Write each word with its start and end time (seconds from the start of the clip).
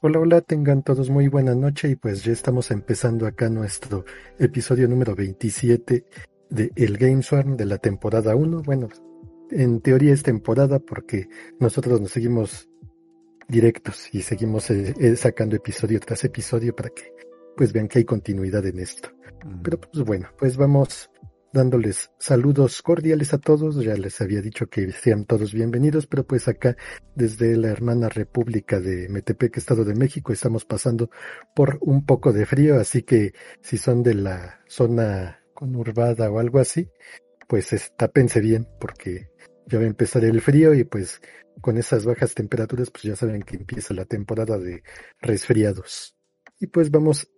Hola, 0.00 0.20
hola, 0.20 0.40
tengan 0.42 0.84
todos 0.84 1.10
muy 1.10 1.26
buena 1.26 1.56
noche 1.56 1.88
y 1.88 1.96
pues 1.96 2.22
ya 2.22 2.30
estamos 2.30 2.70
empezando 2.70 3.26
acá 3.26 3.48
nuestro 3.48 4.04
episodio 4.38 4.86
número 4.86 5.16
27 5.16 6.06
de 6.50 6.70
El 6.76 6.96
Game 6.98 7.20
Swarm 7.20 7.56
de 7.56 7.64
la 7.64 7.78
temporada 7.78 8.36
1. 8.36 8.62
Bueno, 8.62 8.88
en 9.50 9.80
teoría 9.80 10.14
es 10.14 10.22
temporada 10.22 10.78
porque 10.78 11.28
nosotros 11.58 12.00
nos 12.00 12.12
seguimos 12.12 12.68
directos 13.48 14.08
y 14.14 14.22
seguimos 14.22 14.70
eh, 14.70 14.94
eh, 15.00 15.16
sacando 15.16 15.56
episodio 15.56 15.98
tras 15.98 16.22
episodio 16.22 16.76
para 16.76 16.90
que 16.90 17.12
pues 17.56 17.72
vean 17.72 17.88
que 17.88 17.98
hay 17.98 18.04
continuidad 18.04 18.64
en 18.66 18.78
esto. 18.78 19.08
Pero 19.64 19.80
pues 19.80 20.04
bueno, 20.04 20.28
pues 20.38 20.56
vamos 20.56 21.10
dándoles 21.52 22.10
saludos 22.18 22.82
cordiales 22.82 23.34
a 23.34 23.38
todos. 23.38 23.82
Ya 23.82 23.94
les 23.94 24.20
había 24.20 24.42
dicho 24.42 24.68
que 24.68 24.92
sean 24.92 25.24
todos 25.24 25.52
bienvenidos, 25.52 26.06
pero 26.06 26.26
pues 26.26 26.48
acá 26.48 26.76
desde 27.14 27.56
la 27.56 27.68
hermana 27.68 28.08
República 28.08 28.80
de 28.80 29.08
Metepec, 29.08 29.56
Estado 29.56 29.84
de 29.84 29.94
México, 29.94 30.32
estamos 30.32 30.64
pasando 30.64 31.10
por 31.54 31.78
un 31.80 32.04
poco 32.04 32.32
de 32.32 32.46
frío, 32.46 32.78
así 32.78 33.02
que 33.02 33.32
si 33.62 33.78
son 33.78 34.02
de 34.02 34.14
la 34.14 34.60
zona 34.66 35.40
conurbada 35.54 36.30
o 36.30 36.38
algo 36.38 36.58
así, 36.58 36.88
pues 37.48 37.92
tápense 37.96 38.40
bien 38.40 38.68
porque 38.80 39.30
ya 39.66 39.78
va 39.78 39.84
a 39.84 39.88
empezar 39.88 40.24
el 40.24 40.40
frío 40.40 40.74
y 40.74 40.84
pues 40.84 41.20
con 41.60 41.76
esas 41.76 42.04
bajas 42.04 42.34
temperaturas 42.34 42.90
pues 42.90 43.02
ya 43.04 43.16
saben 43.16 43.42
que 43.42 43.56
empieza 43.56 43.94
la 43.94 44.04
temporada 44.04 44.58
de 44.58 44.82
resfriados. 45.20 46.14
Y 46.60 46.66
pues 46.68 46.90
vamos 46.90 47.28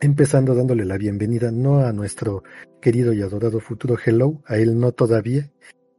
empezando 0.00 0.54
dándole 0.54 0.84
la 0.84 0.96
bienvenida 0.96 1.50
no 1.50 1.80
a 1.80 1.92
nuestro 1.92 2.42
querido 2.80 3.12
y 3.12 3.20
adorado 3.20 3.60
futuro 3.60 3.96
Hello, 4.02 4.42
a 4.46 4.56
él 4.56 4.78
no 4.78 4.92
todavía. 4.92 5.52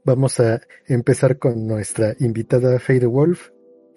Vamos 0.04 0.40
a 0.40 0.62
empezar 0.88 1.38
con 1.38 1.68
nuestra 1.68 2.16
invitada 2.20 2.80
Fade 2.80 3.06
Wolf, 3.06 3.50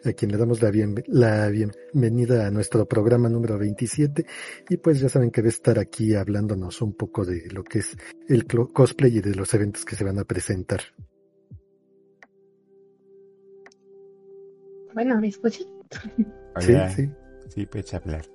a 0.04 0.12
quien 0.12 0.30
le 0.30 0.36
damos 0.36 0.60
la, 0.60 0.70
la 1.06 1.48
bienvenida 1.48 2.46
a 2.46 2.50
nuestro 2.50 2.86
programa 2.86 3.30
número 3.30 3.58
27 3.58 4.26
y 4.68 4.76
pues 4.76 5.00
ya 5.00 5.08
saben 5.08 5.30
que 5.30 5.40
va 5.40 5.46
a 5.46 5.48
estar 5.48 5.78
aquí 5.78 6.14
hablándonos 6.14 6.82
un 6.82 6.92
poco 6.92 7.24
de 7.24 7.48
lo 7.50 7.64
que 7.64 7.78
es 7.78 7.96
el 8.28 8.46
cosplay 8.46 9.16
y 9.16 9.20
de 9.22 9.34
los 9.34 9.54
eventos 9.54 9.86
que 9.86 9.96
se 9.96 10.04
van 10.04 10.18
a 10.18 10.24
presentar. 10.24 10.80
Bueno, 14.92 15.18
¿me 15.18 15.28
escuchan? 15.28 15.66
Sí, 16.60 16.74
sí. 16.94 17.10
Sí, 17.48 17.66
puedes 17.66 17.92
hablar. 17.94 18.33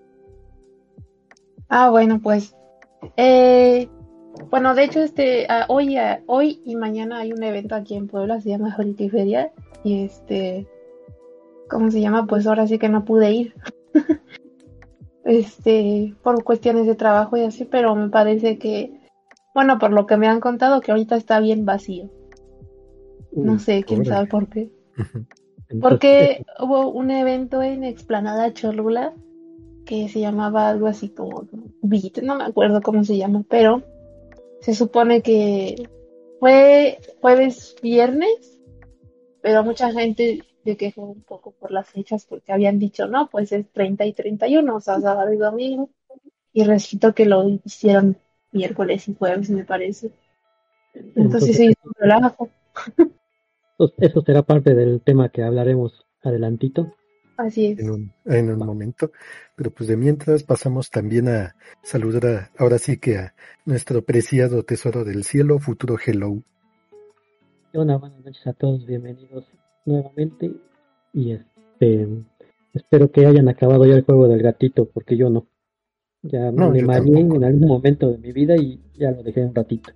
Ah, 1.70 1.90
bueno, 1.92 2.20
pues. 2.22 2.56
Eh, 3.16 3.88
bueno, 4.50 4.74
de 4.76 4.84
hecho, 4.84 5.02
este, 5.02 5.46
ah, 5.50 5.66
hoy, 5.70 5.98
ah, 5.98 6.22
hoy 6.26 6.62
y 6.66 6.76
mañana 6.76 7.20
hay 7.20 7.32
un 7.32 7.44
evento 7.44 7.76
aquí 7.76 7.96
en 7.96 8.08
Puebla, 8.08 8.42
se 8.42 8.50
llama 8.50 8.76
Feria 8.76 9.52
y 9.84 10.04
este, 10.04 10.68
¿cómo 11.70 11.92
se 11.92 12.02
llama? 12.02 12.26
Pues 12.26 12.48
ahora 12.48 12.68
sí 12.68 12.80
que 12.80 12.90
no 12.90 13.06
pude 13.06 13.32
ir. 13.32 13.54
este, 15.24 16.16
por 16.24 16.44
cuestiones 16.44 16.88
de 16.88 16.96
trabajo 16.96 17.38
y 17.38 17.42
así, 17.42 17.66
pero 17.66 17.96
me 17.96 18.10
parece 18.10 18.58
que, 18.58 19.00
bueno, 19.54 19.78
por 19.78 19.92
lo 19.92 20.08
que 20.08 20.18
me 20.18 20.28
han 20.28 20.40
contado, 20.40 20.82
que 20.82 20.92
ahorita 20.92 21.16
está 21.16 21.40
bien 21.40 21.66
vacío. 21.66 22.10
No 23.32 23.60
sé, 23.60 23.84
quién 23.84 24.06
sabe 24.06 24.28
por 24.28 24.50
qué. 24.50 24.72
Porque 25.82 26.44
hubo 26.60 26.90
un 26.90 27.12
evento 27.12 27.62
en 27.62 27.84
Explanada 27.84 28.52
Cholula 28.54 29.14
que 29.90 30.08
se 30.08 30.20
llamaba 30.20 30.70
algo 30.70 30.86
así 30.86 31.10
como 31.10 31.48
Beat, 31.82 32.20
no 32.22 32.36
me 32.36 32.44
acuerdo 32.44 32.80
cómo 32.80 33.04
se 33.04 33.18
llama, 33.18 33.44
pero 33.50 33.82
se 34.62 34.76
supone 34.76 35.24
que 35.24 35.90
fue 36.40 37.00
jueves, 37.20 37.76
viernes, 37.82 38.62
pero 39.42 39.64
mucha 39.64 39.92
gente 39.92 40.44
se 40.64 40.78
quejó 40.78 41.06
un 41.06 41.24
poco 41.24 41.56
por 41.60 41.72
las 41.72 41.90
fechas 41.90 42.28
porque 42.28 42.52
habían 42.52 42.78
dicho, 42.78 43.08
no, 43.08 43.32
pues 43.32 43.52
es 43.52 43.68
30 43.72 44.06
y 44.06 44.14
31, 44.14 44.76
o 44.76 44.80
sea, 44.80 45.02
sábado 45.02 45.34
y 45.34 45.38
domingo, 45.38 45.90
y 46.54 46.66
resultó 46.66 47.16
que 47.16 47.26
lo 47.26 47.50
hicieron 47.50 48.16
miércoles 48.52 49.08
y 49.08 49.16
jueves, 49.16 49.50
me 49.50 49.66
parece. 49.66 50.12
Entonces, 50.94 51.58
se 51.58 51.66
hizo 51.66 51.80
un 51.84 51.94
relajo. 51.98 52.50
Eso 53.98 54.22
será 54.22 54.44
parte 54.44 54.76
del 54.76 55.02
tema 55.02 55.30
que 55.30 55.42
hablaremos 55.42 56.06
adelantito. 56.22 56.94
Así 57.40 57.68
es. 57.68 57.80
En 57.80 57.90
un, 57.90 58.12
en 58.26 58.52
un 58.52 58.60
momento. 58.60 59.12
Pero 59.56 59.72
pues 59.72 59.88
de 59.88 59.96
mientras 59.96 60.44
pasamos 60.44 60.90
también 60.90 61.30
a 61.30 61.56
saludar 61.82 62.26
a, 62.26 62.52
ahora 62.58 62.78
sí 62.78 62.98
que 62.98 63.18
a 63.18 63.34
nuestro 63.66 64.04
preciado 64.04 64.64
tesoro 64.64 65.06
del 65.06 65.24
cielo, 65.24 65.58
futuro 65.58 65.96
Hello. 66.06 66.44
Hola, 67.74 67.96
buenas 67.96 68.26
noches 68.26 68.46
a 68.46 68.52
todos, 68.52 68.86
bienvenidos 68.86 69.46
nuevamente. 69.86 70.52
Y 71.14 71.32
este 71.32 72.10
espero 72.74 73.10
que 73.10 73.26
hayan 73.26 73.48
acabado 73.48 73.86
ya 73.86 73.96
el 73.96 74.04
juego 74.04 74.28
del 74.28 74.42
gatito, 74.42 74.90
porque 74.90 75.16
yo 75.16 75.30
no. 75.30 75.48
Ya 76.22 76.52
me 76.52 76.82
mareé 76.82 77.22
en 77.22 77.44
algún 77.46 77.70
momento 77.70 78.12
de 78.12 78.18
mi 78.18 78.34
vida 78.34 78.58
y 78.58 78.82
ya 78.96 79.12
lo 79.12 79.24
dejé 79.24 79.46
un 79.46 79.56
ratito. 79.56 79.92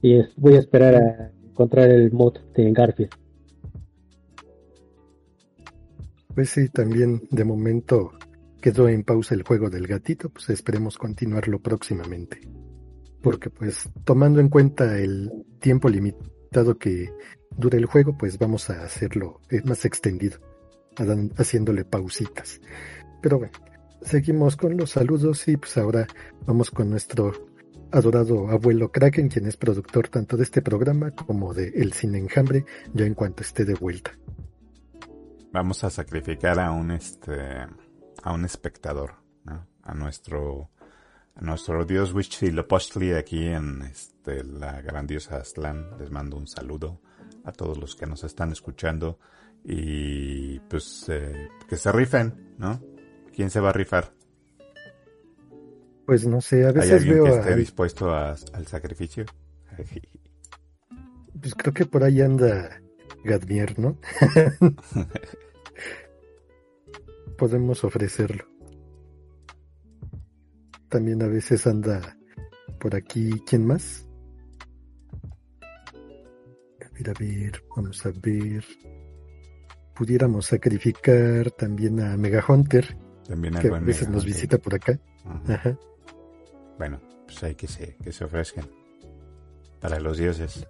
Y 0.00 0.14
es, 0.14 0.34
voy 0.34 0.56
a 0.56 0.58
esperar 0.58 0.96
a 0.96 1.32
encontrar 1.44 1.90
el 1.90 2.10
mod 2.10 2.38
de 2.56 2.72
Garfield. 2.72 3.21
Pues 6.34 6.48
sí, 6.48 6.68
también 6.70 7.22
de 7.30 7.44
momento 7.44 8.12
quedó 8.62 8.88
en 8.88 9.02
pausa 9.02 9.34
el 9.34 9.42
juego 9.42 9.68
del 9.68 9.86
gatito, 9.86 10.30
pues 10.30 10.48
esperemos 10.48 10.96
continuarlo 10.96 11.60
próximamente. 11.60 12.40
Porque 13.20 13.50
pues 13.50 13.90
tomando 14.04 14.40
en 14.40 14.48
cuenta 14.48 14.98
el 14.98 15.30
tiempo 15.60 15.90
limitado 15.90 16.78
que 16.78 17.12
dura 17.56 17.76
el 17.76 17.84
juego, 17.84 18.16
pues 18.16 18.38
vamos 18.38 18.70
a 18.70 18.82
hacerlo 18.82 19.40
eh, 19.50 19.60
más 19.64 19.84
extendido, 19.84 20.38
haciéndole 21.36 21.84
pausitas. 21.84 22.60
Pero 23.20 23.38
bueno, 23.38 23.52
seguimos 24.00 24.56
con 24.56 24.76
los 24.76 24.90
saludos 24.90 25.46
y 25.48 25.58
pues 25.58 25.76
ahora 25.76 26.06
vamos 26.46 26.70
con 26.70 26.88
nuestro 26.88 27.32
adorado 27.90 28.48
abuelo 28.48 28.90
Kraken, 28.90 29.28
quien 29.28 29.46
es 29.46 29.58
productor 29.58 30.08
tanto 30.08 30.38
de 30.38 30.44
este 30.44 30.62
programa 30.62 31.10
como 31.10 31.52
de 31.52 31.68
El 31.74 31.92
Cine 31.92 32.18
Enjambre, 32.18 32.64
ya 32.94 33.04
en 33.04 33.14
cuanto 33.14 33.42
esté 33.42 33.66
de 33.66 33.74
vuelta 33.74 34.12
vamos 35.52 35.84
a 35.84 35.90
sacrificar 35.90 36.58
a 36.58 36.72
un 36.72 36.90
este 36.90 37.66
a 38.22 38.32
un 38.32 38.44
espectador, 38.44 39.14
A 39.84 39.94
nuestro 39.94 40.70
a 41.34 41.40
nuestro 41.40 41.84
dios 41.84 42.12
Huitzilopochtli 42.12 43.12
aquí 43.12 43.46
en 43.46 43.82
este 43.82 44.44
la 44.44 44.80
grandiosa 44.80 45.36
Aztlán. 45.36 45.98
Les 45.98 46.10
mando 46.10 46.36
un 46.36 46.46
saludo 46.46 47.00
a 47.44 47.52
todos 47.52 47.78
los 47.78 47.96
que 47.96 48.06
nos 48.06 48.24
están 48.24 48.52
escuchando 48.52 49.18
y 49.64 50.60
pues 50.60 51.06
eh, 51.08 51.48
que 51.68 51.76
se 51.76 51.90
rifen, 51.92 52.54
¿no? 52.58 52.80
¿Quién 53.34 53.50
se 53.50 53.60
va 53.60 53.70
a 53.70 53.72
rifar? 53.72 54.12
Pues 56.06 56.26
no 56.26 56.40
sé, 56.40 56.66
a 56.66 56.72
veces 56.72 56.90
¿Hay 56.90 56.98
alguien 56.98 57.14
veo 57.14 57.24
que 57.24 57.40
esté 57.40 57.56
dispuesto 57.56 58.14
al 58.14 58.66
sacrificio? 58.66 59.24
pues 61.40 61.54
creo 61.56 61.72
que 61.72 61.86
por 61.86 62.04
ahí 62.04 62.20
anda 62.20 62.81
Gadmier, 63.24 63.78
¿no? 63.78 63.98
Podemos 67.38 67.84
ofrecerlo. 67.84 68.44
También 70.88 71.22
a 71.22 71.26
veces 71.26 71.66
anda 71.66 72.16
por 72.78 72.94
aquí, 72.94 73.42
¿quién 73.46 73.66
más? 73.66 74.06
A 76.84 76.88
ver, 76.92 77.10
a 77.10 77.14
ver, 77.18 77.64
vamos 77.74 78.04
a 78.04 78.12
ver. 78.20 78.64
Pudiéramos 79.94 80.46
sacrificar 80.46 81.50
también 81.52 82.00
a 82.00 82.16
Mega 82.16 82.44
Hunter, 82.46 82.96
también 83.26 83.54
que 83.54 83.68
a 83.68 83.78
veces 83.78 84.08
nos 84.08 84.24
visita 84.24 84.58
por 84.58 84.74
acá. 84.74 84.98
Ajá. 85.48 85.78
Bueno, 86.78 87.00
pues 87.26 87.42
hay 87.44 87.54
que 87.54 87.68
se, 87.68 87.96
que 87.96 88.12
se 88.12 88.24
ofrezcan 88.24 88.68
para 89.80 89.98
los 90.00 90.18
dioses, 90.18 90.66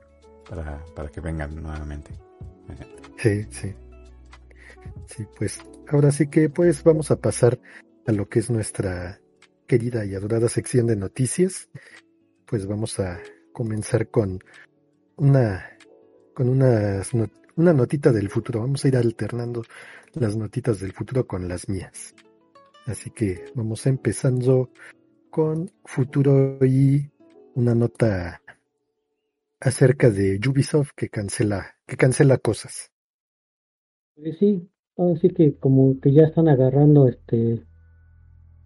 para, 0.48 0.84
para 0.94 1.08
que 1.08 1.20
vengan 1.20 1.54
nuevamente. 1.62 2.12
Sí, 3.18 3.44
sí. 3.50 3.74
Sí, 5.06 5.26
pues 5.36 5.60
ahora 5.88 6.10
sí 6.10 6.28
que 6.28 6.48
pues 6.48 6.82
vamos 6.82 7.10
a 7.10 7.20
pasar 7.20 7.60
a 8.06 8.12
lo 8.12 8.28
que 8.28 8.38
es 8.38 8.50
nuestra 8.50 9.20
querida 9.66 10.04
y 10.04 10.14
adorada 10.14 10.48
sección 10.48 10.87
de 10.87 10.96
noticias. 10.96 11.69
Pues 12.46 12.66
vamos 12.66 12.98
a 12.98 13.20
comenzar 13.52 14.08
con 14.08 14.40
una 15.16 15.78
con 16.34 16.48
unas 16.48 17.12
una 17.56 17.72
notita 17.72 18.12
del 18.12 18.31
futuro. 18.31 18.60
Vamos 18.60 18.84
a 18.84 18.88
ir 18.88 18.96
alternando 18.96 19.62
las 20.14 20.37
notitas 20.37 20.81
del 20.81 20.92
futuro 20.92 21.26
con 21.26 21.48
las 21.48 21.69
mías. 21.69 22.14
Así 22.87 23.10
que 23.10 23.44
vamos 23.54 23.87
empezando 23.87 24.70
con 25.31 25.70
futuro 25.84 26.58
y 26.64 27.10
una 27.54 27.75
nota 27.75 28.42
acerca 29.60 30.10
de 30.10 30.40
Ubisoft 30.46 30.90
que 30.96 31.08
cancela 31.08 31.76
que 31.92 31.98
cancela 31.98 32.38
cosas. 32.38 32.90
Pues 34.14 34.38
sí, 34.38 34.66
vamos 34.96 35.10
a 35.10 35.14
decir 35.16 35.34
que 35.34 35.58
como 35.58 36.00
que 36.00 36.10
ya 36.10 36.22
están 36.22 36.48
agarrando 36.48 37.06
este 37.06 37.66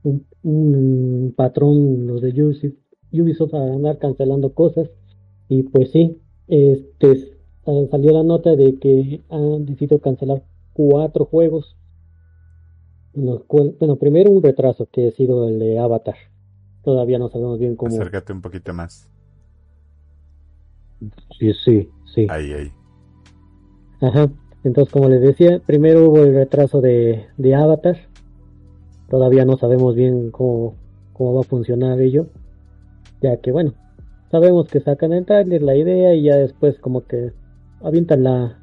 un, 0.05 1.35
patrón 1.37 2.07
los 2.07 2.23
de 2.23 2.31
Ubisoft, 2.41 2.77
Ubisoft 3.13 3.55
a 3.55 3.75
andar 3.75 3.99
cancelando 3.99 4.55
cosas 4.55 4.89
y 5.49 5.65
pues 5.65 5.91
sí, 5.91 6.23
este 6.47 7.37
salió 7.91 8.13
la 8.13 8.23
nota 8.23 8.55
de 8.55 8.79
que 8.79 9.25
han 9.29 9.67
decidido 9.67 9.99
cancelar 9.99 10.45
cuatro 10.73 11.25
juegos 11.25 11.77
bueno, 13.13 13.97
primero 13.97 14.31
un 14.31 14.41
retraso 14.41 14.89
que 14.93 15.09
ha 15.09 15.11
sido 15.11 15.49
el 15.49 15.59
de 15.59 15.81
Avatar. 15.81 16.17
Todavía 16.85 17.19
no 17.19 17.29
sabemos 17.29 17.59
bien 17.59 17.75
cómo. 17.75 17.93
Acércate 17.93 18.33
un 18.33 18.43
poquito 18.43 18.73
más. 18.73 19.11
Sí, 21.39 21.53
sí, 21.65 21.91
sí. 22.15 22.27
Ahí, 22.29 22.53
ahí. 22.53 22.76
Ajá. 24.01 24.29
Entonces, 24.65 24.93
como 24.93 25.09
les 25.09 25.21
decía, 25.21 25.61
primero 25.65 26.09
hubo 26.09 26.25
el 26.25 26.35
retraso 26.35 26.81
de, 26.81 27.27
de 27.37 27.55
Avatar. 27.55 27.97
Todavía 29.09 29.45
no 29.45 29.57
sabemos 29.57 29.95
bien 29.95 30.31
cómo, 30.31 30.75
cómo 31.13 31.35
va 31.35 31.41
a 31.41 31.45
funcionar 31.45 32.01
ello. 32.01 32.27
Ya 33.23 33.37
que, 33.37 33.53
bueno, 33.53 33.75
sabemos 34.31 34.69
que 34.69 34.81
sacan 34.81 35.13
el 35.13 35.25
trailer, 35.25 35.63
la 35.63 35.77
idea, 35.77 36.15
y 36.15 36.25
ya 36.25 36.37
después 36.37 36.79
como 36.81 37.03
que 37.03 37.33
avientan 37.81 38.25
la, 38.25 38.59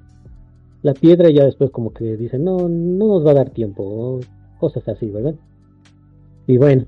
la 0.81 0.93
piedra 0.93 1.29
y 1.29 1.35
ya 1.35 1.45
después 1.45 1.71
como 1.71 1.93
que 1.93 2.17
dicen, 2.17 2.43
no, 2.43 2.67
no 2.69 3.07
nos 3.07 3.25
va 3.25 3.31
a 3.31 3.35
dar 3.35 3.49
tiempo, 3.49 4.19
cosas 4.59 4.87
así, 4.89 5.09
¿verdad? 5.09 5.35
Y 6.45 6.57
bueno, 6.57 6.85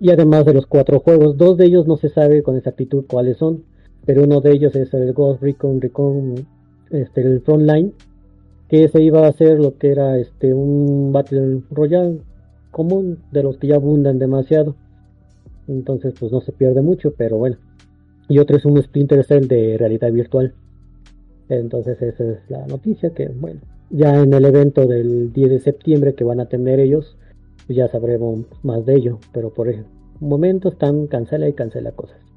y 0.00 0.10
además 0.10 0.44
de 0.46 0.54
los 0.54 0.66
cuatro 0.66 1.00
juegos, 1.00 1.36
dos 1.36 1.56
de 1.56 1.66
ellos 1.66 1.86
no 1.86 1.96
se 1.96 2.08
sabe 2.08 2.42
con 2.42 2.56
exactitud 2.56 3.04
cuáles 3.08 3.36
son, 3.36 3.64
pero 4.06 4.22
uno 4.22 4.40
de 4.40 4.52
ellos 4.52 4.74
es 4.76 4.94
el 4.94 5.12
Ghost 5.12 5.42
Recon 5.42 5.80
Recon, 5.80 6.46
este, 6.90 7.20
el 7.22 7.40
Frontline, 7.40 7.92
que 8.68 8.88
se 8.88 9.02
iba 9.02 9.26
a 9.26 9.28
hacer 9.28 9.58
lo 9.58 9.78
que 9.78 9.90
era 9.90 10.18
este 10.18 10.52
un 10.52 11.12
Battle 11.12 11.62
Royale 11.70 12.20
común, 12.70 13.18
de 13.32 13.42
los 13.42 13.56
que 13.58 13.68
ya 13.68 13.76
abundan 13.76 14.18
demasiado. 14.18 14.76
Entonces 15.66 16.14
pues 16.18 16.32
no 16.32 16.40
se 16.40 16.52
pierde 16.52 16.82
mucho, 16.82 17.12
pero 17.16 17.38
bueno. 17.38 17.56
Y 18.28 18.38
otro 18.38 18.56
es 18.56 18.64
un 18.64 18.80
Splinter 18.82 19.24
Cell 19.24 19.48
de 19.48 19.76
realidad 19.78 20.12
virtual. 20.12 20.54
Entonces 21.48 22.00
esa 22.02 22.24
es 22.24 22.38
la 22.48 22.66
noticia 22.66 23.10
que, 23.10 23.28
bueno, 23.28 23.60
ya 23.90 24.22
en 24.22 24.34
el 24.34 24.44
evento 24.44 24.86
del 24.86 25.32
10 25.32 25.50
de 25.50 25.60
septiembre 25.60 26.14
que 26.14 26.24
van 26.24 26.40
a 26.40 26.46
tener 26.46 26.78
ellos, 26.78 27.16
ya 27.68 27.88
sabremos 27.88 28.40
más 28.62 28.84
de 28.84 28.96
ello, 28.96 29.18
pero 29.32 29.52
por 29.52 29.68
el 29.68 29.84
momento 30.20 30.68
están 30.68 31.06
cancela 31.06 31.48
y 31.48 31.54
cancela 31.54 31.92
cosas. 31.92 32.27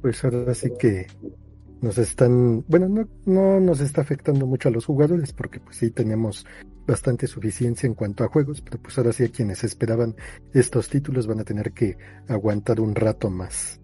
Pues 0.00 0.24
ahora 0.24 0.54
sí 0.54 0.70
que 0.78 1.06
nos 1.80 1.98
están, 1.98 2.64
bueno, 2.68 2.88
no, 2.88 3.08
no 3.26 3.60
nos 3.60 3.80
está 3.80 4.00
afectando 4.00 4.46
mucho 4.46 4.68
a 4.68 4.72
los 4.72 4.84
jugadores 4.84 5.32
porque 5.32 5.60
pues 5.60 5.76
sí 5.76 5.90
tenemos 5.90 6.44
bastante 6.86 7.26
suficiencia 7.26 7.86
en 7.86 7.94
cuanto 7.94 8.24
a 8.24 8.28
juegos, 8.28 8.62
pero 8.62 8.80
pues 8.80 8.96
ahora 8.98 9.12
sí 9.12 9.24
a 9.24 9.28
quienes 9.28 9.62
esperaban 9.62 10.16
estos 10.52 10.88
títulos 10.88 11.26
van 11.26 11.40
a 11.40 11.44
tener 11.44 11.72
que 11.72 11.96
aguantar 12.28 12.80
un 12.80 12.94
rato 12.94 13.30
más. 13.30 13.80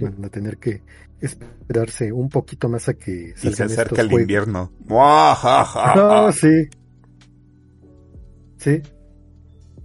Van 0.00 0.24
a 0.24 0.28
tener 0.28 0.58
que 0.58 0.82
esperarse 1.20 2.12
un 2.12 2.28
poquito 2.28 2.68
más 2.68 2.88
a 2.88 2.94
que 2.94 3.34
y 3.42 3.52
se 3.52 3.62
acerca 3.64 4.02
el 4.02 4.12
invierno. 4.12 4.72
No, 5.96 6.32
sí. 6.32 6.68
Sí. 8.58 8.82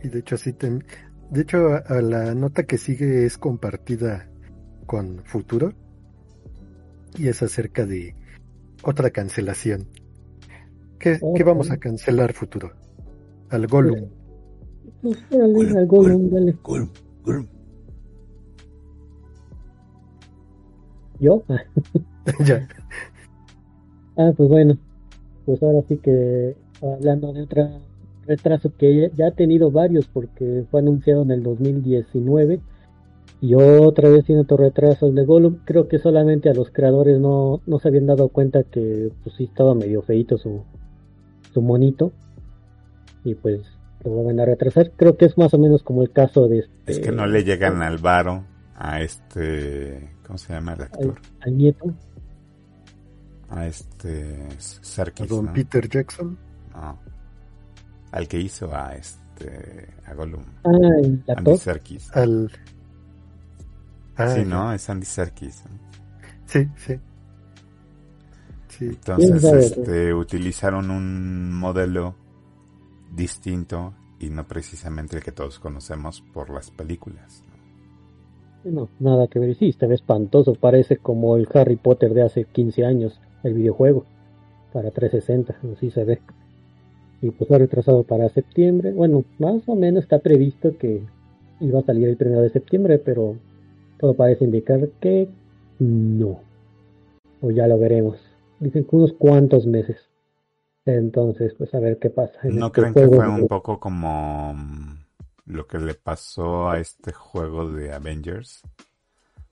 Y 0.04 0.10
de 0.10 0.20
hecho 0.20 0.36
así 0.36 0.54
de 1.32 1.42
hecho 1.42 1.68
a, 1.88 2.02
la 2.02 2.36
nota 2.36 2.64
que 2.64 2.78
sigue 2.78 3.26
es 3.26 3.38
compartida 3.38 4.30
con 4.94 5.24
Futuro 5.26 5.74
y 7.18 7.28
es 7.28 7.42
acerca 7.42 7.84
de 7.84 8.14
otra 8.84 9.10
cancelación. 9.10 9.88
¿Qué, 11.00 11.20
¿qué 11.36 11.44
vamos 11.44 11.72
a 11.72 11.78
cancelar 11.78 12.34
Futuro? 12.34 12.74
Al 13.50 13.66
Gollum. 13.66 14.08
al 15.32 15.88
Gollum, 15.88 16.30
dale. 16.30 16.56
Gollum, 16.62 16.90
Gollum. 17.24 17.48
¿Yo? 21.20 21.44
ya. 22.46 22.68
Ah, 24.16 24.32
pues 24.38 24.48
bueno. 24.48 24.78
Pues 25.48 25.64
ahora 25.64 25.82
sí 25.88 25.98
que 25.98 26.56
hablando 26.84 27.34
de 27.34 27.42
otro 27.42 27.68
retraso 28.28 28.72
que 28.78 29.10
ya 29.16 29.30
ha 29.30 29.32
tenido 29.32 29.72
varios 29.72 30.06
porque 30.06 30.66
fue 30.70 30.82
anunciado 30.82 31.24
en 31.24 31.32
el 31.32 31.42
2019 31.42 32.62
y 33.44 33.56
otra 33.56 34.08
vez 34.08 34.24
tiene 34.24 34.40
otro 34.40 34.56
retraso 34.56 35.08
el 35.08 35.16
de 35.16 35.26
Gollum. 35.26 35.58
Creo 35.66 35.90
que 35.90 36.00
solamente 36.00 36.50
a 36.50 36.54
los 36.54 36.70
creadores 36.70 37.20
no, 37.20 37.60
no 37.66 37.78
se 37.78 37.90
habían 37.90 38.06
dado 38.06 38.30
cuenta 38.30 38.64
que 38.64 39.12
pues 39.22 39.36
sí 39.36 39.44
estaba 39.44 39.76
medio 39.76 40.02
feito 40.02 40.38
su, 40.38 40.64
su 41.54 41.62
monito 41.62 42.14
y 43.26 43.36
pues 43.36 43.60
lo 44.06 44.24
van 44.24 44.40
a 44.40 44.46
retrasar. 44.46 44.92
Creo 44.96 45.18
que 45.18 45.26
es 45.26 45.38
más 45.38 45.54
o 45.54 45.58
menos 45.58 45.84
como 45.84 46.04
el 46.04 46.12
caso 46.12 46.48
de 46.48 46.60
este, 46.60 46.72
Es 46.86 47.00
que 47.00 47.12
no 47.12 47.26
le 47.26 47.44
llegan 47.44 47.82
al 47.82 47.98
varo 47.98 48.46
a 48.78 49.02
este 49.02 50.14
¿Cómo 50.26 50.38
se 50.38 50.54
llama 50.54 50.76
el 50.76 50.84
actor? 50.84 51.20
Al, 51.42 51.58
nieto. 51.58 51.94
A 53.50 53.68
este. 53.68 54.48
Serkis. 54.58 55.30
¿A 55.30 55.36
don 55.36 55.52
Peter 55.52 55.90
Jackson? 55.90 56.38
No. 56.74 56.98
Al 58.10 58.26
que 58.30 58.40
hizo 58.40 58.74
a 58.74 58.96
este. 58.96 59.90
A 60.06 60.14
Gollum. 60.14 60.46
Ah, 60.64 60.70
el 61.04 61.24
actor. 61.28 61.38
Andy 61.40 61.58
Serkis. 61.58 62.16
Al. 62.16 62.50
Ah, 64.16 64.28
sí, 64.30 64.46
¿no? 64.46 64.74
Es 64.74 64.90
Andy 64.90 65.06
Serkis. 65.06 65.64
Sí, 66.46 66.68
sí. 66.76 67.00
sí. 68.70 68.86
Entonces, 68.86 69.44
este, 69.44 70.14
utilizaron 70.14 70.92
un 70.92 71.52
modelo 71.54 72.16
distinto 73.16 73.94
y 74.20 74.30
no 74.30 74.48
precisamente 74.48 75.18
el 75.18 75.24
que 75.24 75.32
todos 75.32 75.60
conocemos 75.60 76.22
por 76.34 76.50
las 76.50 76.72
películas. 76.72 77.44
No, 78.64 78.90
nada 79.00 79.28
que 79.28 79.40
ver. 79.40 79.56
Sí, 79.56 79.70
está 79.70 79.92
espantoso. 79.94 80.56
Parece 80.56 80.98
como 80.98 81.36
el 81.36 81.48
Harry 81.54 81.76
Potter 81.76 82.14
de 82.14 82.24
hace 82.24 82.46
15 82.46 82.86
años, 82.86 83.20
el 83.44 83.54
videojuego, 83.54 84.06
para 84.72 84.92
360. 84.92 85.56
Así 85.76 85.92
se 85.92 86.06
ve. 86.06 86.22
Y 87.22 87.32
pues 87.32 87.52
ha 87.52 87.58
retrasado 87.58 88.04
para 88.04 88.30
septiembre. 88.30 88.94
Bueno, 88.94 89.26
más 89.40 89.64
o 89.68 89.76
menos 89.76 90.04
está 90.04 90.20
previsto 90.20 90.78
que 90.78 91.04
iba 91.60 91.80
a 91.80 91.84
salir 91.84 92.08
el 92.08 92.18
primero 92.18 92.42
de 92.42 92.50
septiembre, 92.50 93.00
pero 93.00 93.36
todo 94.04 94.16
parece 94.18 94.44
indicar 94.44 94.90
que 95.00 95.30
no. 95.80 96.42
O 97.40 97.52
ya 97.52 97.68
lo 97.68 97.80
veremos. 97.80 98.20
Dicen 98.60 98.84
que 98.84 98.98
unos 98.98 99.14
cuantos 99.14 99.66
meses. 99.66 99.96
Entonces, 100.84 101.54
pues 101.58 101.74
a 101.74 101.80
ver 101.80 102.00
qué 102.00 102.10
pasa. 102.10 102.38
¿No 102.44 102.66
este 102.66 102.82
creen 102.82 102.94
que 102.94 103.08
fue 103.08 103.30
un 103.30 103.48
poco 103.48 103.80
como 103.80 104.54
lo 105.46 105.68
que 105.68 105.80
le 105.80 105.94
pasó 105.94 106.70
a 106.70 106.80
este 106.80 107.14
juego 107.14 107.72
de 107.72 107.94
Avengers. 107.94 108.64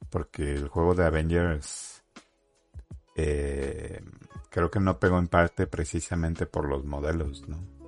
Porque 0.09 0.51
el 0.51 0.67
juego 0.67 0.95
de 0.95 1.05
Avengers 1.05 2.03
eh, 3.15 4.01
creo 4.49 4.69
que 4.69 4.81
no 4.81 4.99
pegó 4.99 5.17
en 5.17 5.29
parte 5.29 5.65
precisamente 5.65 6.45
por 6.45 6.67
los 6.67 6.83
modelos, 6.83 7.47
¿no? 7.47 7.80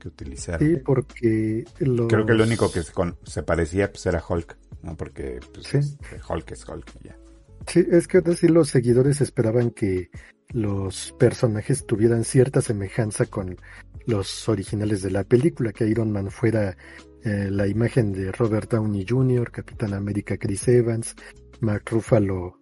Que 0.00 0.08
utilizaron. 0.08 0.66
Sí, 0.66 0.76
porque 0.76 1.64
creo 1.76 2.24
que 2.24 2.32
lo 2.32 2.44
único 2.44 2.72
que 2.72 2.82
se, 2.82 3.42
parecía 3.42 3.92
pues 3.92 4.06
era 4.06 4.24
Hulk, 4.26 4.56
¿no? 4.82 4.96
Porque 4.96 5.40
pues, 5.52 5.74
este, 5.74 6.20
Hulk 6.26 6.50
es 6.52 6.66
Hulk 6.66 7.02
ya. 7.02 7.16
Sí, 7.66 7.84
es 7.90 8.08
que 8.08 8.22
sí 8.34 8.48
los 8.48 8.70
seguidores 8.70 9.20
esperaban 9.20 9.70
que 9.70 10.10
los 10.48 11.14
personajes 11.18 11.86
tuvieran 11.86 12.24
cierta 12.24 12.62
semejanza 12.62 13.26
con 13.26 13.58
los 14.06 14.48
originales 14.48 15.02
de 15.02 15.10
la 15.10 15.24
película, 15.24 15.72
que 15.72 15.86
Iron 15.86 16.10
Man 16.10 16.30
fuera 16.30 16.76
eh, 17.22 17.48
la 17.50 17.66
imagen 17.66 18.12
de 18.12 18.32
Robert 18.32 18.70
Downey 18.70 19.04
Jr., 19.06 19.50
Capitán 19.50 19.92
América 19.92 20.38
Chris 20.38 20.66
Evans, 20.68 21.14
Mark 21.60 21.84
Ruffalo 21.90 22.58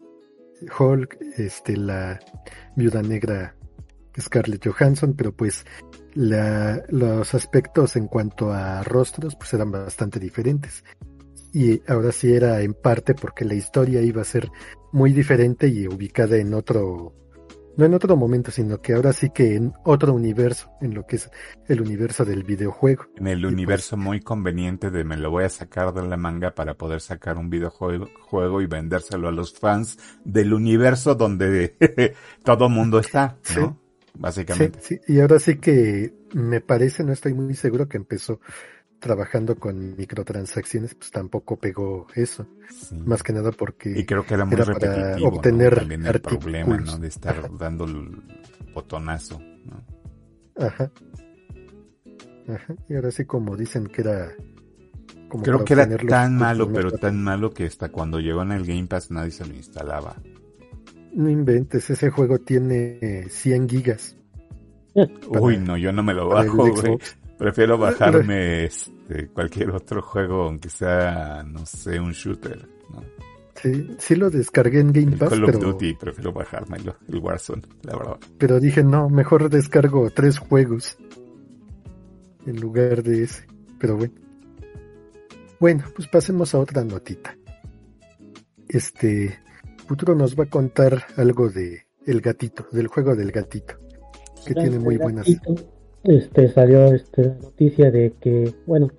Hulk, 0.77 1.19
este, 1.37 1.77
la 1.77 2.19
viuda 2.75 3.01
negra 3.03 3.55
Scarlett 4.21 4.67
Johansson, 4.67 5.15
pero 5.15 5.33
pues 5.33 5.65
la, 6.15 6.83
los 6.89 7.35
aspectos 7.35 7.97
en 7.97 8.07
cuanto 8.07 8.53
a 8.53 8.83
rostros 8.83 9.37
pues 9.37 9.53
eran 9.55 9.71
bastante 9.71 10.19
diferentes. 10.19 10.85
Y 11.53 11.81
ahora 11.91 12.13
sí 12.13 12.33
era 12.33 12.61
en 12.61 12.75
parte 12.75 13.15
porque 13.15 13.45
la 13.45 13.55
historia 13.55 14.03
iba 14.03 14.23
a 14.23 14.25
ser 14.25 14.51
muy 14.93 15.13
diferente 15.13 15.69
y 15.69 15.87
ubicada 15.87 16.37
en 16.37 16.55
otro 16.55 17.15
no 17.79 17.85
en 17.85 17.95
otro 17.95 18.17
momento, 18.17 18.51
sino 18.51 18.83
que 18.83 18.95
ahora 18.95 19.13
sí 19.13 19.31
que 19.31 19.55
en 19.55 19.73
otro 19.85 20.13
universo, 20.13 20.69
en 20.81 20.95
lo 20.95 21.07
que 21.07 21.15
es 21.15 21.31
el 21.69 21.81
universo 21.81 22.25
del 22.25 22.43
videojuego. 22.43 23.05
En 23.17 23.29
el 23.29 23.47
universo 23.47 23.97
muy 23.97 24.21
conveniente 24.21 24.91
de 24.91 25.05
me 25.05 25.17
lo 25.17 25.31
voy 25.31 25.45
a 25.45 25.49
sacar 25.49 25.95
de 25.95 26.05
la 26.05 26.17
manga 26.17 26.57
para 26.57 26.75
poder 26.75 27.01
sacar 27.01 27.39
un 27.39 27.49
videojuego 27.51 28.09
juego 28.19 28.61
y 28.61 28.67
vendérselo 28.67 29.29
a 29.29 29.33
los 29.33 29.57
fans 29.57 29.97
del 30.25 30.55
universo 30.55 31.15
donde 31.15 31.77
todo 32.43 32.69
mundo 32.69 32.99
está, 32.99 33.39
¿no? 33.57 33.79
Básicamente. 34.15 34.81
Sí, 34.81 35.01
sí, 35.05 35.13
y 35.13 35.21
ahora 35.21 35.39
sí 35.39 35.59
que 35.59 36.15
me 36.35 36.61
parece, 36.61 37.05
no 37.05 37.13
estoy 37.13 37.35
muy 37.35 37.55
seguro 37.55 37.89
que 37.89 37.97
empezó 37.97 38.41
trabajando 38.99 39.57
con 39.57 39.97
microtransacciones, 39.97 40.95
pues 40.95 41.11
tampoco 41.11 41.57
pegó 41.57 42.07
eso. 42.15 42.47
Más 43.05 43.23
que 43.23 43.33
nada 43.33 43.53
porque 43.53 43.99
y 43.99 44.05
creo 44.05 44.25
que 44.25 44.35
era 44.35 44.45
muy 44.45 44.57
repetitivo, 44.57 45.29
obtener 45.29 45.77
También 45.77 46.07
el 46.07 46.21
problema, 46.21 46.77
¿no? 46.79 46.99
De 46.99 47.09
estar 47.09 47.49
dando 47.57 47.85
el 47.85 48.23
botonazo, 48.75 49.41
¿no? 49.65 49.85
Ajá. 50.57 50.91
Ajá. 52.49 52.75
Y 52.89 52.95
ahora 52.95 53.11
sí 53.11 53.25
como 53.25 53.57
dicen 53.57 53.87
que 53.87 54.03
era 54.03 54.35
como 55.29 55.45
creo 55.45 55.65
que 55.65 55.75
era 55.75 55.87
tan 55.97 56.37
malo, 56.37 56.73
pero 56.73 56.91
tan 56.93 57.23
malo 57.23 57.51
que 57.51 57.67
hasta 57.67 57.91
cuando 57.91 58.19
llegó 58.19 58.43
en 58.43 58.53
el 58.53 58.65
Game 58.65 58.87
Pass 58.87 59.11
nadie 59.11 59.31
se 59.31 59.47
lo 59.47 59.55
instalaba. 59.55 60.17
No 61.19 61.29
inventes, 61.29 61.91
ese 61.91 62.11
juego 62.11 62.39
tiene 62.39 63.27
100 63.29 63.69
gigas. 63.69 64.17
Uy, 65.29 65.59
no, 65.59 65.77
yo 65.77 65.93
no 65.93 66.05
me 66.05 66.15
lo 66.15 66.29
bajo, 66.29 66.71
güey. 66.71 66.97
Prefiero 67.37 67.77
bajarme 67.77 68.67
este, 68.67 69.27
cualquier 69.27 69.71
otro 69.71 70.01
juego, 70.01 70.45
aunque 70.45 70.69
sea, 70.69 71.43
no 71.45 71.67
sé, 71.67 71.99
un 71.99 72.13
shooter, 72.13 72.69
¿no? 72.93 73.03
Sí, 73.57 73.97
sí 73.99 74.15
lo 74.15 74.31
descargué 74.31 74.79
en 74.79 74.93
Game 74.93 75.17
Pass, 75.17 75.31
Call 75.31 75.43
of 75.43 75.59
Duty, 75.59 75.95
prefiero 75.95 76.33
bajármelo, 76.33 76.95
el 77.09 77.19
Warzone, 77.19 77.63
la 77.83 77.97
verdad. 77.97 78.19
Pero 78.39 78.61
dije, 78.61 78.85
no, 78.85 79.09
mejor 79.09 79.51
descargo 79.51 80.09
tres 80.11 80.39
juegos 80.39 80.99
en 82.47 82.61
lugar 82.61 83.03
de 83.03 83.25
ese. 83.25 83.45
Pero 83.81 83.97
bueno. 83.97 84.15
Bueno, 85.59 85.83
pues 85.97 86.07
pasemos 86.07 86.55
a 86.55 86.61
otra 86.61 86.85
notita. 86.85 87.37
Este, 88.69 89.41
Futuro 89.89 90.15
nos 90.15 90.39
va 90.39 90.45
a 90.45 90.51
contar 90.51 90.99
algo 91.17 91.49
de 91.49 91.79
El 92.07 92.21
Gatito, 92.21 92.67
del 92.73 92.89
juego 92.89 93.17
del 93.17 93.33
gatito, 93.33 93.73
que 94.47 94.53
tiene 94.53 94.79
muy 94.79 94.99
buenas. 94.99 95.27
Este 96.05 96.49
salió 96.49 96.93
este, 96.93 97.29
noticia 97.41 97.91
de 97.91 98.13
que, 98.21 98.53
bueno, 98.67 98.91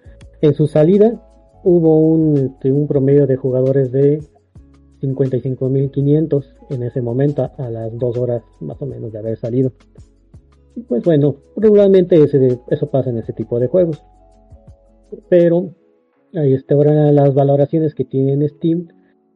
en 0.42 0.56
su 0.56 0.66
salida 0.66 1.24
hubo 1.64 2.00
un, 2.00 2.38
este, 2.38 2.72
un 2.72 2.88
promedio 2.88 3.28
de 3.28 3.36
jugadores 3.36 3.92
de 3.92 4.20
55.500 5.04 6.56
en 6.72 6.82
ese 6.82 7.04
momento, 7.04 7.52
a 7.56 7.70
las 7.70 7.96
dos 7.96 8.18
horas 8.18 8.42
más 8.60 8.82
o 8.82 8.88
menos 8.88 9.12
de 9.12 9.20
haber 9.20 9.38
salido. 9.38 9.72
Y 10.76 10.82
pues 10.82 11.04
bueno, 11.04 11.36
regularmente 11.56 12.16
ese, 12.16 12.62
eso 12.68 12.90
pasa 12.90 13.12
en 13.12 13.20
ese 13.20 13.34
tipo 13.34 13.60
de 13.60 13.68
juegos. 13.68 14.04
Pero 15.30 15.70
ahí 16.34 16.56
está 16.56 16.74
ahora 16.74 17.12
las 17.12 17.36
valoraciones 17.36 17.94
que 17.94 18.06
tiene 18.06 18.50
Steam. 18.50 18.88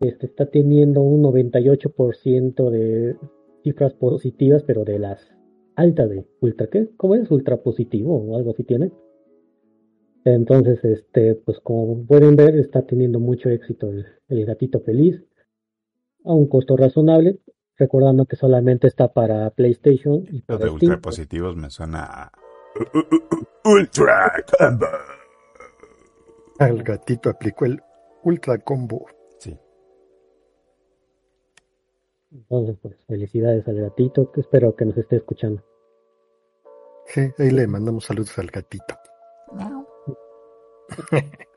Este 0.03 0.25
está 0.25 0.45
teniendo 0.47 1.01
un 1.01 1.23
98% 1.23 2.69
de 2.69 3.15
cifras 3.63 3.93
positivas, 3.93 4.63
pero 4.63 4.83
de 4.83 4.99
las 4.99 5.33
altas 5.75 6.09
de 6.09 6.25
ultra, 6.41 6.67
¿qué? 6.67 6.89
¿Cómo 6.97 7.15
es? 7.15 7.31
Ultra 7.31 7.63
positivo 7.63 8.15
o 8.15 8.35
algo 8.35 8.51
así 8.51 8.63
tiene. 8.63 8.91
Entonces, 10.25 10.83
este, 10.83 11.35
pues 11.35 11.59
como 11.59 12.05
pueden 12.05 12.35
ver, 12.35 12.57
está 12.57 12.85
teniendo 12.85 13.19
mucho 13.19 13.49
éxito 13.49 13.91
el 14.27 14.45
gatito 14.45 14.79
feliz 14.81 15.23
a 16.25 16.33
un 16.33 16.47
costo 16.47 16.77
razonable, 16.77 17.39
recordando 17.77 18.25
que 18.25 18.35
solamente 18.35 18.87
está 18.87 19.11
para 19.11 19.49
PlayStation. 19.51 20.23
Y 20.31 20.43
Lo 20.47 20.57
de 20.57 20.69
ultra 20.69 20.99
positivos 20.99 21.55
me 21.55 21.69
suena 21.69 22.03
a 22.03 22.31
Ultra 23.65 24.33
Combo. 24.57 24.87
El 26.59 26.83
gatito 26.83 27.29
aplicó 27.29 27.65
el 27.65 27.81
Ultra 28.23 28.57
Combo. 28.59 29.05
Entonces, 32.33 32.77
pues 32.81 32.95
felicidades 33.05 33.67
al 33.67 33.79
gatito, 33.79 34.31
que 34.31 34.41
espero 34.41 34.75
que 34.75 34.85
nos 34.85 34.97
esté 34.97 35.17
escuchando. 35.17 35.63
Sí, 37.05 37.21
ahí 37.37 37.51
le 37.51 37.67
mandamos 37.67 38.05
saludos 38.05 38.37
al 38.39 38.47
gatito. 38.47 38.95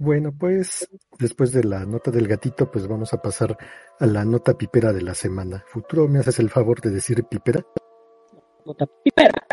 Bueno, 0.00 0.32
pues 0.36 0.88
después 1.20 1.52
de 1.52 1.62
la 1.62 1.86
nota 1.86 2.10
del 2.10 2.26
gatito, 2.26 2.68
pues 2.68 2.88
vamos 2.88 3.14
a 3.14 3.22
pasar 3.22 3.56
a 4.00 4.06
la 4.06 4.24
nota 4.24 4.58
pipera 4.58 4.92
de 4.92 5.02
la 5.02 5.14
semana. 5.14 5.64
Futuro, 5.68 6.08
¿me 6.08 6.18
haces 6.18 6.40
el 6.40 6.50
favor 6.50 6.80
de 6.80 6.90
decir 6.90 7.22
pipera? 7.22 7.64
Nota 8.66 8.86
pipera. 9.04 9.46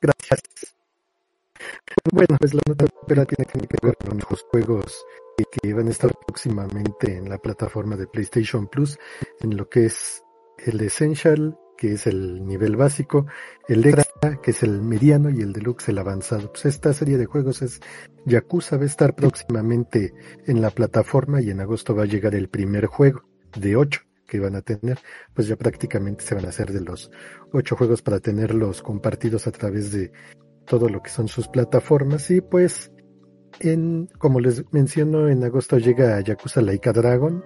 Gracias. 0.00 0.40
Bueno, 2.10 2.34
pues 2.40 2.54
la 2.54 2.62
nota 2.66 2.86
pipera 2.86 3.26
tiene 3.26 3.46
que 3.46 3.76
ver 3.82 3.94
con 3.98 4.18
los 4.18 4.42
juegos 4.50 5.04
que 5.50 5.74
van 5.74 5.88
a 5.88 5.90
estar 5.90 6.12
próximamente 6.26 7.16
en 7.16 7.28
la 7.28 7.38
plataforma 7.38 7.96
de 7.96 8.06
PlayStation 8.06 8.68
Plus, 8.68 8.98
en 9.40 9.56
lo 9.56 9.68
que 9.68 9.86
es 9.86 10.22
el 10.58 10.80
Essential, 10.80 11.58
que 11.76 11.94
es 11.94 12.06
el 12.06 12.46
nivel 12.46 12.76
básico, 12.76 13.26
el 13.68 13.84
extra, 13.86 14.40
que 14.40 14.52
es 14.52 14.62
el 14.62 14.82
mediano, 14.82 15.30
y 15.30 15.40
el 15.40 15.52
deluxe, 15.52 15.88
el 15.88 15.98
avanzado. 15.98 16.52
Pues 16.52 16.66
esta 16.66 16.92
serie 16.94 17.18
de 17.18 17.26
juegos 17.26 17.62
es 17.62 17.80
Yakuza, 18.24 18.76
va 18.76 18.84
a 18.84 18.86
estar 18.86 19.14
próximamente 19.14 20.14
en 20.46 20.60
la 20.60 20.70
plataforma 20.70 21.40
y 21.40 21.50
en 21.50 21.60
agosto 21.60 21.94
va 21.94 22.04
a 22.04 22.06
llegar 22.06 22.34
el 22.34 22.48
primer 22.48 22.86
juego 22.86 23.24
de 23.58 23.76
ocho 23.76 24.02
que 24.26 24.40
van 24.40 24.54
a 24.54 24.62
tener, 24.62 24.98
pues 25.34 25.46
ya 25.48 25.56
prácticamente 25.56 26.24
se 26.24 26.34
van 26.34 26.46
a 26.46 26.48
hacer 26.48 26.72
de 26.72 26.80
los 26.80 27.10
ocho 27.52 27.76
juegos 27.76 28.00
para 28.00 28.20
tenerlos 28.20 28.80
compartidos 28.80 29.46
a 29.46 29.50
través 29.50 29.92
de 29.92 30.10
todo 30.66 30.88
lo 30.88 31.02
que 31.02 31.10
son 31.10 31.28
sus 31.28 31.48
plataformas 31.48 32.30
y 32.30 32.40
pues 32.40 32.90
en, 33.60 34.08
como 34.18 34.40
les 34.40 34.64
menciono, 34.72 35.28
en 35.28 35.44
agosto 35.44 35.78
llega 35.78 36.20
Yakuza 36.20 36.60
Laika 36.60 36.92
Dragon 36.92 37.44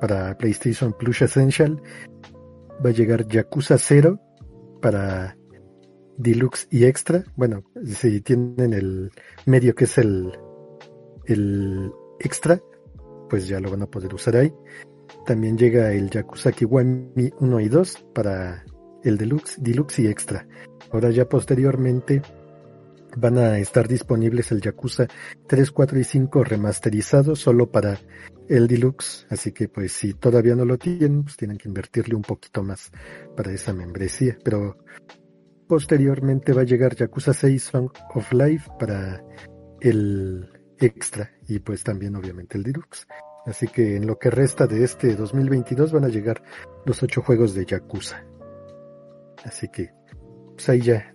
para 0.00 0.36
PlayStation 0.38 0.92
Plus 0.92 1.22
Essential 1.22 1.82
va 2.84 2.90
a 2.90 2.92
llegar 2.92 3.26
Yakuza 3.26 3.78
0 3.78 4.20
para 4.80 5.36
Deluxe 6.16 6.68
y 6.70 6.84
Extra. 6.84 7.24
Bueno, 7.36 7.64
si 7.84 8.20
tienen 8.20 8.72
el 8.72 9.10
medio 9.46 9.74
que 9.74 9.84
es 9.84 9.98
el, 9.98 10.32
el 11.26 11.92
Extra, 12.20 12.60
pues 13.28 13.48
ya 13.48 13.60
lo 13.60 13.70
van 13.70 13.82
a 13.82 13.86
poder 13.86 14.14
usar 14.14 14.36
ahí. 14.36 14.52
También 15.26 15.56
llega 15.56 15.92
el 15.92 16.10
Yakuza 16.10 16.52
Kiwami 16.52 17.30
1 17.40 17.60
y 17.60 17.68
2 17.68 18.06
para 18.14 18.64
el 19.04 19.16
Deluxe, 19.16 19.56
Deluxe 19.62 20.00
y 20.00 20.06
Extra. 20.06 20.46
Ahora 20.92 21.10
ya 21.10 21.28
posteriormente 21.28 22.22
van 23.16 23.38
a 23.38 23.58
estar 23.58 23.88
disponibles 23.88 24.52
el 24.52 24.60
Yakuza 24.60 25.06
3, 25.46 25.70
4 25.70 25.98
y 25.98 26.04
5 26.04 26.44
remasterizados 26.44 27.40
solo 27.40 27.70
para 27.70 27.98
el 28.48 28.66
Deluxe, 28.66 29.26
así 29.30 29.52
que 29.52 29.68
pues 29.68 29.92
si 29.92 30.14
todavía 30.14 30.54
no 30.54 30.64
lo 30.64 30.78
tienen, 30.78 31.22
pues 31.24 31.36
tienen 31.36 31.58
que 31.58 31.68
invertirle 31.68 32.14
un 32.14 32.22
poquito 32.22 32.62
más 32.62 32.90
para 33.36 33.52
esa 33.52 33.72
membresía, 33.72 34.38
pero 34.42 34.78
posteriormente 35.66 36.52
va 36.52 36.62
a 36.62 36.64
llegar 36.64 36.96
Yakuza 36.96 37.32
6 37.32 37.62
Song 37.62 37.90
of 38.14 38.32
Life 38.32 38.70
para 38.78 39.22
el 39.80 40.48
extra 40.78 41.30
y 41.46 41.58
pues 41.58 41.84
también 41.84 42.16
obviamente 42.16 42.56
el 42.56 42.64
Deluxe. 42.64 43.06
Así 43.46 43.66
que 43.68 43.96
en 43.96 44.06
lo 44.06 44.18
que 44.18 44.30
resta 44.30 44.66
de 44.66 44.84
este 44.84 45.14
2022 45.14 45.92
van 45.92 46.04
a 46.04 46.08
llegar 46.08 46.42
los 46.84 47.02
ocho 47.02 47.22
juegos 47.22 47.54
de 47.54 47.64
Yakuza. 47.64 48.24
Así 49.44 49.68
que 49.68 49.90
pues 50.54 50.68
ahí 50.68 50.80
ya 50.80 51.14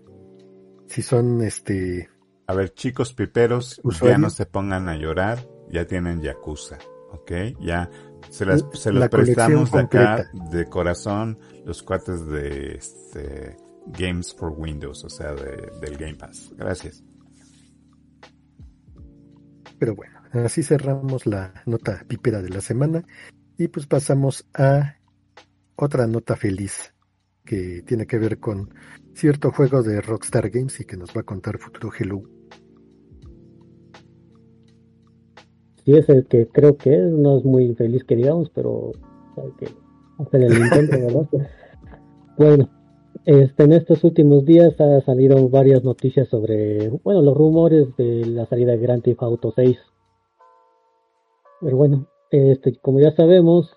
si 0.94 1.02
son 1.02 1.42
este... 1.42 2.08
A 2.46 2.54
ver, 2.54 2.72
chicos 2.76 3.14
piperos, 3.14 3.82
ya 4.00 4.20
no 4.20 4.30
se 4.30 4.46
pongan 4.46 4.90
a 4.90 4.96
llorar, 4.96 5.40
ya 5.72 5.88
tienen 5.88 6.22
Yakuza, 6.22 6.78
¿ok? 7.12 7.32
Ya 7.62 7.90
se, 8.30 8.46
las, 8.46 8.64
se 8.74 8.92
los 8.92 9.10
prestamos 9.10 9.72
de 9.72 9.80
acá, 9.80 10.30
de 10.52 10.66
corazón, 10.68 11.40
los 11.66 11.82
cuates 11.82 12.28
de 12.28 12.76
este, 12.76 13.58
Games 13.88 14.36
for 14.36 14.54
Windows, 14.56 15.04
o 15.04 15.10
sea, 15.10 15.34
del 15.34 15.98
Game 15.98 16.16
Pass. 16.16 16.52
Gracias. 16.56 17.04
Pero 19.80 19.96
bueno, 19.96 20.20
así 20.46 20.62
cerramos 20.62 21.26
la 21.26 21.64
nota 21.66 22.04
pipera 22.08 22.44
de 22.44 22.50
la 22.50 22.62
semana 22.62 23.04
y 23.58 23.68
pues 23.70 23.88
pasamos 23.88 24.46
a 24.54 24.98
otra 25.76 26.06
nota 26.06 26.36
feliz 26.36 26.94
que 27.44 27.82
tiene 27.82 28.06
que 28.06 28.20
ver 28.20 28.40
con 28.40 28.74
cierto 29.14 29.52
juego 29.52 29.84
de 29.84 30.02
Rockstar 30.02 30.50
Games 30.50 30.80
y 30.80 30.86
que 30.86 30.98
nos 30.98 31.10
va 31.16 31.22
a 31.22 31.24
contar 31.24 31.58
futuro 31.58 31.92
Hello. 31.98 32.24
Sí, 35.86 35.94
es 35.94 36.08
el 36.10 36.26
que 36.28 36.48
creo 36.48 36.78
que 36.78 36.96
es, 36.96 37.12
no 37.12 37.38
es 37.38 37.44
muy 37.44 37.76
feliz 37.76 38.04
que 38.06 38.16
digamos, 38.16 38.50
pero 38.50 38.92
hay 39.38 39.52
que 39.58 39.68
hacer 40.20 40.44
el 40.44 40.58
intento, 40.58 40.98
¿verdad? 40.98 41.28
bueno, 42.38 42.70
este, 43.26 43.64
en 43.64 43.74
estos 43.74 44.04
últimos 44.04 44.46
días 44.46 44.80
ha 44.80 45.02
salido 45.02 45.50
varias 45.50 45.84
noticias 45.84 46.28
sobre, 46.30 46.90
bueno, 47.04 47.22
los 47.22 47.36
rumores 47.36 47.96
de 47.98 48.26
la 48.26 48.46
salida 48.46 48.72
de 48.72 48.80
Grand 48.80 49.04
Theft 49.04 49.24
Auto 49.24 49.54
6. 49.56 49.78
Pero 51.62 51.78
bueno, 51.78 52.08
este, 52.32 52.78
como 52.82 53.00
ya 53.00 53.16
sabemos, 53.16 53.76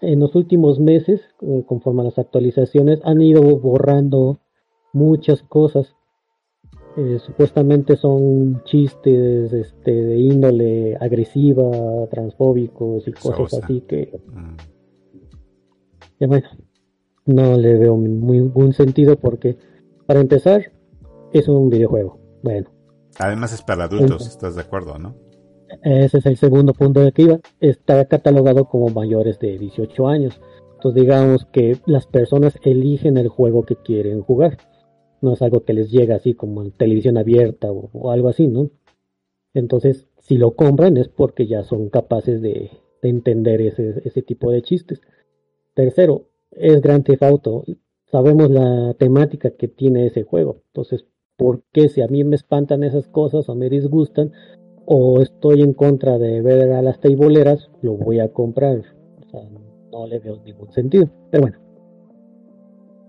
en 0.00 0.20
los 0.20 0.34
últimos 0.34 0.78
meses, 0.78 1.20
eh, 1.40 1.64
conforme 1.66 2.02
a 2.02 2.04
las 2.04 2.18
actualizaciones, 2.18 3.00
han 3.04 3.20
ido 3.20 3.42
borrando 3.58 4.40
muchas 4.92 5.42
cosas. 5.42 5.94
Eh, 6.96 7.18
supuestamente 7.18 7.96
son 7.96 8.62
chistes 8.64 9.52
este, 9.52 9.90
de 9.92 10.18
índole 10.18 10.96
agresiva, 10.96 12.06
transfóbicos 12.10 13.06
y 13.06 13.12
cosas 13.12 13.62
así 13.62 13.82
que... 13.82 14.18
Mm. 14.28 14.56
Ya 16.18 16.26
bueno, 16.26 16.48
no 17.26 17.58
le 17.58 17.76
veo 17.78 17.98
ningún 17.98 18.72
sentido 18.72 19.16
porque, 19.16 19.58
para 20.06 20.20
empezar, 20.20 20.72
es 21.32 21.46
un 21.48 21.68
videojuego. 21.68 22.18
Bueno. 22.42 22.70
Además 23.18 23.52
es 23.52 23.60
para 23.62 23.84
adultos, 23.84 24.26
¿estás 24.26 24.54
de 24.56 24.62
acuerdo, 24.62 24.98
no? 24.98 25.25
Ese 25.82 26.18
es 26.18 26.26
el 26.26 26.36
segundo 26.36 26.72
punto 26.72 27.00
de 27.00 27.12
que. 27.12 27.40
Está 27.60 28.04
catalogado 28.06 28.66
como 28.66 28.88
mayores 28.88 29.38
de 29.38 29.58
18 29.58 30.08
años. 30.08 30.40
Entonces 30.74 31.02
digamos 31.02 31.46
que 31.46 31.78
las 31.86 32.06
personas 32.06 32.58
eligen 32.62 33.16
el 33.16 33.28
juego 33.28 33.64
que 33.64 33.76
quieren 33.76 34.22
jugar. 34.22 34.58
No 35.20 35.32
es 35.32 35.42
algo 35.42 35.64
que 35.64 35.72
les 35.72 35.90
llega 35.90 36.16
así 36.16 36.34
como 36.34 36.62
en 36.62 36.70
televisión 36.72 37.16
abierta 37.16 37.72
o, 37.72 38.10
algo 38.10 38.28
así, 38.28 38.46
¿no? 38.46 38.70
Entonces, 39.54 40.06
si 40.18 40.36
lo 40.36 40.54
compran 40.54 40.98
es 40.98 41.08
porque 41.08 41.46
ya 41.46 41.64
son 41.64 41.88
capaces 41.88 42.42
de, 42.42 42.70
entender 43.02 43.60
ese, 43.60 44.02
ese 44.04 44.22
tipo 44.22 44.50
de 44.50 44.62
chistes. 44.62 45.00
Tercero, 45.74 46.28
es 46.50 46.80
Grand 46.82 47.04
Theft 47.04 47.22
Auto. 47.22 47.64
sabemos 48.06 48.50
la 48.50 48.94
temática 48.94 49.50
que 49.50 49.68
tiene 49.68 50.06
ese 50.06 50.24
juego. 50.24 50.62
Entonces, 50.68 51.06
¿por 51.36 51.62
qué 51.72 51.88
si 51.88 52.02
a 52.02 52.08
mí 52.08 52.24
me 52.24 52.36
espantan 52.36 52.82
esas 52.82 53.06
cosas 53.08 53.48
o 53.48 53.54
me 53.54 53.70
disgustan 53.70 54.32
o 54.86 55.20
estoy 55.20 55.62
en 55.62 55.74
contra 55.74 56.16
de 56.18 56.40
ver 56.40 56.72
a 56.72 56.80
las 56.80 57.00
teiboleras, 57.00 57.70
lo 57.82 57.94
voy 57.94 58.20
a 58.20 58.32
comprar? 58.32 58.78
O 58.78 59.30
sea, 59.30 59.42
no 59.90 60.06
le 60.06 60.20
veo 60.20 60.38
ningún 60.44 60.72
sentido. 60.72 61.08
Pero 61.30 61.42
bueno, 61.42 61.58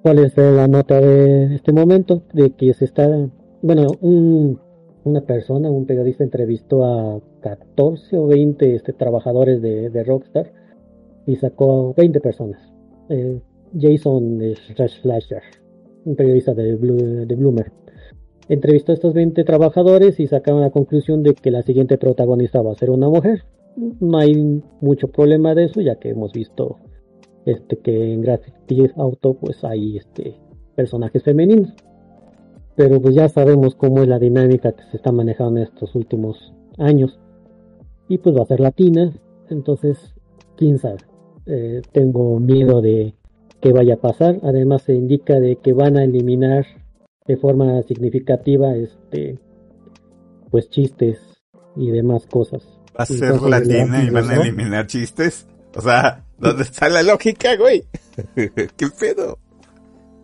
¿cuál 0.01 0.19
es 0.19 0.35
la 0.35 0.67
nota 0.67 0.99
de 0.99 1.55
este 1.55 1.71
momento? 1.71 2.23
De 2.33 2.49
que 2.51 2.73
se 2.73 2.85
está, 2.85 3.07
bueno, 3.61 3.87
una 4.01 5.21
persona, 5.21 5.69
un 5.69 5.85
periodista 5.85 6.23
entrevistó 6.23 6.83
a 6.83 7.21
14 7.41 8.17
o 8.17 8.27
20 8.27 8.75
este, 8.75 8.93
trabajadores 8.93 9.61
de, 9.61 10.03
Rockstar 10.03 10.51
y 11.27 11.35
sacó 11.35 11.93
20 11.95 12.19
personas. 12.19 12.59
Eh, 13.09 13.39
Jason 13.79 14.39
Slasher, 14.55 15.43
un 16.05 16.15
periodista 16.15 16.53
de, 16.55 16.75
de 16.75 17.35
Bloomer. 17.35 17.71
Entrevistó 18.49 18.91
a 18.91 18.95
estos 18.95 19.13
20 19.13 19.43
trabajadores 19.43 20.19
y 20.19 20.27
sacaron 20.27 20.61
la 20.61 20.69
conclusión 20.69 21.21
de 21.21 21.33
que 21.33 21.51
la 21.51 21.63
siguiente 21.63 21.97
protagonista 21.97 22.61
va 22.61 22.71
a 22.71 22.75
ser 22.75 22.89
una 22.89 23.09
mujer. 23.09 23.43
No 23.75 24.17
hay 24.17 24.63
mucho 24.81 25.09
problema 25.09 25.53
de 25.53 25.65
eso, 25.65 25.81
ya 25.81 25.95
que 25.95 26.09
hemos 26.09 26.31
visto 26.33 26.77
este 27.45 27.77
que 27.77 28.13
en 28.13 28.21
Graffiti 28.21 28.89
Auto 28.95 29.35
pues 29.35 29.63
hay 29.63 29.97
este 29.97 30.35
personajes 30.75 31.23
femeninos. 31.23 31.73
Pero 32.75 33.01
pues 33.01 33.15
ya 33.15 33.27
sabemos 33.27 33.75
cómo 33.75 34.03
es 34.03 34.07
la 34.07 34.19
dinámica 34.19 34.71
que 34.71 34.83
se 34.83 34.97
está 34.97 35.11
manejando 35.11 35.59
en 35.59 35.67
estos 35.67 35.95
últimos 35.95 36.53
años. 36.77 37.19
Y 38.07 38.19
pues 38.19 38.35
va 38.35 38.43
a 38.43 38.45
ser 38.45 38.59
latina, 38.59 39.11
entonces 39.49 40.15
quién 40.55 40.77
sabe. 40.77 40.99
Eh, 41.47 41.81
tengo 41.91 42.39
miedo 42.39 42.81
de 42.81 43.15
que 43.59 43.73
vaya 43.73 43.95
a 43.95 44.01
pasar. 44.01 44.39
Además 44.43 44.83
se 44.83 44.93
indica 44.93 45.39
de 45.39 45.57
que 45.57 45.73
van 45.73 45.97
a 45.97 46.03
eliminar 46.03 46.65
de 47.27 47.37
forma 47.37 47.81
significativa 47.83 48.75
este 48.75 49.39
pues 50.49 50.69
chistes 50.69 51.19
y 51.75 51.91
demás 51.91 52.25
cosas. 52.25 52.63
¿Va 52.97 53.03
a 53.03 53.05
ser 53.05 53.41
latina 53.41 54.03
y 54.03 54.09
van 54.09 54.29
a 54.29 54.35
eliminar 54.35 54.87
chistes? 54.87 55.47
O 55.75 55.81
sea, 55.81 56.23
¿dónde 56.39 56.63
está 56.63 56.89
la 56.89 57.03
lógica, 57.03 57.55
güey? 57.55 57.83
¿Qué 58.35 58.87
pedo? 58.99 59.37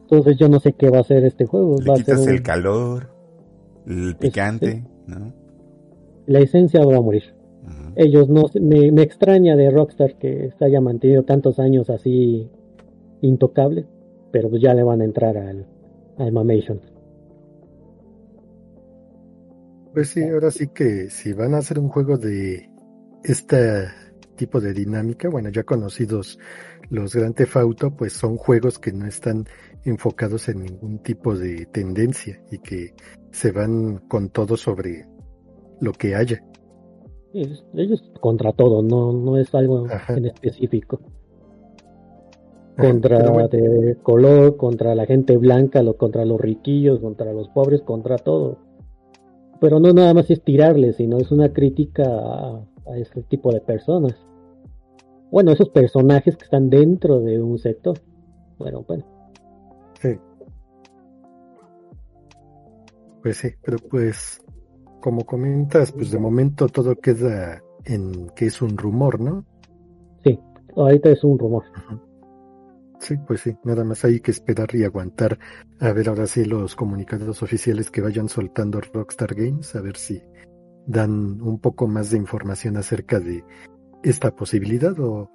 Entonces 0.03 0.37
yo 0.37 0.47
no 0.47 0.59
sé 0.59 0.73
qué 0.73 0.89
va 0.89 0.99
a 0.99 1.03
ser 1.03 1.25
este 1.25 1.45
juego. 1.45 1.75
va 1.87 1.93
a 1.93 1.97
ser 1.97 2.29
el 2.29 2.41
calor, 2.41 3.09
el 3.87 4.15
picante, 4.15 4.85
¿no? 5.07 5.33
La 6.25 6.39
esencia 6.39 6.83
va 6.85 6.97
a 6.97 7.01
morir. 7.01 7.35
Ellos 7.95 8.27
no, 8.27 8.45
me, 8.59 8.91
me 8.91 9.03
extraña 9.03 9.55
de 9.55 9.69
Rockstar 9.69 10.15
que 10.17 10.51
se 10.57 10.65
haya 10.65 10.81
mantenido 10.81 11.23
tantos 11.23 11.59
años 11.59 11.89
así 11.91 12.49
intocable, 13.21 13.85
pero 14.31 14.49
pues 14.49 14.61
ya 14.61 14.73
le 14.73 14.83
van 14.83 15.01
a 15.01 15.05
entrar 15.05 15.37
al, 15.37 15.67
al 16.17 16.31
Mamation. 16.31 16.81
Pues 19.93 20.09
sí, 20.09 20.23
ahora 20.23 20.49
sí 20.51 20.69
que 20.73 21.09
si 21.09 21.33
van 21.33 21.53
a 21.53 21.59
hacer 21.59 21.79
un 21.79 21.89
juego 21.89 22.17
de 22.17 22.69
este 23.23 23.87
tipo 24.35 24.59
de 24.59 24.73
dinámica, 24.73 25.29
bueno, 25.29 25.49
ya 25.49 25.63
conocidos 25.63 26.39
los 26.89 27.15
Grand 27.15 27.35
Theft 27.35 27.57
Auto, 27.57 27.95
pues 27.95 28.13
son 28.13 28.37
juegos 28.37 28.79
que 28.79 28.91
no 28.91 29.05
están 29.05 29.45
enfocados 29.85 30.49
en 30.49 30.63
ningún 30.63 30.99
tipo 30.99 31.35
de 31.35 31.67
tendencia 31.67 32.41
y 32.51 32.57
que 32.59 32.93
se 33.31 33.51
van 33.51 33.99
con 34.07 34.29
todo 34.29 34.57
sobre 34.57 35.05
lo 35.79 35.91
que 35.91 36.15
haya. 36.15 36.43
ellos 37.33 38.11
contra 38.19 38.51
todo, 38.53 38.81
no, 38.81 39.13
no 39.13 39.37
es 39.37 39.53
algo 39.53 39.87
en 40.09 40.25
específico 40.25 40.99
contra 42.77 43.47
de 43.47 43.97
color, 44.01 44.57
contra 44.57 44.95
la 44.95 45.05
gente 45.05 45.37
blanca, 45.37 45.83
lo, 45.83 45.97
contra 45.97 46.25
los 46.25 46.39
riquillos, 46.39 46.99
contra 46.99 47.31
los 47.33 47.49
pobres, 47.49 47.81
contra 47.81 48.17
todo. 48.17 48.57
Pero 49.63 49.79
no 49.79 49.93
nada 49.93 50.13
más 50.13 50.29
es 50.29 50.43
tirarles, 50.43 50.97
sino 50.97 51.19
es 51.19 51.31
una 51.31 51.53
crítica 51.53 52.03
a, 52.03 52.97
ese 52.97 53.23
tipo 53.23 53.49
de 53.53 53.61
personas. 53.61 54.13
Bueno, 55.31 55.53
esos 55.53 55.69
personajes 55.69 56.35
que 56.35 56.43
están 56.43 56.69
dentro 56.69 57.21
de 57.21 57.41
un 57.41 57.57
sector. 57.57 57.97
Bueno, 58.57 58.83
bueno. 58.85 59.05
Sí. 60.01 60.19
Pues 63.21 63.37
sí, 63.37 63.51
pero 63.63 63.77
pues, 63.89 64.41
como 64.99 65.23
comentas, 65.23 65.93
pues 65.93 66.11
de 66.11 66.19
momento 66.19 66.67
todo 66.67 66.97
queda 66.97 67.61
en 67.85 68.31
que 68.35 68.47
es 68.47 68.61
un 68.61 68.77
rumor, 68.77 69.21
¿no? 69.21 69.45
Sí, 70.25 70.37
ahorita 70.75 71.09
es 71.09 71.23
un 71.23 71.39
rumor. 71.39 71.63
Sí, 73.03 73.17
pues 73.27 73.41
sí, 73.41 73.57
nada 73.65 73.83
más 73.83 74.05
hay 74.05 74.21
que 74.21 74.31
esperar 74.31 74.73
y 74.73 74.85
aguantar 74.85 75.37
a 75.81 75.91
ver 75.91 76.07
ahora 76.07 76.25
sí 76.25 76.45
los 76.45 76.73
comunicados 76.73 77.43
oficiales 77.43 77.91
que 77.91 77.99
vayan 77.99 78.29
soltando 78.29 78.79
Rockstar 78.79 79.35
Games, 79.35 79.75
a 79.75 79.81
ver 79.81 79.97
si 79.97 80.23
dan 80.87 81.41
un 81.41 81.59
poco 81.59 81.85
más 81.85 82.11
de 82.11 82.17
información 82.17 82.77
acerca 82.77 83.19
de 83.19 83.43
esta 84.03 84.33
posibilidad 84.33 84.97
o 85.01 85.29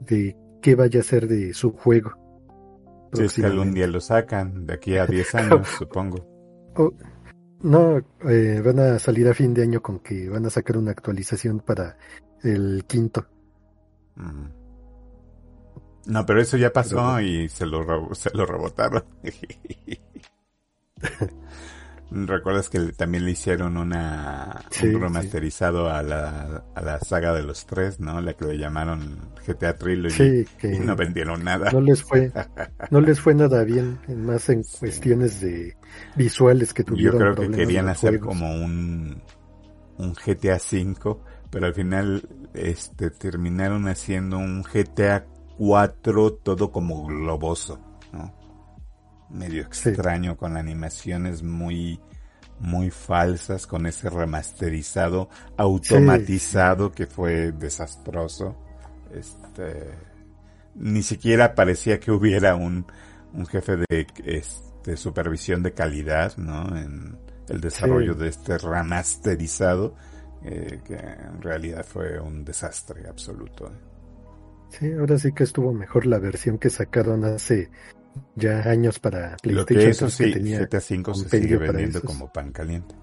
de 0.00 0.36
qué 0.60 0.74
vaya 0.74 1.00
a 1.00 1.02
ser 1.02 1.26
de 1.26 1.54
su 1.54 1.72
juego. 1.72 2.12
Si 3.14 3.22
es 3.22 3.34
que 3.36 3.46
algún 3.46 3.72
día 3.72 3.86
lo 3.86 4.00
sacan, 4.02 4.66
de 4.66 4.74
aquí 4.74 4.98
a 4.98 5.06
10 5.06 5.34
años, 5.34 5.66
supongo. 5.78 6.26
no, 7.62 8.02
eh, 8.28 8.60
van 8.62 8.78
a 8.80 8.98
salir 8.98 9.28
a 9.28 9.34
fin 9.34 9.54
de 9.54 9.62
año 9.62 9.80
con 9.80 10.00
que 10.00 10.28
van 10.28 10.44
a 10.44 10.50
sacar 10.50 10.76
una 10.76 10.90
actualización 10.90 11.60
para 11.60 11.96
el 12.42 12.84
quinto. 12.86 13.24
Mm. 14.16 14.63
No, 16.06 16.26
pero 16.26 16.40
eso 16.40 16.56
ya 16.56 16.72
pasó 16.72 17.20
y 17.20 17.48
se 17.48 17.66
lo, 17.66 18.14
se 18.14 18.30
lo 18.34 18.46
rebotaron. 18.46 19.04
¿Recuerdas 22.10 22.68
que 22.68 22.78
también 22.92 23.24
le 23.24 23.32
hicieron 23.32 23.76
una, 23.76 24.62
un 24.82 25.00
remasterizado 25.00 25.90
a, 25.90 26.02
la, 26.02 26.64
a 26.74 26.80
la 26.80 27.00
saga 27.00 27.32
de 27.32 27.42
los 27.42 27.66
tres, 27.66 27.98
¿no? 27.98 28.20
La 28.20 28.34
que 28.34 28.44
le 28.44 28.58
llamaron 28.58 29.18
GTA 29.46 29.76
Trilogy. 29.76 30.46
y 30.62 30.78
no 30.78 30.94
vendieron 30.94 31.42
nada. 31.42 31.72
No 31.72 31.80
les 31.80 32.04
fue, 32.04 32.30
no 32.90 33.00
les 33.00 33.20
fue 33.20 33.34
nada 33.34 33.64
bien, 33.64 33.98
más 34.08 34.48
en 34.48 34.62
cuestiones 34.62 35.40
de 35.40 35.76
visuales 36.14 36.72
que 36.72 36.84
tuvieron. 36.84 37.18
Yo 37.18 37.34
creo 37.34 37.50
que 37.50 37.56
querían 37.56 37.88
hacer 37.88 38.20
como 38.20 38.54
un, 38.54 39.20
un 39.98 40.12
GTA 40.12 40.58
V, 40.58 41.16
pero 41.50 41.66
al 41.66 41.74
final 41.74 42.28
este 42.52 43.10
terminaron 43.10 43.88
haciendo 43.88 44.38
un 44.38 44.62
GTA 44.62 45.24
4 45.58 46.32
todo 46.34 46.70
como 46.70 47.06
globoso, 47.06 47.78
¿no? 48.12 48.32
Medio 49.30 49.62
extraño 49.62 50.36
con 50.36 50.56
animaciones 50.56 51.42
muy 51.42 52.00
muy 52.60 52.90
falsas 52.90 53.66
con 53.66 53.84
ese 53.86 54.08
remasterizado 54.08 55.28
automatizado 55.56 56.92
que 56.92 57.06
fue 57.06 57.52
desastroso. 57.52 58.56
Este 59.12 60.14
ni 60.74 61.02
siquiera 61.02 61.54
parecía 61.54 62.00
que 62.00 62.10
hubiera 62.10 62.56
un, 62.56 62.86
un 63.32 63.46
jefe 63.46 63.76
de 63.76 64.06
este, 64.24 64.96
supervisión 64.96 65.62
de 65.62 65.72
calidad, 65.72 66.36
¿no? 66.36 66.76
En 66.76 67.18
el 67.48 67.60
desarrollo 67.60 68.14
de 68.14 68.28
este 68.28 68.58
remasterizado, 68.58 69.94
eh, 70.42 70.80
que 70.84 70.94
en 70.94 71.40
realidad 71.42 71.84
fue 71.84 72.18
un 72.18 72.44
desastre 72.44 73.08
absoluto. 73.08 73.66
¿eh? 73.66 73.93
Sí, 74.68 74.92
ahora 74.92 75.18
sí 75.18 75.32
que 75.32 75.44
estuvo 75.44 75.72
mejor 75.72 76.06
la 76.06 76.18
versión 76.18 76.58
que 76.58 76.70
sacaron 76.70 77.24
hace 77.24 77.70
ya 78.34 78.68
años 78.68 78.98
para 78.98 79.36
PlayStation. 79.36 79.56
Lo 79.56 79.66
que 79.66 79.88
eso 79.88 80.10
sí, 80.10 80.32
tenía 80.32 80.60
GTA 80.60 80.78
V 80.78 81.14
se 81.14 81.28
sigue 81.28 81.56
vendiendo 81.56 82.02
como 82.02 82.32
pan 82.32 82.52
caliente. 82.52 82.94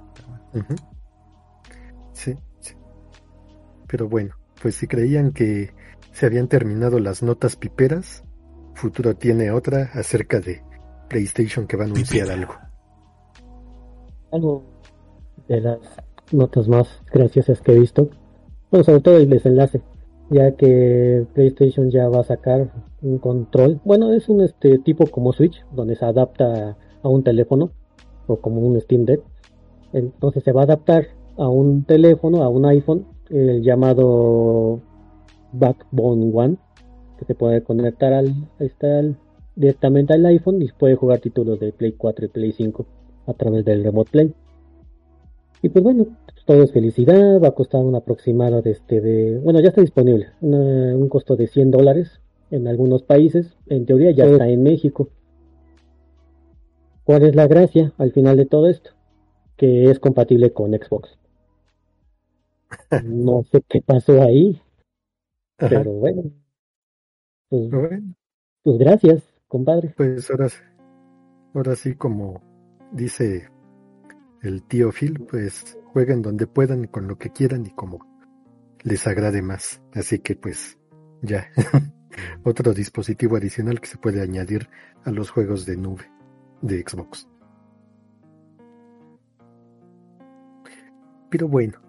Sí, 2.13 2.35
sí. 2.59 2.73
Pero 3.87 4.09
bueno, 4.09 4.35
pues 4.61 4.75
si 4.75 4.87
creían 4.87 5.31
que 5.31 5.73
se 6.11 6.25
habían 6.25 6.47
terminado 6.47 6.99
las 6.99 7.23
notas 7.23 7.55
piperas, 7.55 8.23
Futuro 8.73 9.15
tiene 9.15 9.51
otra 9.51 9.91
acerca 9.93 10.39
de 10.39 10.63
PlayStation 11.09 11.67
que 11.67 11.77
va 11.77 11.83
a 11.83 11.87
anunciar 11.87 12.31
algo. 12.31 12.55
Algo 14.31 14.63
de 15.47 15.61
las 15.61 15.79
notas 16.31 16.67
más 16.67 16.87
graciosas 17.11 17.61
que 17.61 17.73
he 17.73 17.79
visto. 17.79 18.09
Bueno, 18.71 18.83
sobre 18.85 19.01
todo 19.01 19.17
el 19.17 19.29
desenlace 19.29 19.81
ya 20.31 20.53
que 20.53 21.27
PlayStation 21.33 21.91
ya 21.91 22.07
va 22.07 22.21
a 22.21 22.23
sacar 22.23 22.71
un 23.01 23.17
control. 23.17 23.81
Bueno, 23.83 24.13
es 24.13 24.29
un 24.29 24.41
este 24.41 24.79
tipo 24.79 25.05
como 25.07 25.33
Switch, 25.33 25.63
donde 25.73 25.95
se 25.95 26.05
adapta 26.05 26.77
a 27.03 27.07
un 27.09 27.23
teléfono 27.23 27.71
o 28.27 28.37
como 28.37 28.61
un 28.61 28.79
Steam 28.79 29.05
Deck. 29.05 29.21
Entonces 29.91 30.43
se 30.43 30.53
va 30.53 30.61
a 30.61 30.63
adaptar 30.63 31.07
a 31.37 31.49
un 31.49 31.83
teléfono, 31.83 32.43
a 32.43 32.49
un 32.49 32.65
iPhone, 32.65 33.05
el 33.29 33.61
llamado 33.61 34.79
Backbone 35.51 36.31
One, 36.33 36.57
que 37.19 37.25
se 37.25 37.35
puede 37.35 37.61
conectar 37.61 38.13
al, 38.13 38.33
directamente 39.57 40.13
al 40.13 40.25
iPhone 40.25 40.61
y 40.61 40.69
puede 40.71 40.95
jugar 40.95 41.19
títulos 41.19 41.59
de 41.59 41.73
Play 41.73 41.91
4 41.91 42.25
y 42.25 42.29
Play 42.29 42.51
5 42.53 42.85
a 43.27 43.33
través 43.33 43.65
del 43.65 43.83
Remote 43.83 44.11
Play. 44.11 44.33
Y 45.61 45.67
pues 45.67 45.83
bueno, 45.83 46.07
todo 46.51 46.63
es 46.63 46.73
felicidad, 46.73 47.39
va 47.41 47.47
a 47.47 47.55
costar 47.55 47.81
un 47.81 47.95
aproximado 47.95 48.61
de 48.61 48.71
este 48.71 48.99
de, 48.99 49.39
bueno, 49.39 49.61
ya 49.61 49.69
está 49.69 49.79
disponible, 49.79 50.31
un 50.41 51.07
costo 51.07 51.37
de 51.37 51.47
100 51.47 51.71
dólares 51.71 52.19
en 52.49 52.67
algunos 52.67 53.03
países, 53.03 53.55
en 53.67 53.85
teoría 53.85 54.11
ya 54.11 54.25
está 54.25 54.49
en 54.49 54.61
México. 54.61 55.07
¿cuál 57.05 57.23
es 57.23 57.35
la 57.35 57.47
gracia 57.47 57.93
al 57.97 58.11
final 58.11 58.35
de 58.35 58.45
todo 58.47 58.67
esto? 58.67 58.91
Que 59.55 59.89
es 59.89 59.99
compatible 59.99 60.51
con 60.51 60.71
Xbox. 60.73 61.17
No 63.05 63.43
sé 63.49 63.61
qué 63.69 63.81
pasó 63.81 64.21
ahí, 64.21 64.61
pero 65.55 65.91
bueno. 65.93 66.23
Pues, 67.47 67.69
pues, 68.63 68.77
gracias, 68.77 69.23
compadre. 69.47 69.93
Pues 69.95 70.29
ahora, 70.29 70.47
ahora 71.53 71.75
sí, 71.77 71.95
como 71.95 72.41
dice 72.91 73.49
el 74.41 74.63
tío 74.63 74.91
Phil, 74.91 75.25
pues 75.29 75.77
jueguen 75.85 76.21
donde 76.21 76.47
puedan, 76.47 76.87
con 76.87 77.07
lo 77.07 77.17
que 77.17 77.31
quieran 77.31 77.65
y 77.65 77.71
como 77.71 77.99
les 78.83 79.05
agrade 79.07 79.41
más. 79.41 79.81
Así 79.93 80.19
que 80.19 80.35
pues 80.35 80.77
ya, 81.21 81.47
otro 82.43 82.73
dispositivo 82.73 83.37
adicional 83.37 83.79
que 83.79 83.87
se 83.87 83.97
puede 83.97 84.21
añadir 84.21 84.69
a 85.03 85.11
los 85.11 85.29
juegos 85.29 85.65
de 85.65 85.77
nube 85.77 86.11
de 86.61 86.83
Xbox. 86.87 87.27
Pero 91.29 91.47
bueno, 91.47 91.79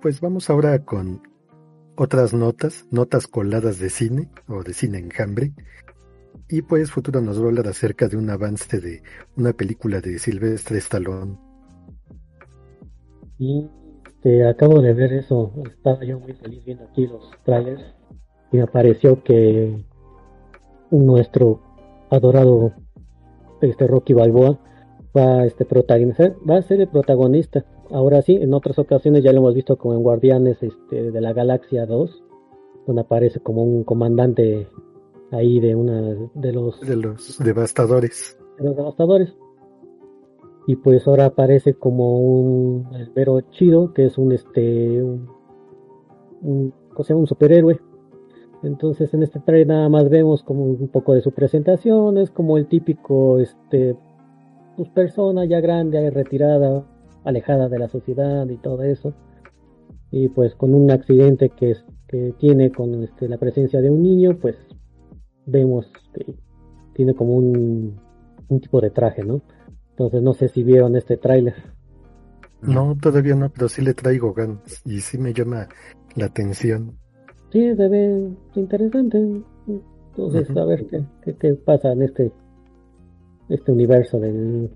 pues 0.00 0.20
vamos 0.20 0.50
ahora 0.50 0.84
con 0.84 1.22
otras 1.96 2.32
notas, 2.32 2.86
notas 2.90 3.26
coladas 3.26 3.78
de 3.78 3.90
cine 3.90 4.30
o 4.46 4.62
de 4.62 4.72
cine 4.72 4.98
enjambre. 4.98 5.52
Y 6.48 6.62
pues 6.62 6.92
Futuro 6.92 7.20
nos 7.20 7.40
va 7.40 7.46
a 7.46 7.48
hablar 7.48 7.68
acerca 7.68 8.06
de 8.06 8.16
un 8.16 8.30
avance 8.30 8.80
de 8.80 9.02
una 9.36 9.52
película 9.52 10.00
de 10.00 10.18
Silvestre 10.18 10.78
Stallone. 10.78 11.38
Y 13.38 13.68
te 14.22 14.46
acabo 14.46 14.80
de 14.80 14.94
ver 14.94 15.12
eso, 15.12 15.52
estaba 15.70 16.04
yo 16.04 16.18
muy 16.18 16.32
feliz 16.34 16.64
viendo 16.64 16.84
aquí 16.84 17.06
los 17.06 17.30
trailers 17.44 17.82
y 18.52 18.56
me 18.56 18.66
pareció 18.66 19.22
que 19.22 19.84
nuestro 20.90 21.60
adorado 22.10 22.72
este 23.60 23.86
Rocky 23.86 24.12
Balboa 24.12 24.58
va 25.16 25.40
a 25.40 25.46
este 25.46 25.64
protagonizar, 25.64 26.34
va 26.48 26.58
a 26.58 26.62
ser 26.62 26.80
el 26.80 26.88
protagonista. 26.88 27.64
Ahora 27.90 28.22
sí, 28.22 28.36
en 28.40 28.54
otras 28.54 28.78
ocasiones 28.78 29.22
ya 29.22 29.32
lo 29.32 29.38
hemos 29.38 29.54
visto 29.54 29.76
como 29.76 29.94
en 29.94 30.02
Guardianes 30.02 30.62
este, 30.62 31.10
de 31.10 31.20
la 31.20 31.32
Galaxia 31.32 31.86
2, 31.86 32.22
donde 32.86 33.02
aparece 33.02 33.40
como 33.40 33.62
un 33.62 33.84
comandante 33.84 34.68
ahí 35.30 35.60
de 35.60 35.74
una 35.74 36.00
de 36.34 36.52
los 36.52 36.80
de 36.80 36.96
los 36.96 37.38
devastadores. 37.38 38.38
De 38.58 38.64
los 38.64 38.76
devastadores. 38.76 39.34
Y 40.66 40.76
pues 40.76 41.06
ahora 41.06 41.26
aparece 41.26 41.74
como 41.74 42.18
un 42.20 42.88
vero 43.14 43.40
chido, 43.50 43.92
que 43.92 44.06
es 44.06 44.16
un 44.18 44.32
este 44.32 45.02
un, 45.02 45.28
un, 46.42 46.74
un 46.96 47.26
superhéroe 47.26 47.80
entonces 48.64 49.12
en 49.12 49.22
este 49.22 49.40
trailer 49.40 49.68
nada 49.68 49.88
más 49.90 50.08
vemos 50.08 50.42
como 50.42 50.64
un 50.64 50.88
poco 50.88 51.12
de 51.12 51.20
su 51.20 51.32
presentación, 51.32 52.16
es 52.16 52.30
como 52.30 52.56
el 52.56 52.66
típico, 52.66 53.38
este, 53.38 53.94
pues 54.76 54.88
persona 54.88 55.44
ya 55.44 55.60
grande, 55.60 56.10
retirada, 56.10 56.82
alejada 57.24 57.68
de 57.68 57.78
la 57.78 57.88
sociedad 57.88 58.48
y 58.48 58.56
todo 58.56 58.82
eso. 58.82 59.12
Y 60.10 60.28
pues 60.28 60.54
con 60.54 60.74
un 60.74 60.90
accidente 60.90 61.50
que, 61.50 61.76
que 62.08 62.32
tiene 62.38 62.72
con 62.72 63.02
este, 63.02 63.28
la 63.28 63.36
presencia 63.36 63.82
de 63.82 63.90
un 63.90 64.02
niño, 64.02 64.38
pues 64.40 64.56
vemos 65.44 65.86
que 66.14 66.34
tiene 66.94 67.14
como 67.14 67.36
un 67.36 68.00
tipo 68.62 68.80
de 68.80 68.90
traje, 68.90 69.24
¿no? 69.24 69.42
Entonces 69.94 70.22
no 70.22 70.34
sé 70.34 70.48
si 70.48 70.62
vieron 70.62 70.96
este 70.96 71.16
tráiler. 71.16 71.54
No, 72.62 72.96
todavía 73.00 73.34
no, 73.34 73.50
pero 73.50 73.68
sí 73.68 73.82
le 73.82 73.94
traigo 73.94 74.32
ganas 74.32 74.82
y 74.84 75.00
sí 75.00 75.18
me 75.18 75.32
llama 75.32 75.68
la 76.16 76.26
atención 76.26 76.98
sí, 77.54 77.76
se 77.76 77.88
ve 77.88 78.30
interesante. 78.56 79.42
Entonces, 80.10 80.56
a 80.56 80.64
ver 80.64 80.86
qué, 80.86 81.34
qué, 81.36 81.54
pasa 81.54 81.92
en 81.92 82.02
este 82.02 82.32
este 83.48 83.72
universo 83.72 84.18
del. 84.18 84.70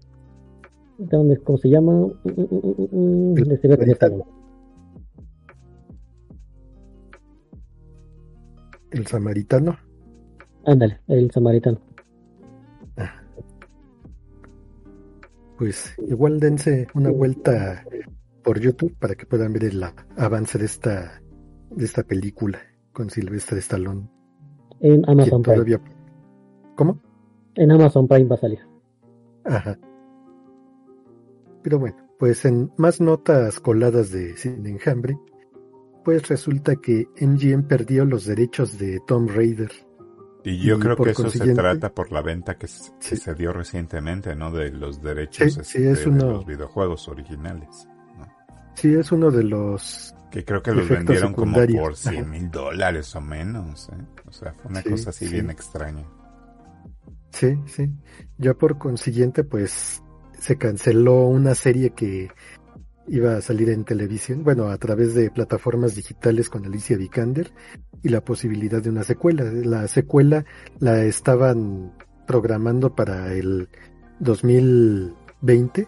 ¿De 0.99 1.17
dónde, 1.17 1.37
¿Cómo 1.39 1.59
se 1.59 1.69
llama? 1.69 2.09
El, 2.25 3.53
este 3.53 3.69
samaritano. 3.69 4.27
¿El 8.91 9.07
samaritano? 9.07 9.77
Ándale, 10.65 11.01
el 11.09 11.31
samaritano. 11.31 11.81
Pues 15.59 15.95
igual 16.07 16.39
dense 16.39 16.87
una 16.95 17.11
vuelta 17.11 17.85
por 18.45 18.61
YouTube 18.61 18.97
para 18.99 19.17
que 19.17 19.27
puedan 19.27 19.53
ver 19.53 19.65
el 19.65 19.85
avance 20.17 20.57
de 20.57 20.65
esta 20.65 21.21
de 21.71 21.85
esta 21.85 22.05
película 22.05 22.61
con 22.93 23.11
Silvestre 23.11 23.59
Stallone. 23.59 24.09
En 24.81 25.03
Amazon 25.09 25.43
Prime. 25.43 25.81
¿Cómo? 26.77 27.03
En 27.57 27.73
Amazon 27.73 28.07
Prime 28.07 28.29
va 28.29 28.37
a 28.37 28.39
salir. 28.39 28.61
Ajá. 29.45 29.77
Pero 31.63 31.81
bueno, 31.81 31.97
pues 32.19 32.45
en 32.45 32.71
más 32.77 33.01
notas 33.01 33.59
coladas 33.59 34.13
de 34.13 34.37
Cine 34.37 34.71
Enjambre, 34.71 35.19
pues 36.05 36.29
resulta 36.29 36.77
que 36.77 37.09
MGM 37.21 37.65
perdió 37.65 38.05
los 38.05 38.27
derechos 38.27 38.79
de 38.79 39.01
Tom 39.07 39.27
Raider. 39.27 39.71
Y 40.45 40.59
yo 40.59 40.79
creo 40.79 40.97
que 40.97 41.11
eso 41.11 41.29
se 41.31 41.53
trata 41.55 41.93
por 41.93 42.13
la 42.13 42.23
venta 42.23 42.57
que 42.57 42.67
se, 42.69 43.35
dio 43.35 43.53
recientemente, 43.53 44.35
¿no? 44.35 44.51
De 44.51 44.71
los 44.71 45.03
derechos 45.03 45.59
este, 45.59 45.81
de 45.81 46.07
los 46.07 46.47
videojuegos 46.47 47.09
originales. 47.09 47.89
Sí, 48.75 48.95
es 48.95 49.11
uno 49.11 49.31
de 49.31 49.43
los 49.43 50.15
que 50.31 50.45
creo 50.45 50.63
que 50.63 50.73
los 50.73 50.89
vendieron 50.89 51.33
como 51.33 51.59
por 51.67 51.97
100 51.97 52.31
mil 52.31 52.51
dólares 52.51 53.15
o 53.17 53.21
menos. 53.21 53.89
¿eh? 53.89 54.05
O 54.27 54.33
sea, 54.33 54.53
fue 54.53 54.71
una 54.71 54.83
cosa 54.83 55.11
así 55.11 55.27
bien 55.27 55.51
extraña. 55.51 56.05
Sí, 57.31 57.59
sí. 57.67 57.91
Ya 58.37 58.55
por 58.55 58.79
consiguiente, 58.79 59.45
pues 59.45 60.03
se 60.39 60.57
canceló 60.57 61.23
una 61.23 61.55
serie 61.55 61.91
que 61.91 62.31
iba 63.09 63.37
a 63.37 63.41
salir 63.41 63.71
en 63.71 63.85
televisión, 63.85 64.45
bueno, 64.45 64.69
a 64.69 64.77
través 64.79 65.15
de 65.15 65.31
plataformas 65.31 65.95
digitales 65.95 66.49
con 66.49 66.65
Alicia 66.65 66.97
Vikander 66.97 67.53
y 68.03 68.09
la 68.09 68.23
posibilidad 68.23 68.83
de 68.83 68.91
una 68.91 69.05
secuela. 69.05 69.45
La 69.45 69.89
secuela 69.89 70.45
la 70.79 71.03
estaban 71.05 71.93
programando 72.27 72.95
para 72.95 73.33
el 73.33 73.69
2020, 74.21 75.87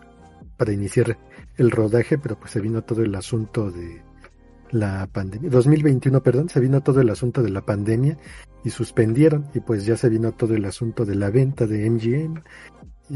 para 0.56 0.72
iniciar 0.72 1.18
el 1.56 1.70
rodaje, 1.70 2.18
pero 2.18 2.38
pues 2.38 2.52
se 2.52 2.60
vino 2.60 2.82
todo 2.82 3.02
el 3.02 3.14
asunto 3.14 3.70
de 3.70 4.02
la 4.70 5.06
pandemia, 5.08 5.50
2021, 5.50 6.22
perdón, 6.22 6.48
se 6.48 6.60
vino 6.60 6.80
todo 6.80 7.00
el 7.00 7.10
asunto 7.10 7.42
de 7.42 7.50
la 7.50 7.62
pandemia 7.62 8.16
y 8.64 8.70
suspendieron 8.70 9.48
y 9.54 9.60
pues 9.60 9.84
ya 9.84 9.96
se 9.96 10.08
vino 10.08 10.32
todo 10.32 10.54
el 10.54 10.64
asunto 10.64 11.04
de 11.04 11.16
la 11.16 11.30
venta 11.30 11.66
de 11.66 11.90
MGM 11.90 12.42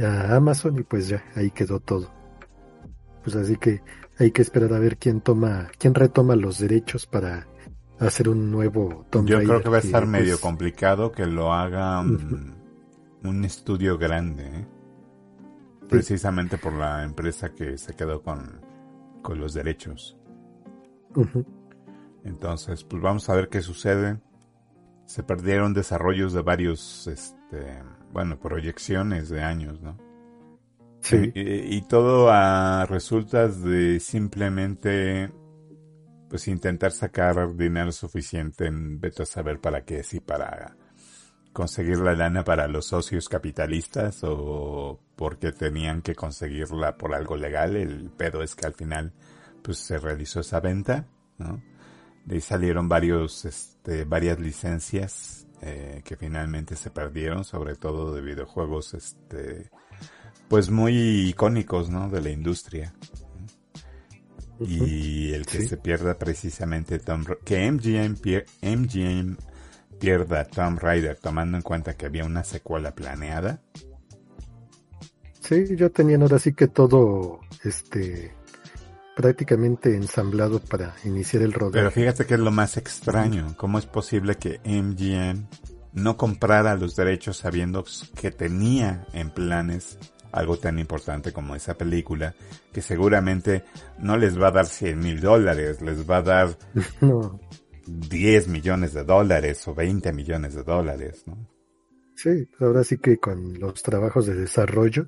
a 0.02 0.36
Amazon 0.36 0.78
y 0.78 0.82
pues 0.82 1.08
ya 1.08 1.24
ahí 1.34 1.50
quedó 1.50 1.80
todo. 1.80 2.23
Pues 3.24 3.36
así 3.36 3.56
que 3.56 3.82
hay 4.18 4.30
que 4.30 4.42
esperar 4.42 4.72
a 4.74 4.78
ver 4.78 4.98
quién 4.98 5.20
toma, 5.20 5.68
quién 5.78 5.94
retoma 5.94 6.36
los 6.36 6.58
derechos 6.58 7.06
para 7.06 7.48
hacer 7.98 8.28
un 8.28 8.50
nuevo 8.50 9.06
Tom 9.10 9.26
Yo 9.26 9.38
creo 9.38 9.62
que 9.62 9.68
va 9.68 9.78
a 9.78 9.80
estar 9.80 10.06
medio 10.06 10.38
complicado 10.40 11.10
que 11.10 11.26
lo 11.26 11.52
haga 11.52 12.00
un 12.00 13.44
estudio 13.44 13.96
grande, 13.96 14.44
¿eh? 14.46 14.66
precisamente 15.88 16.58
por 16.58 16.74
la 16.74 17.02
empresa 17.04 17.54
que 17.54 17.78
se 17.78 17.94
quedó 17.94 18.22
con, 18.22 18.60
con 19.22 19.40
los 19.40 19.54
derechos. 19.54 20.18
Entonces, 22.24 22.84
pues 22.84 23.02
vamos 23.02 23.28
a 23.28 23.34
ver 23.34 23.48
qué 23.48 23.62
sucede. 23.62 24.20
Se 25.06 25.22
perdieron 25.22 25.74
desarrollos 25.74 26.32
de 26.32 26.42
varios, 26.42 27.06
este, 27.06 27.82
bueno, 28.12 28.38
proyecciones 28.38 29.28
de 29.28 29.42
años, 29.42 29.80
¿no? 29.80 29.96
Sí. 31.04 31.32
Y, 31.34 31.82
todo 31.82 32.30
a 32.30 32.86
resultas 32.86 33.62
de 33.62 34.00
simplemente, 34.00 35.30
pues 36.30 36.48
intentar 36.48 36.92
sacar 36.92 37.54
dinero 37.56 37.92
suficiente 37.92 38.64
en 38.66 38.98
vete 39.00 39.24
a 39.24 39.26
saber 39.26 39.60
para 39.60 39.84
qué, 39.84 40.02
si 40.02 40.20
para 40.20 40.78
conseguir 41.52 41.98
la 41.98 42.14
lana 42.14 42.42
para 42.42 42.68
los 42.68 42.86
socios 42.86 43.28
capitalistas 43.28 44.20
o 44.22 44.98
porque 45.14 45.52
tenían 45.52 46.00
que 46.00 46.14
conseguirla 46.14 46.96
por 46.96 47.14
algo 47.14 47.36
legal. 47.36 47.76
El 47.76 48.10
pedo 48.10 48.42
es 48.42 48.54
que 48.54 48.66
al 48.66 48.72
final 48.74 49.12
pues 49.62 49.78
se 49.78 49.98
realizó 49.98 50.40
esa 50.40 50.60
venta, 50.60 51.06
¿no? 51.36 51.62
De 52.24 52.36
ahí 52.36 52.40
salieron 52.40 52.88
varios, 52.88 53.44
este, 53.44 54.04
varias 54.04 54.40
licencias 54.40 55.46
eh, 55.60 56.00
que 56.02 56.16
finalmente 56.16 56.76
se 56.76 56.90
perdieron, 56.90 57.44
sobre 57.44 57.74
todo 57.76 58.14
de 58.14 58.22
videojuegos, 58.22 58.94
este, 58.94 59.70
pues 60.54 60.70
muy 60.70 61.30
icónicos, 61.30 61.90
¿no? 61.90 62.08
De 62.08 62.20
la 62.20 62.30
industria. 62.30 62.94
Y 64.60 65.32
el 65.32 65.46
que 65.46 65.66
se 65.66 65.76
pierda 65.76 66.16
precisamente 66.16 67.00
Tom, 67.00 67.24
que 67.44 67.68
MGM, 67.68 68.14
MGM 68.62 69.36
pierda 69.98 70.44
Tomb 70.44 70.78
Raider 70.78 71.16
tomando 71.16 71.56
en 71.56 71.62
cuenta 71.64 71.96
que 71.96 72.06
había 72.06 72.24
una 72.24 72.44
secuela 72.44 72.94
planeada. 72.94 73.62
Sí, 75.40 75.74
ya 75.74 75.88
tenían 75.88 76.22
ahora 76.22 76.38
sí 76.38 76.52
que 76.52 76.68
todo, 76.68 77.40
este, 77.64 78.32
prácticamente 79.16 79.96
ensamblado 79.96 80.60
para 80.60 80.94
iniciar 81.04 81.42
el 81.42 81.52
rodaje. 81.52 81.80
Pero 81.80 81.90
fíjate 81.90 82.26
que 82.26 82.34
es 82.34 82.40
lo 82.40 82.52
más 82.52 82.76
extraño. 82.76 83.56
¿Cómo 83.56 83.80
es 83.80 83.86
posible 83.86 84.36
que 84.36 84.60
MGM 84.64 85.48
no 85.94 86.16
comprara 86.16 86.76
los 86.76 86.94
derechos 86.94 87.38
sabiendo 87.38 87.84
que 88.14 88.30
tenía 88.30 89.04
en 89.12 89.30
planes 89.30 89.98
algo 90.34 90.56
tan 90.58 90.78
importante 90.80 91.32
como 91.32 91.54
esa 91.54 91.74
película, 91.74 92.34
que 92.72 92.82
seguramente 92.82 93.64
no 93.98 94.16
les 94.16 94.40
va 94.40 94.48
a 94.48 94.50
dar 94.50 94.66
100 94.66 94.98
mil 94.98 95.20
dólares, 95.20 95.80
les 95.80 96.08
va 96.08 96.16
a 96.16 96.22
dar 96.22 96.58
10 97.86 98.48
millones 98.48 98.92
de 98.94 99.04
dólares 99.04 99.66
o 99.68 99.74
20 99.74 100.12
millones 100.12 100.54
de 100.54 100.64
dólares, 100.64 101.22
¿no? 101.26 101.38
Sí, 102.16 102.48
ahora 102.58 102.82
sí 102.82 102.98
que 102.98 103.18
con 103.18 103.58
los 103.60 103.82
trabajos 103.82 104.26
de 104.26 104.34
desarrollo, 104.34 105.06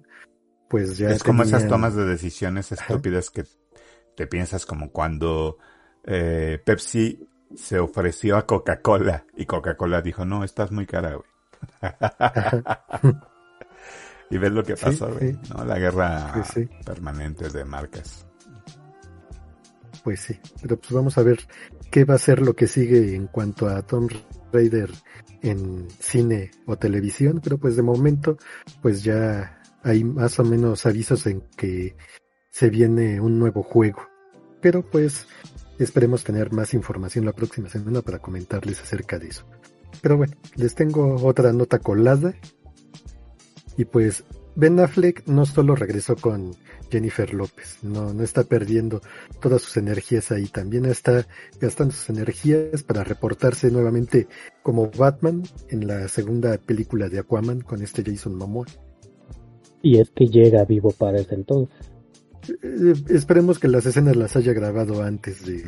pues 0.69 0.97
ya... 0.97 1.11
Es 1.11 1.25
como 1.25 1.43
esas 1.43 1.67
tomas 1.67 1.97
de 1.97 2.05
decisiones 2.05 2.71
estúpidas 2.71 3.31
que 3.31 3.45
te 4.17 4.27
piensas 4.27 4.65
como 4.65 4.91
cuando 4.91 5.59
eh, 6.05 6.61
Pepsi 6.65 7.29
se 7.55 7.79
ofreció 7.81 8.37
a 8.37 8.47
Coca-Cola 8.47 9.25
y 9.37 9.47
Coca-Cola 9.47 10.03
dijo, 10.03 10.25
no, 10.25 10.45
estás 10.45 10.71
muy 10.71 10.87
cara, 10.87 11.17
güey. 11.17 11.29
y 14.31 14.39
ves 14.39 14.53
lo 14.53 14.63
que 14.63 14.77
pasó, 14.77 15.13
güey, 15.13 15.37
¿no? 15.55 15.65
La 15.65 15.79
guerra 15.79 16.45
permanente 16.85 17.49
de 17.49 17.65
marcas. 17.65 18.27
Pues 20.05 20.21
sí, 20.21 20.39
pero 20.63 20.79
pues 20.79 20.93
vamos 20.93 21.19
a 21.19 21.23
ver 21.23 21.41
qué 21.91 22.05
va 22.05 22.15
a 22.15 22.19
ser 22.19 22.41
lo 22.41 22.55
que 22.55 22.69
sigue 22.69 23.17
en 23.17 23.27
cuanto 23.27 23.69
a 23.69 23.83
Tomb 23.83 24.13
Raider 24.53 24.91
en 25.43 25.89
cine 25.99 26.51
o 26.67 26.77
televisión, 26.77 27.41
pero 27.43 27.59
pues 27.59 27.77
de 27.77 27.83
momento 27.83 28.37
pues 28.83 29.03
ya 29.03 29.61
hay 29.83 30.05
más 30.05 30.39
o 30.39 30.45
menos 30.45 30.87
avisos 30.87 31.27
en 31.27 31.43
que 31.57 31.97
se 32.51 32.71
viene 32.71 33.21
un 33.21 33.39
nuevo 33.39 33.63
juego. 33.63 34.03
Pero 34.61 34.83
pues 34.83 35.27
esperemos 35.79 36.25
tener 36.25 36.53
más 36.53 36.75
información 36.75 37.25
la 37.25 37.33
próxima 37.33 37.69
semana 37.69 38.03
para 38.03 38.19
comentarles 38.19 38.81
acerca 38.81 39.19
de 39.19 39.29
eso. 39.29 39.47
Pero 40.03 40.17
bueno, 40.17 40.35
les 40.55 40.75
tengo 40.75 41.17
otra 41.25 41.53
nota 41.53 41.79
colada. 41.79 42.35
Y 43.77 43.85
pues 43.85 44.25
Ben 44.55 44.81
Affleck 44.81 45.27
no 45.27 45.45
solo 45.45 45.75
regresó 45.75 46.17
con 46.17 46.53
Jennifer 46.91 47.35
López, 47.35 47.79
no, 47.83 48.15
no 48.15 48.23
está 48.23 48.45
perdiendo 48.45 49.03
todas 49.41 49.61
sus 49.61 49.77
energías 49.77 50.31
ahí, 50.33 50.47
también 50.47 50.87
está 50.87 51.27
gastando 51.61 51.93
sus 51.93 52.09
energías 52.11 52.83
para 52.83 53.05
reportarse 53.05 53.71
nuevamente 53.71 54.29
como 54.63 54.91
Batman 54.91 55.43
en 55.69 55.87
la 55.87 56.09
segunda 56.09 56.57
película 56.59 57.09
de 57.09 57.19
Aquaman 57.19 57.61
con 57.61 57.83
este 57.83 58.03
Jason 58.03 58.35
Momoa. 58.37 58.67
Y 59.83 60.01
es 60.01 60.11
que 60.11 60.27
llega 60.27 60.65
vivo 60.65 60.91
para 60.91 61.19
ese 61.19 61.35
entonces. 61.35 61.77
Eh, 62.63 62.95
esperemos 63.11 63.59
que 63.59 63.69
las 63.69 63.85
escenas 63.87 64.17
las 64.17 64.37
haya 64.37 64.53
grabado 64.53 65.03
antes 65.03 65.45
de, 65.45 65.65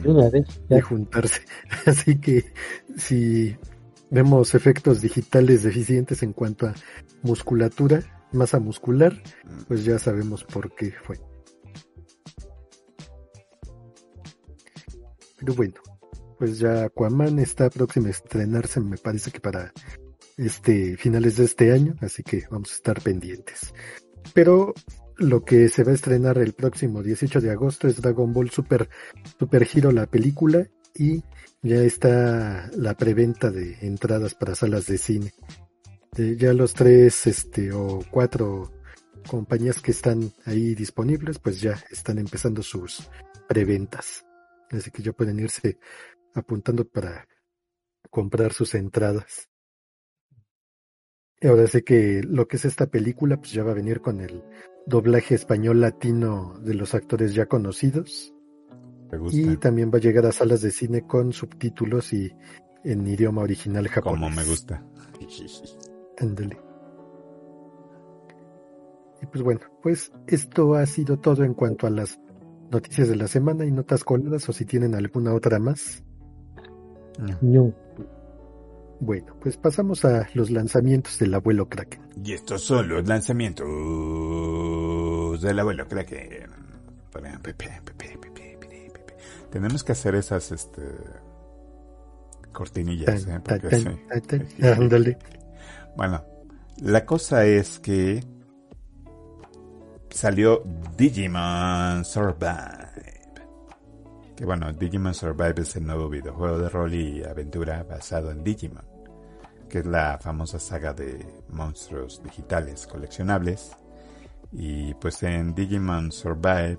de 0.68 0.80
juntarse. 0.80 1.42
Así 1.86 2.18
que 2.18 2.44
si 2.96 3.56
vemos 4.10 4.54
efectos 4.54 5.00
digitales 5.00 5.62
deficientes 5.62 6.22
en 6.22 6.32
cuanto 6.32 6.66
a 6.66 6.74
musculatura, 7.22 8.02
masa 8.32 8.58
muscular, 8.58 9.20
pues 9.66 9.84
ya 9.84 9.98
sabemos 9.98 10.44
por 10.44 10.74
qué 10.74 10.92
fue. 11.02 11.18
Pero 15.38 15.54
bueno, 15.54 15.74
pues 16.38 16.58
ya 16.58 16.84
Aquaman 16.84 17.38
está 17.38 17.70
próximo 17.70 18.06
a 18.06 18.10
estrenarse, 18.10 18.80
me 18.80 18.96
parece 18.96 19.30
que 19.30 19.40
para 19.40 19.72
este 20.36 20.96
finales 20.96 21.36
de 21.36 21.44
este 21.44 21.72
año, 21.72 21.94
así 22.00 22.22
que 22.22 22.44
vamos 22.50 22.72
a 22.72 22.74
estar 22.74 23.00
pendientes. 23.00 23.72
Pero 24.34 24.74
lo 25.16 25.44
que 25.44 25.68
se 25.68 25.82
va 25.82 25.92
a 25.92 25.94
estrenar 25.94 26.38
el 26.38 26.52
próximo 26.52 27.02
18 27.02 27.40
de 27.40 27.50
agosto 27.50 27.88
es 27.88 28.00
Dragon 28.00 28.32
Ball 28.32 28.50
Super 28.50 28.88
Super 29.38 29.66
Hero 29.72 29.90
la 29.90 30.06
película 30.06 30.68
y 30.94 31.22
ya 31.62 31.76
está 31.82 32.70
la 32.76 32.94
preventa 32.94 33.50
de 33.50 33.78
entradas 33.82 34.34
para 34.34 34.54
salas 34.54 34.86
de 34.86 34.98
cine. 34.98 35.32
Eh, 36.16 36.36
ya 36.38 36.52
los 36.52 36.74
tres 36.74 37.26
este 37.26 37.72
o 37.72 38.00
cuatro 38.10 38.72
compañías 39.28 39.80
que 39.80 39.90
están 39.90 40.32
ahí 40.46 40.74
disponibles 40.74 41.38
pues 41.38 41.60
ya 41.60 41.78
están 41.90 42.18
empezando 42.18 42.62
sus 42.62 43.08
preventas. 43.48 44.24
Así 44.70 44.90
que 44.90 45.02
ya 45.02 45.12
pueden 45.12 45.38
irse 45.38 45.78
apuntando 46.34 46.86
para 46.86 47.26
comprar 48.10 48.52
sus 48.52 48.74
entradas. 48.74 49.48
Y 51.40 51.46
ahora 51.46 51.66
sé 51.66 51.84
que 51.84 52.22
lo 52.24 52.48
que 52.48 52.56
es 52.56 52.64
esta 52.64 52.86
película 52.86 53.36
pues 53.36 53.52
ya 53.52 53.62
va 53.62 53.72
a 53.72 53.74
venir 53.74 54.00
con 54.00 54.20
el 54.20 54.42
doblaje 54.86 55.34
español 55.34 55.80
latino 55.80 56.58
de 56.60 56.74
los 56.74 56.94
actores 56.94 57.34
ya 57.34 57.46
conocidos. 57.46 58.34
Y 59.30 59.56
también 59.56 59.90
va 59.92 59.98
a 59.98 60.00
llegar 60.00 60.26
a 60.26 60.32
salas 60.32 60.60
de 60.60 60.70
cine 60.70 61.06
con 61.06 61.32
subtítulos 61.32 62.12
y 62.12 62.32
en 62.84 63.06
idioma 63.06 63.42
original 63.42 63.88
japonés. 63.88 64.20
Como 64.20 64.30
me 64.34 64.44
gusta. 64.44 64.84
Ándale. 66.18 66.58
Y 69.20 69.26
pues 69.26 69.42
bueno, 69.42 69.60
pues 69.82 70.12
esto 70.26 70.74
ha 70.74 70.86
sido 70.86 71.18
todo 71.18 71.44
en 71.44 71.54
cuanto 71.54 71.86
a 71.86 71.90
las 71.90 72.20
noticias 72.70 73.08
de 73.08 73.16
la 73.16 73.26
semana 73.26 73.64
y 73.64 73.72
notas 73.72 74.04
coladas 74.04 74.48
o 74.48 74.52
si 74.52 74.64
tienen 74.64 74.94
alguna 74.94 75.34
otra 75.34 75.58
más. 75.58 76.04
No. 77.40 77.74
Bueno, 79.00 79.36
pues 79.40 79.56
pasamos 79.56 80.04
a 80.04 80.28
los 80.34 80.50
lanzamientos 80.50 81.18
del 81.18 81.34
abuelo 81.34 81.68
Kraken. 81.68 82.00
Y 82.24 82.32
estos 82.32 82.62
son 82.62 82.88
los 82.88 83.06
lanzamientos 83.06 83.66
del 85.40 85.58
abuelo 85.58 85.86
Kraken. 85.86 86.50
Tenemos 89.50 89.82
que 89.82 89.92
hacer 89.92 90.14
esas 90.14 90.52
este 90.52 90.82
cortinillas, 92.52 93.26
¿eh? 93.26 93.40
Bueno, 95.96 96.24
la 96.78 97.04
cosa 97.06 97.44
es 97.44 97.78
que 97.78 98.22
salió 100.11 100.62
Digimon 100.96 102.04
Survive. 102.04 103.08
Que 104.37 104.44
bueno, 104.44 104.72
Digimon 104.72 105.14
Survive 105.14 105.62
es 105.62 105.76
el 105.76 105.87
nuevo 105.87 106.08
videojuego 106.08 106.58
de 106.58 106.68
rol 106.68 106.94
y 106.94 107.24
aventura 107.24 107.84
basado 107.84 108.30
en 108.30 108.44
Digimon, 108.44 108.84
que 109.68 109.78
es 109.78 109.87
la 109.87 110.18
famosa 110.20 110.58
saga 110.58 110.92
de 110.92 111.24
monstruos 111.50 112.22
digitales 112.22 112.87
coleccionables. 112.87 113.76
Y 114.52 114.94
pues 114.94 115.22
en 115.22 115.54
Digimon 115.54 116.11
Survive, 116.11 116.78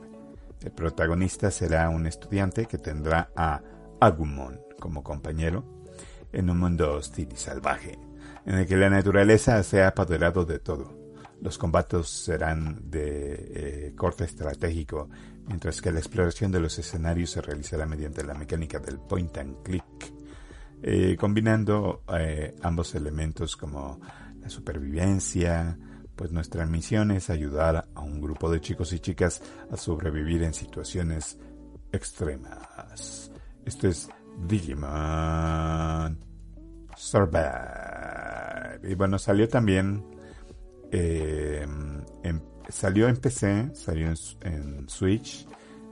el 0.63 0.71
protagonista 0.71 1.51
será 1.51 1.89
un 1.89 2.05
estudiante 2.05 2.65
que 2.65 2.77
tendrá 2.77 3.31
a 3.35 3.61
Agumon 3.99 4.59
como 4.79 5.03
compañero 5.03 5.63
en 6.31 6.49
un 6.49 6.59
mundo 6.59 6.95
hostil 6.95 7.29
y 7.33 7.37
salvaje 7.37 7.97
en 8.45 8.55
el 8.55 8.67
que 8.67 8.77
la 8.77 8.89
naturaleza 8.89 9.61
se 9.63 9.83
ha 9.83 9.89
apoderado 9.89 10.45
de 10.45 10.59
todo. 10.59 10.97
Los 11.41 11.57
combates 11.57 12.07
serán 12.07 12.89
de 12.89 13.87
eh, 13.89 13.93
corte 13.95 14.25
estratégico, 14.25 15.09
mientras 15.47 15.81
que 15.81 15.91
la 15.91 15.99
exploración 15.99 16.51
de 16.51 16.59
los 16.59 16.77
escenarios 16.79 17.29
se 17.31 17.41
realizará 17.41 17.85
mediante 17.85 18.23
la 18.23 18.33
mecánica 18.33 18.79
del 18.79 18.99
point 18.99 19.37
and 19.37 19.61
click, 19.63 19.83
eh, 20.81 21.15
combinando 21.17 22.03
eh, 22.17 22.55
ambos 22.61 22.95
elementos 22.95 23.55
como 23.55 23.99
la 24.41 24.49
supervivencia, 24.49 25.77
pues 26.19 26.33
nuestra 26.33 26.65
misión 26.65 27.11
es 27.11 27.29
ayudar 27.29 27.87
a 27.95 28.01
un 28.01 28.19
grupo 28.19 28.51
de 28.51 28.59
chicos 28.59 28.91
y 28.91 28.99
chicas 28.99 29.41
a 29.71 29.77
sobrevivir 29.77 30.43
en 30.43 30.53
situaciones 30.53 31.39
extremas. 31.93 33.31
Esto 33.63 33.87
es 33.87 34.09
Digimon 34.45 36.19
Survive. 36.97 38.81
Y 38.83 38.95
bueno, 38.95 39.17
salió 39.17 39.47
también. 39.47 40.03
Eh, 40.91 41.65
salió 42.67 43.07
en 43.07 43.15
PC, 43.15 43.69
salió 43.73 44.13
en, 44.41 44.89
Switch, 44.89 45.47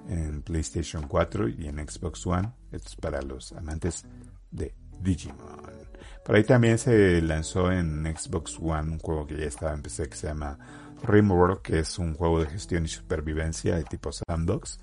en 0.10 0.42
PlayStation 0.42 1.08
4 1.08 1.48
y 1.48 1.68
en 1.68 1.78
Xbox 1.88 2.28
One. 2.28 2.52
Esto 2.74 2.90
es 2.90 2.96
para 2.98 3.22
los 3.22 3.54
amantes 3.54 4.04
de 4.52 4.76
Digimon. 5.00 5.87
Por 6.28 6.36
ahí 6.36 6.44
también 6.44 6.78
se 6.78 7.22
lanzó 7.22 7.72
en 7.72 8.04
Xbox 8.04 8.60
One 8.60 8.92
un 8.92 9.00
juego 9.00 9.26
que 9.26 9.38
ya 9.38 9.46
estaba 9.46 9.74
en 9.74 9.82
PC 9.82 10.10
que 10.10 10.18
se 10.18 10.28
llama 10.28 10.60
Rimworld, 11.02 11.62
que 11.62 11.80
es 11.80 11.98
un 12.00 12.16
juego 12.16 12.42
de 12.42 12.48
gestión 12.48 12.84
y 12.84 12.90
supervivencia 12.90 13.78
de 13.78 13.86
tipo 13.86 14.12
sandbox, 14.12 14.82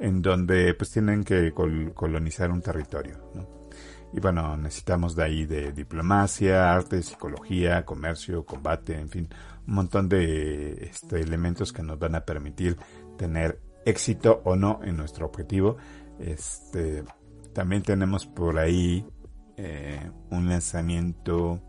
en 0.00 0.22
donde 0.22 0.72
pues 0.72 0.90
tienen 0.90 1.24
que 1.24 1.52
colonizar 1.52 2.50
un 2.50 2.62
territorio. 2.62 3.18
Y 4.14 4.20
bueno, 4.20 4.56
necesitamos 4.56 5.14
de 5.14 5.24
ahí 5.24 5.44
de 5.44 5.72
diplomacia, 5.72 6.72
arte, 6.72 7.02
psicología, 7.02 7.84
comercio, 7.84 8.46
combate, 8.46 8.98
en 8.98 9.10
fin, 9.10 9.28
un 9.66 9.74
montón 9.74 10.08
de 10.08 10.84
este, 10.90 11.20
elementos 11.20 11.70
que 11.70 11.82
nos 11.82 11.98
van 11.98 12.14
a 12.14 12.24
permitir 12.24 12.78
tener 13.18 13.60
éxito 13.84 14.40
o 14.42 14.56
no 14.56 14.80
en 14.82 14.96
nuestro 14.96 15.26
objetivo. 15.26 15.76
Este, 16.18 17.04
también 17.52 17.82
tenemos 17.82 18.24
por 18.24 18.58
ahí 18.58 19.04
eh, 19.58 20.10
un 20.30 20.48
lanzamiento 20.48 21.60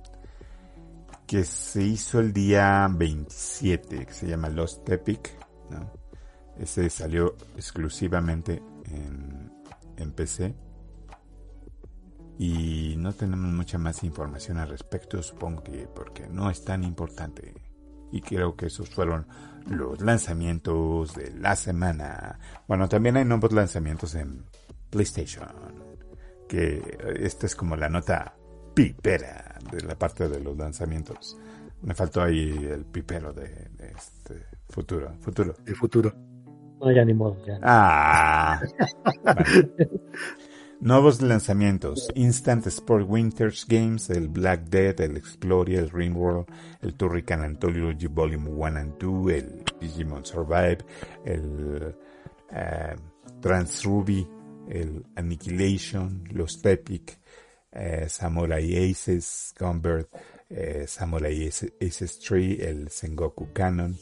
que 1.26 1.44
se 1.44 1.84
hizo 1.84 2.20
el 2.20 2.32
día 2.32 2.88
27, 2.90 4.06
que 4.06 4.14
se 4.14 4.28
llama 4.28 4.50
Lost 4.50 4.88
Epic. 4.90 5.32
¿no? 5.70 5.92
Ese 6.58 6.90
salió 6.90 7.36
exclusivamente 7.56 8.62
en, 8.86 9.52
en 9.98 10.12
PC 10.12 10.56
y 12.38 12.96
no 12.98 13.12
tenemos 13.12 13.52
mucha 13.52 13.78
más 13.78 14.04
información 14.04 14.60
al 14.60 14.70
respecto, 14.70 15.22
supongo 15.22 15.62
que 15.64 15.88
porque 15.88 16.28
no 16.28 16.50
es 16.50 16.64
tan 16.64 16.86
importante 16.86 17.54
Y 18.12 18.22
creo 18.22 18.56
que 18.56 18.68
esos 18.68 18.90
fueron 18.90 19.28
los 19.66 20.00
lanzamientos 20.02 21.14
de 21.16 21.32
la 21.32 21.56
semana. 21.56 22.40
Bueno, 22.68 22.88
también 22.88 23.18
hay 23.18 23.26
nuevos 23.26 23.52
lanzamientos 23.52 24.16
en 24.16 24.46
PlayStation. 24.90 25.48
Que 26.50 26.98
esta 27.20 27.46
es 27.46 27.56
como 27.56 27.78
la 27.78 27.88
nota 27.88 28.36
pipera 28.74 29.56
de 29.72 29.82
la 29.82 29.96
parte 29.96 30.28
de 30.28 30.40
los 30.40 30.58
lanzamientos. 30.58 31.38
Me 31.84 31.94
faltó 31.94 32.22
ahí 32.22 32.50
el 32.70 32.86
pipero 32.86 33.32
de, 33.32 33.70
este 33.96 34.48
futuro. 34.68 35.14
Futuro. 35.22 35.54
De 35.64 35.74
futuro. 35.76 36.14
No, 36.82 36.92
ya 36.92 37.06
ni 37.06 37.14
modo, 37.14 37.38
ya. 37.46 37.60
Ah. 37.62 38.62
Nuevos 40.82 41.22
lanzamientos: 41.22 42.10
Instant 42.16 42.66
Sport 42.68 43.06
Winters 43.08 43.66
Games, 43.68 44.10
el 44.10 44.30
Black 44.30 44.64
Dead, 44.70 45.00
el 45.02 45.18
Explorer, 45.18 45.78
el 45.78 45.90
Ringworld, 45.90 46.46
el 46.82 46.96
Turrican 46.96 47.42
Anthology 47.42 48.08
Volume 48.08 48.50
1 48.50 48.80
and 48.80 48.98
2, 48.98 49.32
el 49.34 49.64
Digimon 49.82 50.26
Survive, 50.26 50.78
el 51.26 51.96
uh, 52.52 53.42
Trans 53.42 53.84
Ruby, 53.84 54.26
el 54.70 55.06
Annihilation, 55.16 56.24
los 56.32 56.62
Tepic, 56.62 57.20
eh, 57.72 58.06
Samurai 58.08 58.92
Aces, 58.92 59.54
Convert, 59.58 60.10
eh, 60.50 60.86
Samurai 60.88 61.48
Aces, 61.48 62.20
3, 62.20 62.60
el 62.62 62.90
Sengoku 62.90 63.52
Canon. 63.54 63.98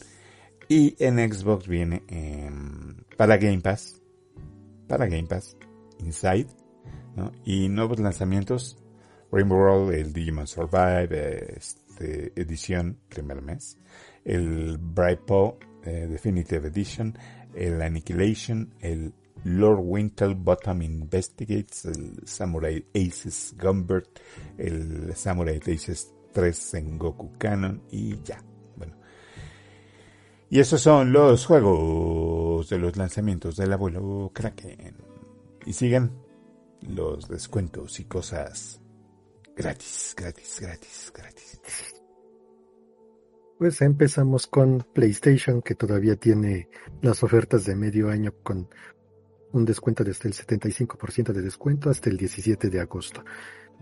Y 0.70 0.96
en 1.00 1.18
Xbox 1.32 1.68
viene 1.68 2.04
para 3.16 3.38
Game 3.38 3.62
Pass, 3.62 4.02
para 4.88 5.08
Game 5.08 5.28
Pass, 5.28 5.56
Inside, 6.00 6.48
y 7.46 7.70
nuevos 7.70 8.00
lanzamientos, 8.00 8.78
Rainbow 9.32 9.58
Roll, 9.58 9.94
el 9.94 10.14
Digimon 10.14 10.46
Survive, 10.46 11.56
este, 11.56 12.34
edición 12.36 13.00
primer 13.10 13.42
mes, 13.42 13.78
el 14.24 14.78
Bright 14.78 15.22
Paw 15.22 15.58
eh, 15.84 16.08
Definitive 16.10 16.68
Edition, 16.68 17.18
el 17.56 17.82
Annihilation, 17.82 18.74
el 18.82 19.14
Lord 19.48 19.80
Winter 19.82 20.36
Bottom 20.36 20.82
Investigates, 20.82 21.86
el 21.86 22.28
Samurai 22.28 22.86
Aces 22.94 23.56
Gumbert, 23.58 24.20
el 24.58 25.16
Samurai 25.16 25.60
Aces 25.66 26.14
3 26.34 26.74
en 26.74 26.98
Goku 26.98 27.38
Canon 27.38 27.82
y 27.90 28.22
ya. 28.24 28.44
Bueno. 28.76 28.98
Y 30.50 30.60
esos 30.60 30.82
son 30.82 31.14
los 31.14 31.46
juegos 31.46 32.68
de 32.70 32.78
los 32.78 32.98
lanzamientos 32.98 33.56
del 33.56 33.72
abuelo 33.72 34.32
Kraken. 34.34 34.96
Y 35.66 35.74
sigan 35.74 36.12
los 36.82 37.30
descuentos 37.30 38.00
y 38.02 38.06
cosas 38.06 38.82
gratis, 39.56 40.14
gratis, 40.18 40.60
gratis, 40.62 41.12
gratis. 41.16 41.62
Pues 43.58 43.82
empezamos 43.82 44.46
con 44.46 44.86
PlayStation, 44.94 45.62
que 45.64 45.74
todavía 45.74 46.16
tiene 46.16 46.70
las 47.02 47.24
ofertas 47.24 47.66
de 47.66 47.76
medio 47.76 48.10
año 48.10 48.32
con 48.44 48.70
un 49.54 49.66
descuento 49.66 50.04
desde 50.04 50.30
el 50.30 50.36
75% 50.36 51.34
de 51.34 51.42
descuento 51.42 51.90
hasta 51.90 52.10
el 52.10 52.18
17 52.18 52.70
de 52.70 52.80
agosto. 52.80 53.24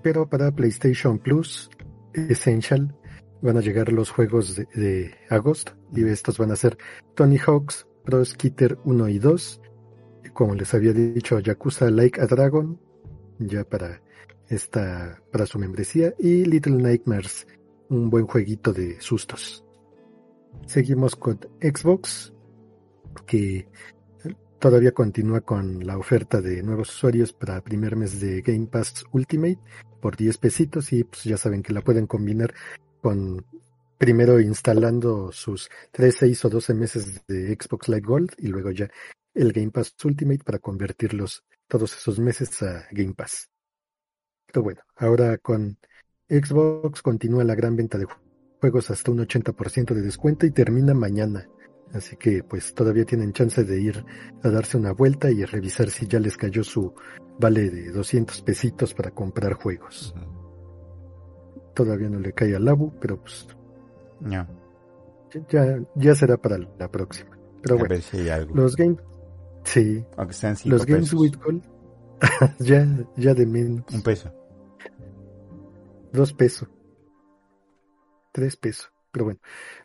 Pero 0.02 0.30
para 0.30 0.52
PlayStation 0.52 1.20
Plus 1.20 1.70
Essential 2.14 2.96
van 3.42 3.58
a 3.58 3.62
llegar 3.62 3.92
los 3.92 4.10
juegos 4.10 4.56
de, 4.56 5.14
agosto 5.30 5.74
y 5.94 6.04
estos 6.06 6.38
van 6.38 6.52
a 6.52 6.56
ser 6.56 6.78
Tony 7.16 7.38
Hawk's 7.38 7.88
Pro 8.04 8.24
Skitter 8.24 8.78
1 8.86 9.10
y 9.10 9.20
2, 9.20 9.62
como 10.34 10.56
les 10.56 10.74
había 10.74 10.94
dicho 10.94 11.40
Yakuza 11.40 11.90
Like 11.90 12.22
a 12.22 12.28
Dragon, 12.28 12.80
ya 13.40 13.64
para 13.64 14.02
esta 14.48 15.22
para 15.32 15.46
su 15.46 15.58
membresía 15.58 16.14
y 16.20 16.46
Little 16.46 16.76
Nightmares, 16.76 17.48
un 17.90 18.10
buen 18.10 18.28
jueguito 18.28 18.74
de 18.74 19.02
sustos. 19.02 19.64
Seguimos 20.68 21.16
con 21.16 21.40
Xbox 21.62 22.34
que 23.26 23.68
todavía 24.66 24.94
continúa 24.94 25.42
con 25.42 25.86
la 25.86 25.96
oferta 25.96 26.42
de 26.42 26.64
nuevos 26.64 26.90
usuarios 26.90 27.34
para 27.34 27.62
primer 27.62 27.96
mes 27.96 28.20
de 28.20 28.42
Game 28.42 28.66
Pass 28.66 29.06
Ultimate 29.12 29.60
por 30.02 30.18
10 30.18 30.40
pesitos 30.40 30.92
y 30.92 31.04
pues 31.04 31.24
ya 31.24 31.38
saben 31.38 31.62
que 31.62 31.72
la 31.72 31.82
pueden 31.82 32.08
combinar 32.08 32.52
con 33.00 33.46
primero 34.00 34.40
instalando 34.40 35.32
sus 35.32 35.70
3, 35.92 36.16
6 36.18 36.46
o 36.46 36.50
12 36.50 36.74
meses 36.74 37.22
de 37.28 37.56
Xbox 37.56 37.90
Live 37.90 38.08
Gold 38.08 38.32
y 38.40 38.48
luego 38.48 38.72
ya 38.72 38.90
el 39.36 39.54
Game 39.54 39.70
Pass 39.70 39.96
Ultimate 40.04 40.44
para 40.44 40.58
convertirlos 40.58 41.44
todos 41.68 41.96
esos 41.96 42.18
meses 42.18 42.64
a 42.64 42.88
Game 42.90 43.14
Pass. 43.14 43.52
Pero 44.48 44.64
bueno, 44.64 44.82
ahora 44.96 45.38
con 45.38 45.78
Xbox 46.28 47.04
continúa 47.04 47.44
la 47.44 47.54
gran 47.54 47.76
venta 47.76 48.00
de 48.00 48.08
juegos 48.60 48.90
hasta 48.90 49.12
un 49.12 49.20
80% 49.20 49.94
de 49.94 50.02
descuento 50.02 50.48
y 50.48 50.50
termina 50.50 50.96
mañana. 50.96 51.48
Así 51.96 52.18
que 52.18 52.44
pues 52.44 52.74
todavía 52.74 53.06
tienen 53.06 53.32
chance 53.32 53.64
de 53.64 53.82
ir 53.82 54.06
a 54.44 54.50
darse 54.50 54.78
una 54.78 54.92
vuelta 54.92 55.32
y 55.32 55.44
revisar 55.46 55.90
si 55.90 56.08
ya 56.08 56.20
les 56.20 56.36
cayó 56.36 56.64
su 56.64 56.94
vale 57.40 57.70
de 57.70 57.92
200 57.92 58.42
pesitos 58.42 58.94
para 58.94 59.12
comprar 59.12 59.54
juegos. 59.54 60.14
Todavía 61.74 62.10
no 62.10 62.20
le 62.20 62.34
cae 62.34 62.56
al 62.56 62.66
Labu, 62.66 62.94
pero 63.00 63.20
pues 63.22 63.48
ya, 64.22 64.48
ya 65.96 66.16
será 66.16 66.38
para 66.38 66.58
la 66.58 66.92
próxima. 66.92 67.38
Pero 67.62 67.78
bueno, 67.78 67.96
los 68.54 68.76
games 68.76 69.00
Sí. 69.66 70.06
Los 70.66 70.86
Games 70.86 71.14
with 71.14 71.36
Gold. 71.44 71.64
ya, 72.60 72.88
ya 73.18 73.34
de 73.34 73.46
menos. 73.46 73.84
Un 73.94 74.02
peso. 74.02 74.32
Dos 76.14 76.34
pesos. 76.34 76.70
Tres 78.32 78.56
pesos. 78.56 78.95
Pero 79.16 79.24
bueno. 79.24 79.40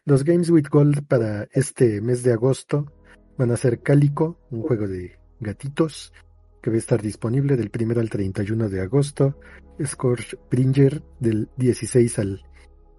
Los 0.06 0.24
Games 0.24 0.50
with 0.50 0.66
Gold 0.68 1.06
para 1.06 1.46
este 1.52 2.00
mes 2.00 2.24
de 2.24 2.32
agosto 2.32 2.92
van 3.38 3.52
a 3.52 3.56
ser 3.56 3.80
Cálico, 3.80 4.40
un 4.50 4.62
juego 4.62 4.88
de 4.88 5.20
gatitos 5.38 6.12
que 6.60 6.70
va 6.70 6.74
a 6.74 6.80
estar 6.80 7.00
disponible 7.00 7.56
del 7.56 7.70
1 7.72 8.00
al 8.00 8.10
31 8.10 8.68
de 8.68 8.80
agosto. 8.80 9.38
Scorch 9.80 10.36
Bringer 10.50 11.00
del 11.20 11.48
16 11.56 12.18
al 12.18 12.42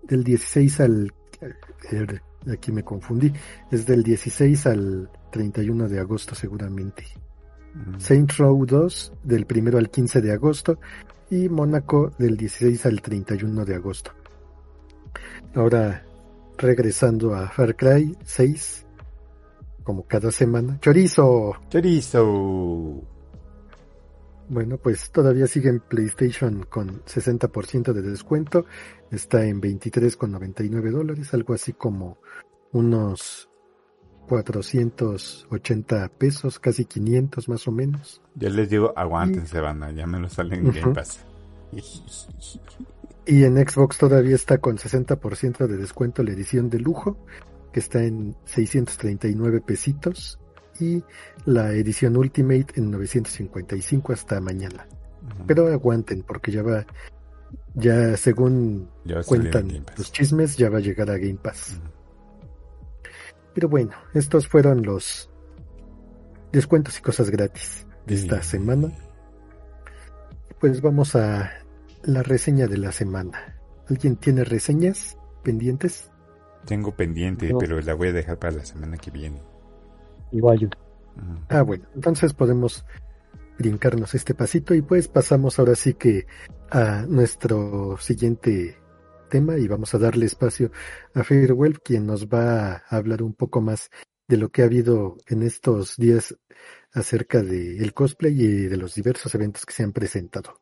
del 0.04 0.24
16 0.24 0.80
al 0.80 1.14
aquí 2.50 2.72
me 2.72 2.84
confundí, 2.84 3.34
es 3.70 3.86
del 3.86 4.02
16 4.02 4.68
al 4.68 5.10
31 5.34 5.90
de 5.90 6.00
agosto 6.00 6.34
seguramente. 6.34 7.04
Mm. 7.74 8.00
Saint 8.00 8.32
Row 8.38 8.66
2 8.66 9.14
del 9.24 9.46
1 9.54 9.78
al 9.78 9.90
15 9.90 10.22
de 10.22 10.32
agosto 10.32 10.80
y 11.30 11.50
Mónaco 11.50 12.14
del 12.18 12.38
16 12.38 12.86
al 12.86 13.02
31 13.02 13.66
de 13.66 13.76
agosto. 13.76 14.12
Ahora 15.54 16.06
regresando 16.62 17.34
a 17.34 17.50
Far 17.50 17.76
Cry 17.76 18.16
6, 18.24 18.86
como 19.84 20.06
cada 20.08 20.32
semana. 20.32 20.80
Chorizo. 20.80 21.56
Chorizo. 21.70 23.02
Bueno, 24.50 24.78
pues 24.78 25.12
todavía 25.12 25.48
sigue 25.48 25.70
en 25.70 25.80
PlayStation 25.80 26.66
con 26.70 27.04
60% 27.06 27.94
de 27.94 28.02
descuento. 28.02 28.66
Está 29.10 29.46
en 29.46 29.62
23,99 29.62 30.92
dólares, 30.92 31.34
algo 31.34 31.54
así 31.54 31.74
como 31.74 32.18
unos 32.74 33.50
480 34.28 36.10
pesos, 36.18 36.60
casi 36.60 36.86
500 36.86 37.50
más 37.50 37.68
o 37.68 37.72
menos. 37.72 38.22
Yo 38.36 38.50
les 38.50 38.70
digo, 38.70 38.94
aguántense, 38.96 39.60
banda, 39.60 39.92
ya 39.92 40.06
me 40.06 40.20
lo 40.20 40.30
salen 40.30 40.68
en 40.68 40.74
Game 40.74 40.94
Pass. 40.94 41.26
Y 43.32 43.46
en 43.46 43.56
Xbox 43.56 43.98
todavía 43.98 44.36
está 44.36 44.58
con 44.58 44.76
60% 44.76 45.66
de 45.66 45.78
descuento 45.78 46.22
la 46.22 46.32
edición 46.32 46.70
de 46.70 46.80
lujo, 46.80 47.18
que 47.72 47.80
está 47.80 48.04
en 48.04 48.36
639 48.44 49.62
pesitos, 49.62 50.38
y 50.82 51.02
la 51.46 51.72
edición 51.72 52.18
Ultimate 52.18 52.74
en 52.76 52.92
955 52.92 54.12
hasta 54.12 54.42
mañana. 54.42 54.86
Pero 55.48 55.68
aguanten, 55.68 56.24
porque 56.24 56.52
ya 56.52 56.62
va, 56.62 56.86
ya 57.74 58.18
según 58.18 58.90
cuentan 59.26 59.86
los 59.96 60.12
chismes, 60.12 60.58
ya 60.58 60.70
va 60.70 60.80
a 60.80 60.82
llegar 60.82 61.10
a 61.10 61.18
Game 61.18 61.40
Pass. 61.42 61.80
Pero 63.54 63.70
bueno, 63.70 63.94
estos 64.14 64.46
fueron 64.46 64.84
los 64.84 65.32
descuentos 66.52 67.00
y 67.00 67.02
cosas 67.02 67.30
gratis 67.30 67.88
de 68.06 68.16
esta 68.16 68.44
semana. 68.44 68.92
Pues 70.60 70.82
vamos 70.82 71.16
a 71.16 71.61
la 72.04 72.24
reseña 72.24 72.68
de 72.68 72.78
la 72.78 72.92
semana. 72.92 73.60
¿Alguien 73.88 74.16
tiene 74.16 74.44
reseñas 74.44 75.18
pendientes? 75.44 76.12
Tengo 76.66 76.96
pendiente, 76.96 77.54
pero 77.60 77.82
la 77.82 77.94
voy 77.94 78.10
a 78.10 78.14
dejar 78.14 78.40
para 78.40 78.58
la 78.58 78.66
semana 78.66 78.98
que 78.98 79.12
viene. 79.12 79.42
Igual 80.32 80.60
yo. 80.60 80.70
Ah, 81.50 81.62
bueno, 81.62 81.86
entonces 81.96 82.34
podemos 82.34 82.86
brincarnos 83.58 84.16
este 84.16 84.34
pasito 84.34 84.74
y 84.74 84.82
pues 84.82 85.08
pasamos 85.08 85.60
ahora 85.60 85.76
sí 85.76 85.94
que 85.94 86.26
a 86.70 87.06
nuestro 87.08 87.98
siguiente 88.00 88.78
tema 89.30 89.58
y 89.58 89.68
vamos 89.68 89.94
a 89.94 89.98
darle 89.98 90.26
espacio 90.26 90.72
a 91.14 91.24
Fairwell, 91.24 91.80
quien 91.82 92.06
nos 92.06 92.28
va 92.28 92.74
a 92.74 92.84
hablar 92.90 93.24
un 93.24 93.34
poco 93.34 93.62
más 93.62 93.90
de 94.28 94.38
lo 94.38 94.50
que 94.50 94.62
ha 94.62 94.66
habido 94.66 95.18
en 95.28 95.44
estos 95.44 95.98
días 95.98 96.38
acerca 96.94 97.42
del 97.42 97.94
cosplay 97.94 98.34
y 98.42 98.68
de 98.68 98.78
los 98.78 98.96
diversos 98.96 99.34
eventos 99.36 99.66
que 99.66 99.74
se 99.74 99.84
han 99.84 99.92
presentado. 99.92 100.61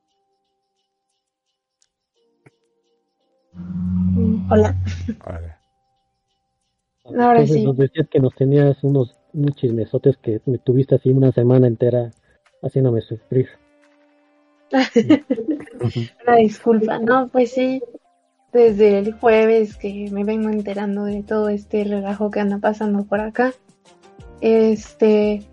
Hola. 4.49 4.76
Ahora 7.18 7.45
sí. 7.47 7.64
Nos 7.64 7.78
decías 7.78 8.07
que 8.10 8.20
nos 8.20 8.36
tenías 8.36 8.84
unos, 8.84 9.18
unos 9.34 9.55
chismesotes 9.55 10.18
que 10.18 10.41
me 10.45 10.57
tuviste 10.57 10.95
así 10.95 11.10
una 11.10 11.32
semana 11.32 11.68
entera 11.68 12.12
haciéndome 12.62 13.01
sufrir. 13.01 13.47
Una 16.28 16.36
disculpa, 16.36 16.99
no, 16.99 17.28
pues 17.30 17.51
sí, 17.51 17.82
desde 18.53 18.99
el 18.99 19.14
jueves 19.14 19.76
que 19.78 20.10
me 20.12 20.24
vengo 20.24 20.49
enterando 20.49 21.05
de 21.05 21.24
todo 21.24 21.49
este 21.49 21.84
relajo 21.84 22.30
que 22.30 22.39
anda 22.39 22.60
pasando 22.60 23.03
por 23.05 23.20
acá. 23.20 23.53
Este, 24.41 25.43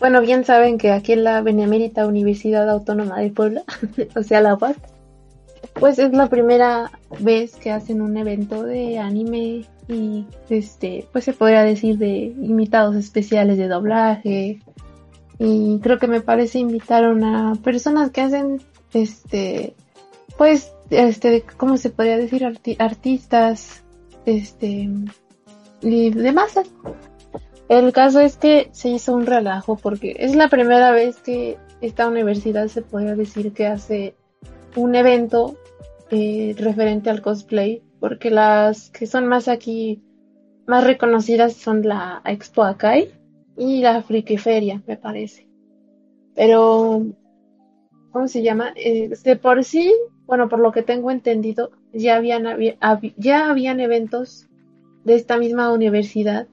bueno, 0.00 0.20
bien 0.20 0.44
saben 0.44 0.78
que 0.78 0.90
aquí 0.90 1.12
en 1.12 1.24
la 1.24 1.42
Benemérita 1.42 2.06
Universidad 2.06 2.68
Autónoma 2.68 3.20
de 3.20 3.30
Puebla, 3.30 3.62
o 4.16 4.22
sea, 4.22 4.40
la 4.40 4.54
UAP, 4.54 4.76
pues 5.82 5.98
es 5.98 6.12
la 6.12 6.28
primera 6.28 6.92
vez 7.18 7.56
que 7.56 7.72
hacen 7.72 8.02
un 8.02 8.16
evento 8.16 8.62
de 8.62 9.00
anime 9.00 9.64
y 9.88 10.24
este, 10.48 11.08
pues 11.10 11.24
se 11.24 11.32
podría 11.32 11.64
decir 11.64 11.98
de 11.98 12.32
invitados 12.40 12.94
especiales 12.94 13.58
de 13.58 13.66
doblaje. 13.66 14.60
Y 15.40 15.80
creo 15.80 15.98
que 15.98 16.06
me 16.06 16.20
parece 16.20 16.60
invitaron 16.60 17.24
a 17.24 17.54
personas 17.64 18.12
que 18.12 18.20
hacen 18.20 18.62
este, 18.94 19.74
pues, 20.38 20.72
este, 20.90 21.42
¿cómo 21.56 21.76
se 21.76 21.90
podría 21.90 22.16
decir? 22.16 22.46
artistas, 22.78 23.82
este, 24.24 24.88
de 25.80 26.32
masa. 26.32 26.62
El 27.68 27.92
caso 27.92 28.20
es 28.20 28.36
que 28.36 28.68
se 28.70 28.88
hizo 28.88 29.14
un 29.14 29.26
relajo 29.26 29.74
porque 29.74 30.14
es 30.16 30.36
la 30.36 30.48
primera 30.48 30.92
vez 30.92 31.16
que 31.16 31.58
esta 31.80 32.06
universidad 32.06 32.68
se 32.68 32.82
podría 32.82 33.16
decir 33.16 33.52
que 33.52 33.66
hace 33.66 34.14
un 34.76 34.94
evento 34.94 35.56
eh, 36.12 36.54
referente 36.58 37.08
al 37.08 37.22
cosplay, 37.22 37.82
porque 37.98 38.30
las 38.30 38.90
que 38.90 39.06
son 39.06 39.26
más 39.26 39.48
aquí, 39.48 40.02
más 40.66 40.84
reconocidas 40.84 41.54
son 41.54 41.82
la 41.82 42.20
Expo 42.26 42.64
Akai 42.64 43.10
y 43.56 43.80
la 43.80 44.02
Frikiferia, 44.02 44.82
me 44.86 44.98
parece. 44.98 45.48
Pero, 46.34 47.06
¿cómo 48.10 48.28
se 48.28 48.42
llama? 48.42 48.74
Eh, 48.76 49.10
de 49.24 49.36
por 49.36 49.64
sí, 49.64 49.90
bueno, 50.26 50.50
por 50.50 50.60
lo 50.60 50.70
que 50.70 50.82
tengo 50.82 51.10
entendido, 51.10 51.70
ya 51.94 52.16
habían, 52.16 52.44
ya 53.16 53.48
habían 53.48 53.80
eventos 53.80 54.48
de 55.04 55.14
esta 55.14 55.38
misma 55.38 55.72
universidad 55.72 56.46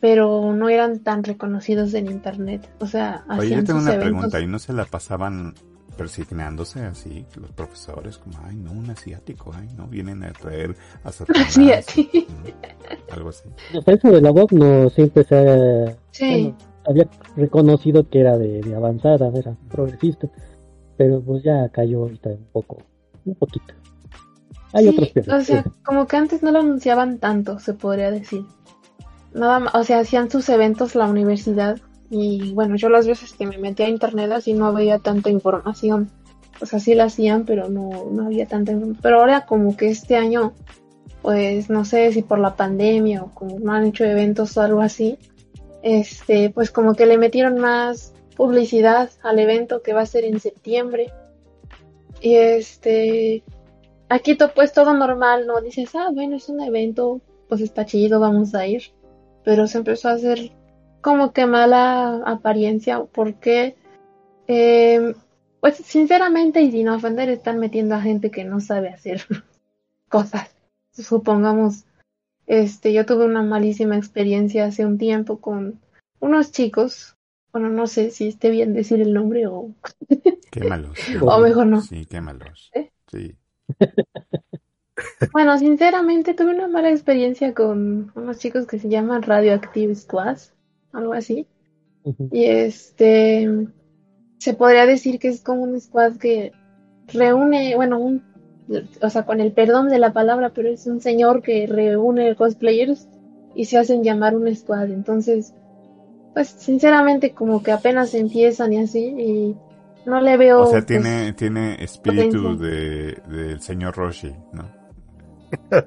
pero 0.00 0.52
no 0.52 0.68
eran 0.68 0.98
tan 0.98 1.22
reconocidos 1.22 1.94
en 1.94 2.10
internet. 2.10 2.68
O 2.80 2.88
sea, 2.88 3.24
Oye, 3.38 3.54
yo 3.54 3.62
tengo 3.62 3.78
una 3.78 3.96
pregunta, 3.96 4.40
¿y 4.40 4.48
no 4.48 4.58
se 4.58 4.72
la 4.72 4.84
pasaban 4.84 5.54
persignándose 5.96 6.80
así 6.80 7.24
los 7.36 7.50
profesores? 7.52 8.18
Como, 8.18 8.38
ay, 8.44 8.56
no, 8.56 8.72
un 8.72 8.90
asiático, 8.90 9.52
ay, 9.54 9.68
no, 9.76 9.86
vienen 9.86 10.22
a 10.24 10.32
traer 10.32 10.76
a 11.04 11.12
Satanás. 11.12 11.56
algo 13.10 13.28
así. 13.28 13.48
Eso 13.86 14.10
de 14.10 14.20
la 14.20 14.30
voz 14.30 14.52
no 14.52 14.90
siempre 14.90 15.24
se 15.24 15.96
sí. 16.10 16.54
había 16.86 17.08
reconocido 17.36 18.08
que 18.08 18.20
era 18.20 18.38
de, 18.38 18.74
avanzada, 18.74 19.30
era 19.34 19.56
progresista, 19.70 20.28
pero 20.96 21.20
pues 21.20 21.42
ya 21.42 21.68
cayó 21.68 22.02
ahorita 22.02 22.30
un 22.30 22.46
poco, 22.52 22.78
un 23.24 23.34
poquito. 23.34 23.74
Hay 24.74 24.88
otros 24.88 25.12
O 25.28 25.40
sea, 25.42 25.64
como 25.84 26.06
que 26.06 26.16
antes 26.16 26.42
no 26.42 26.50
lo 26.50 26.60
anunciaban 26.60 27.18
tanto, 27.18 27.58
se 27.58 27.74
podría 27.74 28.10
decir 28.10 28.46
nada 29.34 29.60
más, 29.60 29.74
o 29.74 29.84
sea, 29.84 30.00
hacían 30.00 30.30
sus 30.30 30.48
eventos 30.48 30.94
la 30.94 31.06
universidad 31.06 31.78
y 32.14 32.52
bueno, 32.52 32.76
yo 32.76 32.90
las 32.90 33.06
veces 33.06 33.32
que 33.32 33.46
me 33.46 33.56
metía 33.56 33.86
a 33.86 33.88
internet 33.88 34.30
así 34.32 34.52
no 34.52 34.66
había 34.66 34.98
tanta 34.98 35.30
información. 35.30 36.10
O 36.60 36.66
sea, 36.66 36.78
sí 36.78 36.94
la 36.94 37.04
hacían, 37.04 37.46
pero 37.46 37.70
no, 37.70 38.10
no 38.10 38.26
había 38.26 38.46
tanta 38.46 38.72
información. 38.72 39.00
Pero 39.02 39.20
ahora 39.20 39.46
como 39.46 39.78
que 39.78 39.88
este 39.88 40.16
año, 40.16 40.52
pues 41.22 41.70
no 41.70 41.86
sé 41.86 42.12
si 42.12 42.20
por 42.20 42.38
la 42.38 42.54
pandemia 42.54 43.22
o 43.22 43.30
como 43.32 43.58
no 43.58 43.72
han 43.72 43.86
hecho 43.86 44.04
eventos 44.04 44.58
o 44.58 44.60
algo 44.60 44.82
así, 44.82 45.16
este, 45.82 46.50
pues 46.50 46.70
como 46.70 46.94
que 46.94 47.06
le 47.06 47.16
metieron 47.16 47.58
más 47.58 48.12
publicidad 48.36 49.08
al 49.22 49.38
evento 49.38 49.80
que 49.80 49.94
va 49.94 50.02
a 50.02 50.06
ser 50.06 50.24
en 50.24 50.38
septiembre. 50.38 51.10
Y 52.20 52.34
este, 52.34 53.42
aquí 54.10 54.36
pues 54.54 54.74
todo 54.74 54.92
normal, 54.92 55.46
¿no? 55.46 55.62
Dices, 55.62 55.94
ah, 55.94 56.10
bueno, 56.12 56.36
es 56.36 56.50
un 56.50 56.60
evento, 56.60 57.22
pues 57.48 57.62
está 57.62 57.86
chido, 57.86 58.20
vamos 58.20 58.54
a 58.54 58.66
ir 58.66 58.82
pero 59.44 59.66
se 59.66 59.78
empezó 59.78 60.08
a 60.08 60.12
hacer 60.12 60.52
como 61.02 61.32
que 61.32 61.46
mala 61.46 62.22
apariencia 62.24 63.04
porque 63.04 63.76
eh, 64.48 65.14
pues 65.60 65.76
sinceramente 65.76 66.62
y 66.62 66.70
sin 66.72 66.88
ofender 66.88 67.28
están 67.28 67.58
metiendo 67.58 67.94
a 67.94 68.00
gente 68.00 68.30
que 68.30 68.44
no 68.44 68.60
sabe 68.60 68.88
hacer 68.88 69.24
cosas. 70.08 70.54
Supongamos 70.92 71.84
este 72.46 72.92
yo 72.92 73.04
tuve 73.06 73.26
una 73.26 73.42
malísima 73.42 73.96
experiencia 73.96 74.64
hace 74.66 74.86
un 74.86 74.98
tiempo 74.98 75.40
con 75.40 75.80
unos 76.20 76.52
chicos. 76.52 77.16
Bueno 77.52 77.68
no 77.68 77.86
sé 77.86 78.10
si 78.10 78.28
esté 78.28 78.50
bien 78.50 78.72
decir 78.72 79.00
el 79.00 79.12
nombre 79.12 79.46
o 79.46 79.74
quémalos 80.50 80.98
o 81.20 81.38
mejor 81.40 81.66
no. 81.66 81.82
Sí 81.82 82.06
quémalos 82.06 82.70
¿Eh? 82.74 82.90
sí. 83.08 83.36
Bueno, 85.32 85.58
sinceramente 85.58 86.34
tuve 86.34 86.54
una 86.54 86.68
mala 86.68 86.90
experiencia 86.90 87.54
con 87.54 88.12
unos 88.14 88.38
chicos 88.38 88.66
que 88.66 88.78
se 88.78 88.88
llaman 88.88 89.22
Radioactive 89.22 89.94
Squads, 89.94 90.52
algo 90.92 91.12
así. 91.12 91.46
Y 92.30 92.44
este, 92.44 93.48
se 94.38 94.54
podría 94.54 94.86
decir 94.86 95.18
que 95.18 95.28
es 95.28 95.40
como 95.40 95.62
un 95.62 95.80
squad 95.80 96.16
que 96.16 96.52
reúne, 97.12 97.76
bueno, 97.76 97.98
un, 97.98 98.22
o 99.00 99.10
sea, 99.10 99.24
con 99.24 99.40
el 99.40 99.52
perdón 99.52 99.88
de 99.88 99.98
la 99.98 100.12
palabra, 100.12 100.50
pero 100.54 100.68
es 100.68 100.86
un 100.86 101.00
señor 101.00 101.42
que 101.42 101.66
reúne 101.66 102.34
cosplayers 102.34 103.08
y 103.54 103.66
se 103.66 103.78
hacen 103.78 104.02
llamar 104.02 104.34
un 104.34 104.52
squad. 104.54 104.90
Entonces, 104.90 105.54
pues 106.34 106.48
sinceramente 106.48 107.32
como 107.32 107.62
que 107.62 107.72
apenas 107.72 108.14
empiezan 108.14 108.72
y 108.72 108.78
así, 108.78 109.04
y 109.04 109.56
no 110.06 110.20
le 110.20 110.36
veo... 110.36 110.62
O 110.62 110.66
sea, 110.66 110.84
tiene, 110.84 111.24
pues, 111.24 111.36
tiene 111.36 111.82
espíritu 111.82 112.58
de, 112.58 113.20
del 113.28 113.60
señor 113.60 113.94
Roshi, 113.94 114.34
¿no? 114.52 114.68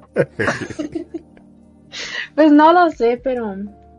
pues 2.35 2.51
no 2.51 2.71
lo 2.71 2.89
sé, 2.91 3.19
pero 3.21 3.55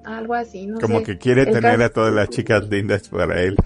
algo 0.06 0.34
así, 0.34 0.66
no 0.66 0.78
Como 0.78 1.02
que 1.02 1.18
quiere 1.18 1.46
tener 1.46 1.82
a 1.82 1.88
todas 1.88 2.14
las 2.14 2.30
chicas 2.30 2.68
lindas 2.68 3.08
para 3.08 3.42
él. 3.42 3.56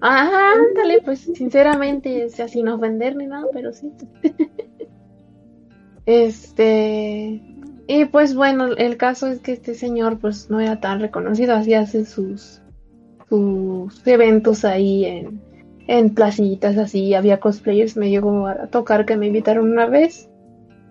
Ah, 0.00 0.52
ándale, 0.68 1.00
pues 1.04 1.20
sinceramente, 1.20 2.26
o 2.26 2.28
sea, 2.28 2.46
sin 2.46 2.68
ofender 2.68 3.16
ni 3.16 3.26
nada, 3.26 3.46
pero 3.52 3.72
sí. 3.72 3.90
este, 6.06 7.42
y 7.86 8.04
pues 8.06 8.34
bueno, 8.34 8.66
el 8.76 8.96
caso 8.96 9.28
es 9.28 9.40
que 9.40 9.52
este 9.52 9.74
señor 9.74 10.18
pues 10.18 10.50
no 10.50 10.60
era 10.60 10.78
tan 10.78 11.00
reconocido, 11.00 11.54
así 11.54 11.72
hace 11.72 12.04
sus, 12.04 12.60
sus 13.28 14.06
eventos 14.06 14.66
ahí 14.66 15.06
en, 15.06 15.40
en 15.86 16.14
placitas 16.14 16.76
así, 16.76 17.14
había 17.14 17.40
cosplayers, 17.40 17.96
me 17.96 18.10
llegó 18.10 18.46
a 18.46 18.66
tocar 18.66 19.06
que 19.06 19.16
me 19.16 19.28
invitaron 19.28 19.70
una 19.70 19.86
vez 19.86 20.28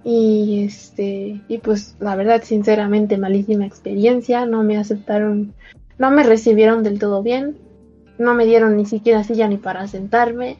y 0.04 0.64
este 0.66 1.41
y 1.47 1.58
pues 1.60 1.95
la 1.99 2.16
verdad 2.16 2.43
sinceramente 2.43 3.18
malísima 3.18 3.66
experiencia, 3.66 4.45
no 4.45 4.64
me 4.64 4.78
aceptaron, 4.78 5.54
no 5.97 6.12
me 6.12 6.24
recibieron 6.24 6.84
del 6.84 6.99
todo 6.99 7.24
bien, 7.24 7.58
no 8.18 8.34
me 8.34 8.45
dieron 8.45 8.76
ni 8.78 8.86
siquiera 8.86 9.24
silla 9.24 9.47
ni 9.47 9.58
para 9.58 9.88
sentarme, 9.88 10.58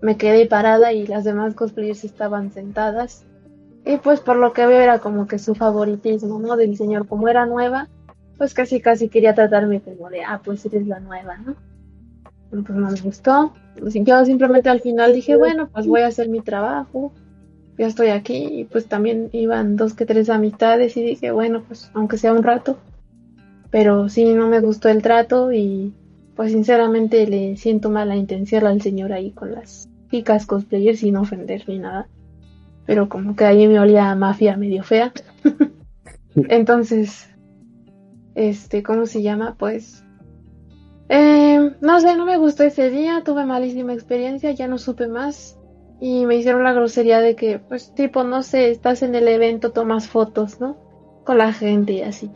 me 0.00 0.16
quedé 0.16 0.46
parada 0.46 0.92
y 0.92 1.06
las 1.06 1.24
demás 1.24 1.54
cosplayers 1.54 2.04
estaban 2.04 2.52
sentadas 2.52 3.24
y 3.84 3.98
pues 3.98 4.20
por 4.20 4.36
lo 4.36 4.52
que 4.52 4.66
veo 4.66 4.80
era 4.80 4.98
como 4.98 5.26
que 5.28 5.38
su 5.38 5.54
favoritismo, 5.54 6.40
¿no? 6.40 6.56
Del 6.56 6.76
señor 6.76 7.06
como 7.06 7.28
era 7.28 7.46
nueva, 7.46 7.88
pues 8.36 8.52
casi 8.52 8.80
casi 8.80 9.08
quería 9.08 9.34
tratarme 9.34 9.80
como 9.80 10.10
de, 10.10 10.24
ah, 10.24 10.40
pues 10.44 10.66
eres 10.66 10.86
la 10.86 10.98
nueva, 10.98 11.36
¿no? 11.36 11.54
pues 12.50 12.78
no 12.78 12.90
me 12.90 13.00
gustó. 13.00 13.52
Yo 13.76 14.24
simplemente 14.24 14.68
al 14.68 14.80
final 14.80 15.12
dije, 15.12 15.36
bueno, 15.36 15.68
pues 15.68 15.86
voy 15.86 16.00
a 16.00 16.08
hacer 16.08 16.28
mi 16.28 16.40
trabajo. 16.40 17.12
Ya 17.78 17.86
estoy 17.86 18.08
aquí 18.08 18.60
y 18.60 18.64
pues 18.64 18.86
también 18.86 19.28
iban 19.32 19.76
dos 19.76 19.94
que 19.94 20.06
tres 20.06 20.30
amistades 20.30 20.96
y 20.96 21.02
dije, 21.02 21.30
bueno, 21.30 21.62
pues 21.66 21.90
aunque 21.94 22.18
sea 22.18 22.32
un 22.32 22.42
rato. 22.42 22.78
Pero 23.70 24.08
sí, 24.08 24.32
no 24.32 24.48
me 24.48 24.60
gustó 24.60 24.88
el 24.88 25.02
trato 25.02 25.52
y 25.52 25.92
pues 26.34 26.52
sinceramente 26.52 27.26
le 27.26 27.56
siento 27.56 27.90
mala 27.90 28.16
intención 28.16 28.66
al 28.66 28.80
señor 28.80 29.12
ahí 29.12 29.30
con 29.32 29.52
las 29.52 29.88
chicas 30.10 30.46
cosplayers 30.46 31.00
sin 31.00 31.16
ofender 31.16 31.64
ni 31.68 31.78
nada. 31.78 32.08
Pero 32.86 33.08
como 33.08 33.36
que 33.36 33.44
ahí 33.44 33.66
me 33.66 33.80
olía 33.80 34.10
a 34.10 34.16
mafia 34.16 34.56
medio 34.56 34.82
fea. 34.82 35.12
Entonces, 36.34 37.28
este, 38.34 38.82
¿cómo 38.82 39.06
se 39.06 39.22
llama? 39.22 39.56
Pues 39.58 40.04
eh, 41.08 41.72
no 41.80 42.00
sé, 42.00 42.16
no 42.16 42.24
me 42.24 42.36
gustó 42.36 42.64
ese 42.64 42.90
día, 42.90 43.22
tuve 43.24 43.44
malísima 43.44 43.92
experiencia, 43.92 44.50
ya 44.52 44.66
no 44.66 44.78
supe 44.78 45.08
más. 45.08 45.58
Y 46.00 46.26
me 46.26 46.36
hicieron 46.36 46.62
la 46.62 46.74
grosería 46.74 47.20
de 47.20 47.36
que, 47.36 47.58
pues, 47.58 47.94
tipo, 47.94 48.22
no 48.22 48.42
sé, 48.42 48.70
estás 48.70 49.02
en 49.02 49.14
el 49.14 49.28
evento, 49.28 49.72
tomas 49.72 50.08
fotos, 50.08 50.60
¿no? 50.60 50.76
Con 51.24 51.38
la 51.38 51.52
gente 51.52 51.94
y 51.94 52.02
así. 52.02 52.30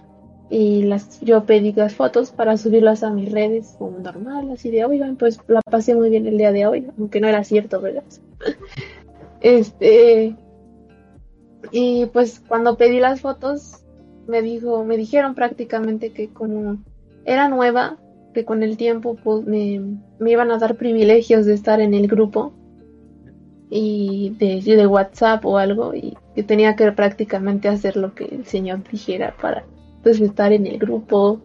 Y 0.49 0.83
las, 0.85 1.21
yo 1.21 1.45
pedí 1.45 1.73
las 1.73 1.95
fotos 1.95 2.33
para 2.33 2.57
subirlas 2.57 3.03
a 3.03 3.11
mis 3.11 3.31
redes 3.31 3.77
como 3.79 3.99
normal, 3.99 4.51
así 4.51 4.71
de, 4.71 4.85
oigan, 4.85 5.17
pues 5.17 5.39
la 5.47 5.61
pasé 5.63 5.95
muy 5.95 6.11
bien 6.11 6.27
el 6.27 6.39
día 6.39 6.53
de 6.53 6.67
hoy, 6.67 6.89
aunque 6.99 7.21
no 7.21 7.29
era 7.29 7.45
cierto, 7.45 7.81
¿verdad? 7.81 8.03
este. 9.41 10.35
Y 11.71 12.07
pues 12.07 12.41
cuando 12.41 12.77
pedí 12.79 12.99
las 12.99 13.21
fotos, 13.21 13.85
me 14.27 14.43
dijo, 14.43 14.85
me 14.85 14.97
dijeron 14.97 15.35
prácticamente 15.35 16.13
que 16.13 16.31
como 16.31 16.79
era 17.27 17.49
nueva, 17.49 17.99
que 18.33 18.45
con 18.45 18.63
el 18.63 18.77
tiempo 18.77 19.17
pues, 19.23 19.45
me, 19.45 19.81
me 20.19 20.31
iban 20.31 20.51
a 20.51 20.59
dar 20.59 20.77
privilegios 20.77 21.47
de 21.47 21.55
estar 21.55 21.81
en 21.81 21.95
el 21.95 22.09
grupo 22.09 22.55
y 23.71 24.31
de, 24.39 24.61
de 24.61 24.87
WhatsApp 24.87 25.45
o 25.47 25.57
algo 25.57 25.95
y 25.95 26.17
que 26.35 26.43
tenía 26.43 26.75
que 26.75 26.91
prácticamente 26.91 27.69
hacer 27.69 27.97
lo 27.97 28.15
que 28.15 28.25
el 28.25 28.45
señor 28.45 28.83
dijera 28.91 29.35
para 29.41 29.65
pues 30.03 30.21
estar 30.21 30.53
en 30.53 30.67
el 30.67 30.79
grupo 30.79 31.41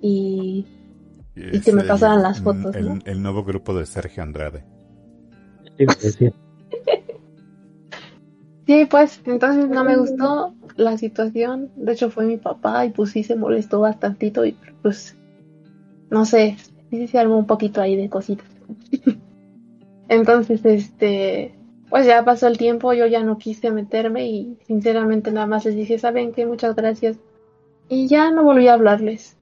y, 0.00 0.66
y, 1.34 1.60
que 1.60 1.72
me 1.72 1.82
pasaran 1.82 2.22
las 2.22 2.40
fotos. 2.40 2.76
El, 2.76 3.22
nuevo 3.22 3.42
grupo 3.42 3.74
de 3.74 3.86
Sergio 3.86 4.22
Andrade. 4.22 4.64
Sí, 8.66 8.86
pues 8.86 9.20
entonces 9.26 9.68
no 9.68 9.84
me 9.84 9.94
gustó 9.98 10.54
la 10.76 10.96
situación. 10.96 11.70
De 11.76 11.92
hecho 11.92 12.08
fue 12.08 12.24
mi 12.24 12.38
papá 12.38 12.86
y 12.86 12.92
pues 12.92 13.10
sí 13.10 13.22
se 13.22 13.36
molestó 13.36 13.80
bastantito 13.80 14.46
y 14.46 14.56
pues 14.80 15.18
no 16.10 16.24
sé, 16.24 16.56
sí 16.88 17.06
se 17.06 17.18
armó 17.18 17.36
un 17.36 17.46
poquito 17.46 17.82
ahí 17.82 17.94
de 17.94 18.08
cositas. 18.08 18.46
entonces, 20.08 20.64
este, 20.64 21.54
pues 21.94 22.06
ya 22.06 22.24
pasó 22.24 22.48
el 22.48 22.58
tiempo, 22.58 22.92
yo 22.92 23.06
ya 23.06 23.22
no 23.22 23.38
quise 23.38 23.70
meterme 23.70 24.26
y 24.26 24.58
sinceramente 24.66 25.30
nada 25.30 25.46
más 25.46 25.64
les 25.64 25.76
dije, 25.76 25.96
¿saben 25.96 26.32
qué? 26.32 26.44
Muchas 26.44 26.74
gracias. 26.74 27.18
Y 27.88 28.08
ya 28.08 28.32
no 28.32 28.42
volví 28.42 28.66
a 28.66 28.72
hablarles. 28.72 29.36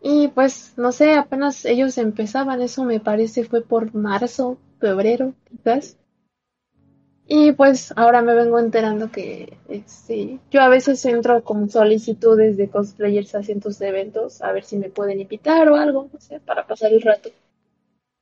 Y 0.00 0.28
pues, 0.28 0.74
no 0.76 0.92
sé, 0.92 1.14
apenas 1.14 1.64
ellos 1.64 1.98
empezaban, 1.98 2.62
eso 2.62 2.84
me 2.84 3.00
parece 3.00 3.42
fue 3.42 3.62
por 3.62 3.96
marzo, 3.96 4.58
febrero, 4.78 5.34
quizás. 5.50 5.98
Y 7.26 7.50
pues 7.50 7.92
ahora 7.96 8.22
me 8.22 8.36
vengo 8.36 8.60
enterando 8.60 9.10
que 9.10 9.58
este, 9.68 10.38
yo 10.52 10.60
a 10.60 10.68
veces 10.68 11.04
entro 11.04 11.42
con 11.42 11.68
solicitudes 11.68 12.56
de 12.56 12.70
cosplayers 12.70 13.34
a 13.34 13.42
cientos 13.42 13.76
de 13.80 13.88
eventos, 13.88 14.40
a 14.40 14.52
ver 14.52 14.62
si 14.62 14.76
me 14.76 14.88
pueden 14.88 15.18
invitar 15.18 15.68
o 15.68 15.74
algo, 15.74 16.08
no 16.12 16.20
sé, 16.20 16.38
para 16.38 16.64
pasar 16.64 16.92
el 16.92 17.02
rato. 17.02 17.30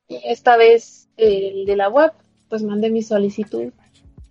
Y 0.07 0.19
esta 0.23 0.57
vez 0.57 1.09
el 1.15 1.67
de 1.67 1.75
la 1.75 1.89
web 1.89 2.11
pues 2.49 2.63
mandé 2.63 2.89
mi 2.89 3.01
solicitud 3.01 3.71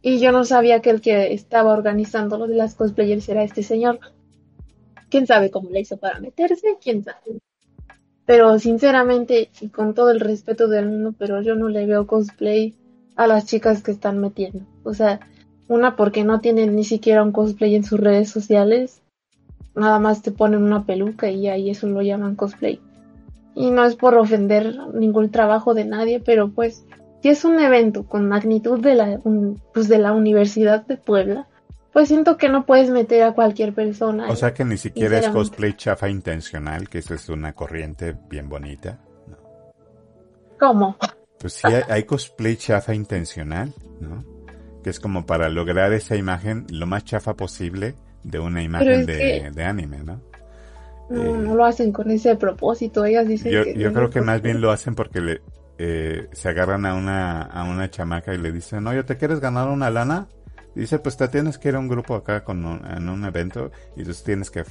y 0.08 0.20
yo 0.20 0.30
no 0.30 0.44
sabía 0.44 0.80
que 0.80 0.90
el 0.90 1.00
que 1.00 1.32
estaba 1.32 1.72
organizando 1.72 2.38
lo 2.38 2.46
de 2.46 2.54
las 2.54 2.76
cosplayers 2.76 3.28
era 3.28 3.42
este 3.42 3.64
señor. 3.64 3.98
¿Quién 5.10 5.26
sabe 5.26 5.50
cómo 5.50 5.68
le 5.70 5.80
hizo 5.80 5.96
para 5.96 6.20
meterse? 6.20 6.76
¿Quién 6.80 7.02
sabe? 7.02 7.40
Pero 8.24 8.56
sinceramente, 8.60 9.50
y 9.60 9.68
con 9.68 9.94
todo 9.94 10.12
el 10.12 10.20
respeto 10.20 10.68
del 10.68 10.86
mundo, 10.86 11.12
pero 11.18 11.42
yo 11.42 11.56
no 11.56 11.68
le 11.68 11.86
veo 11.86 12.06
cosplay 12.06 12.76
a 13.16 13.26
las 13.26 13.46
chicas 13.46 13.82
que 13.82 13.90
están 13.90 14.20
metiendo. 14.20 14.60
O 14.84 14.94
sea, 14.94 15.18
una 15.66 15.96
porque 15.96 16.22
no 16.22 16.40
tienen 16.40 16.76
ni 16.76 16.84
siquiera 16.84 17.24
un 17.24 17.32
cosplay 17.32 17.74
en 17.74 17.82
sus 17.82 17.98
redes 17.98 18.30
sociales. 18.30 19.02
Nada 19.74 19.98
más 19.98 20.22
te 20.22 20.30
ponen 20.30 20.62
una 20.62 20.86
peluca 20.86 21.30
y 21.32 21.48
ahí 21.48 21.70
eso 21.70 21.88
lo 21.88 22.00
llaman 22.00 22.36
cosplay. 22.36 22.78
Y 23.56 23.72
no 23.72 23.84
es 23.84 23.96
por 23.96 24.14
ofender 24.14 24.76
ningún 24.94 25.32
trabajo 25.32 25.74
de 25.74 25.84
nadie, 25.84 26.20
pero 26.20 26.48
pues 26.48 26.84
si 27.26 27.30
es 27.30 27.44
un 27.44 27.58
evento 27.58 28.06
con 28.06 28.28
magnitud 28.28 28.78
de 28.78 28.94
la, 28.94 29.20
pues 29.74 29.88
de 29.88 29.98
la 29.98 30.12
Universidad 30.12 30.86
de 30.86 30.96
Puebla, 30.96 31.48
pues 31.92 32.06
siento 32.06 32.36
que 32.36 32.48
no 32.48 32.64
puedes 32.64 32.88
meter 32.88 33.24
a 33.24 33.32
cualquier 33.32 33.74
persona. 33.74 34.28
O 34.28 34.36
sea 34.36 34.54
que 34.54 34.64
ni 34.64 34.76
siquiera 34.76 35.18
es 35.18 35.28
cosplay 35.30 35.74
chafa 35.74 36.08
intencional, 36.08 36.88
que 36.88 36.98
eso 36.98 37.14
es 37.14 37.28
una 37.28 37.52
corriente 37.52 38.14
bien 38.30 38.48
bonita. 38.48 39.00
¿Cómo? 40.60 40.96
Pues 41.40 41.54
sí, 41.54 41.66
hay, 41.88 42.04
cosplay 42.04 42.56
chafa 42.56 42.94
intencional, 42.94 43.74
¿no? 43.98 44.24
Que 44.84 44.90
es 44.90 45.00
como 45.00 45.26
para 45.26 45.48
lograr 45.48 45.92
esa 45.94 46.14
imagen 46.14 46.64
lo 46.70 46.86
más 46.86 47.04
chafa 47.04 47.34
posible 47.34 47.96
de 48.22 48.38
una 48.38 48.62
imagen 48.62 49.04
de, 49.04 49.50
de, 49.52 49.64
anime, 49.64 49.98
¿no? 50.04 50.20
No, 51.10 51.24
eh, 51.24 51.38
no 51.38 51.56
lo 51.56 51.64
hacen 51.64 51.90
con 51.90 52.08
ese 52.08 52.36
propósito, 52.36 53.04
ellas 53.04 53.26
dicen 53.26 53.50
yo, 53.50 53.64
que... 53.64 53.74
Yo 53.74 53.92
creo 53.92 54.10
que 54.10 54.20
más 54.20 54.40
bien 54.42 54.60
lo 54.60 54.70
hacen 54.70 54.94
porque 54.94 55.20
le, 55.20 55.40
eh, 55.78 56.28
se 56.32 56.48
agarran 56.48 56.86
a 56.86 56.94
una, 56.94 57.42
a 57.42 57.64
una 57.64 57.90
chamaca 57.90 58.34
y 58.34 58.38
le 58.38 58.52
dicen, 58.52 58.86
oye, 58.86 59.02
¿te 59.04 59.16
quieres 59.16 59.40
ganar 59.40 59.68
una 59.68 59.90
lana? 59.90 60.28
dice, 60.80 60.98
pues 60.98 61.16
te 61.16 61.26
tienes 61.28 61.58
que 61.58 61.70
ir 61.70 61.76
a 61.76 61.78
un 61.78 61.88
grupo 61.88 62.14
acá 62.14 62.44
con 62.44 62.64
en 62.86 63.08
un 63.08 63.24
evento 63.24 63.70
y 63.96 64.00
entonces 64.00 64.22
tienes 64.22 64.50
que, 64.50 64.64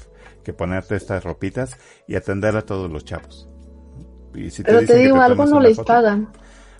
que, 0.43 0.53
ponerte 0.53 0.95
estas 0.95 1.23
ropitas 1.23 1.77
y 2.07 2.15
atender 2.15 2.55
a 2.55 2.61
todos 2.61 2.91
los 2.91 3.03
chavos. 3.03 3.49
Y 4.33 4.51
si 4.51 4.63
Pero 4.63 4.85
te, 4.85 4.95
digo, 4.95 5.19
algo 5.19 5.45
no 5.45 5.59
les 5.59 5.79
pagan. 5.79 6.31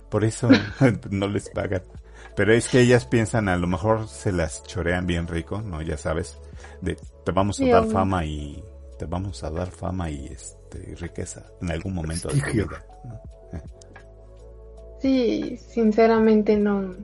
Por 0.08 0.24
eso 0.24 0.48
no 1.10 1.26
les 1.26 1.48
pagan. 1.48 1.82
Pero 2.36 2.52
es 2.52 2.68
que 2.68 2.80
ellas 2.80 3.06
piensan, 3.06 3.48
a 3.48 3.56
lo 3.56 3.66
mejor 3.66 4.08
se 4.08 4.30
las 4.30 4.62
chorean 4.64 5.06
bien 5.06 5.26
rico, 5.26 5.60
¿no? 5.62 5.82
Ya 5.82 5.96
sabes, 5.96 6.38
de 6.80 6.96
te 7.24 7.32
vamos 7.32 7.60
a 7.60 7.66
dar 7.66 7.86
fama 7.86 8.24
y 8.24 8.62
te 8.98 9.06
vamos 9.06 9.42
a 9.42 9.50
dar 9.50 9.68
fama 9.68 10.10
y 10.10 10.26
este 10.26 10.94
riqueza 11.00 11.46
en 11.62 11.70
algún 11.70 11.94
momento 11.94 12.28
de 12.28 12.40
tu 12.40 12.52
vida. 12.52 12.84
Sí, 15.06 15.56
sinceramente 15.56 16.58
no, 16.58 16.96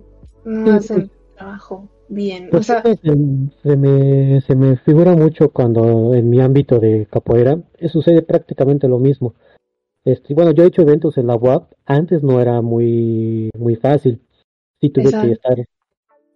no 0.45 0.73
hacen 0.73 1.09
trabajo 1.37 1.89
bien. 2.09 2.49
Pues 2.51 2.63
o 2.63 2.65
sea, 2.65 2.83
se, 2.83 3.77
me, 3.77 4.41
se 4.41 4.57
me 4.57 4.77
figura 4.79 5.15
mucho 5.15 5.51
cuando 5.51 6.13
en 6.13 6.29
mi 6.29 6.41
ámbito 6.41 6.81
de 6.81 7.07
capoeira 7.09 7.61
eh, 7.79 7.89
sucede 7.89 8.23
prácticamente 8.23 8.89
lo 8.89 8.99
mismo. 8.99 9.35
Este, 10.05 10.35
bueno, 10.35 10.51
yo 10.51 10.65
he 10.65 10.67
hecho 10.67 10.83
eventos 10.83 11.17
en 11.17 11.29
la 11.29 11.37
UAP, 11.37 11.71
antes 11.87 12.25
no 12.25 12.41
era 12.41 12.61
muy, 12.61 13.51
muy 13.57 13.77
fácil. 13.77 14.21
Sí 14.81 14.91
tuve 14.91 15.13
que 15.13 15.31
estar 15.31 15.65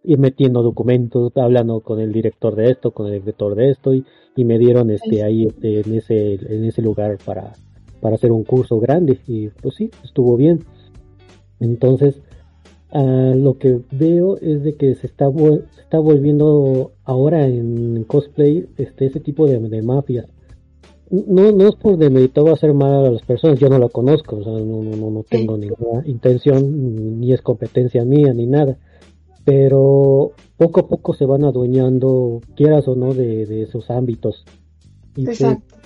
ir 0.04 0.18
metiendo 0.20 0.62
documentos, 0.62 1.32
hablando 1.36 1.80
con 1.80 1.98
el 1.98 2.12
director 2.12 2.54
de 2.54 2.70
esto, 2.70 2.92
con 2.92 3.08
el 3.08 3.14
director 3.14 3.56
de 3.56 3.70
esto, 3.70 3.92
y, 3.92 4.04
y 4.36 4.44
me 4.44 4.56
dieron 4.60 4.92
este 4.92 5.24
ahí 5.24 5.46
este, 5.46 5.80
en 5.80 5.94
ese, 5.96 6.34
en 6.34 6.64
ese 6.64 6.80
lugar 6.80 7.18
para, 7.24 7.54
para 8.00 8.14
hacer 8.14 8.30
un 8.30 8.44
curso 8.44 8.78
grande, 8.78 9.18
y 9.26 9.48
pues 9.48 9.74
sí, 9.74 9.90
estuvo 10.04 10.36
bien. 10.36 10.64
Entonces, 11.60 12.20
uh, 12.92 13.34
lo 13.34 13.58
que 13.58 13.80
veo 13.90 14.36
es 14.38 14.62
de 14.62 14.76
que 14.76 14.94
se 14.94 15.06
está, 15.06 15.30
se 15.30 15.80
está 15.80 15.98
volviendo 15.98 16.92
ahora 17.04 17.46
en 17.46 18.04
cosplay 18.04 18.66
este, 18.76 19.06
ese 19.06 19.20
tipo 19.20 19.46
de, 19.46 19.58
de 19.58 19.82
mafias. 19.82 20.26
No, 21.08 21.52
no 21.52 21.68
es 21.68 21.76
por 21.76 21.96
demeritar 21.96 22.48
hacer 22.48 22.74
mal 22.74 23.06
a 23.06 23.10
las 23.10 23.22
personas, 23.22 23.60
yo 23.60 23.68
no 23.68 23.78
lo 23.78 23.90
conozco, 23.90 24.38
o 24.38 24.42
sea, 24.42 24.52
no, 24.52 24.82
no, 24.82 25.10
no 25.10 25.22
tengo 25.22 25.56
ninguna 25.56 26.04
intención, 26.04 27.20
ni 27.20 27.32
es 27.32 27.42
competencia 27.42 28.04
mía, 28.04 28.34
ni 28.34 28.46
nada. 28.46 28.76
Pero 29.44 30.32
poco 30.56 30.80
a 30.80 30.88
poco 30.88 31.14
se 31.14 31.24
van 31.24 31.44
adueñando, 31.44 32.40
quieras 32.56 32.88
o 32.88 32.96
no, 32.96 33.14
de, 33.14 33.46
de 33.46 33.62
esos 33.62 33.88
ámbitos. 33.88 34.44
Y 35.14 35.26
pues, 35.26 35.40
Exacto. 35.40 35.76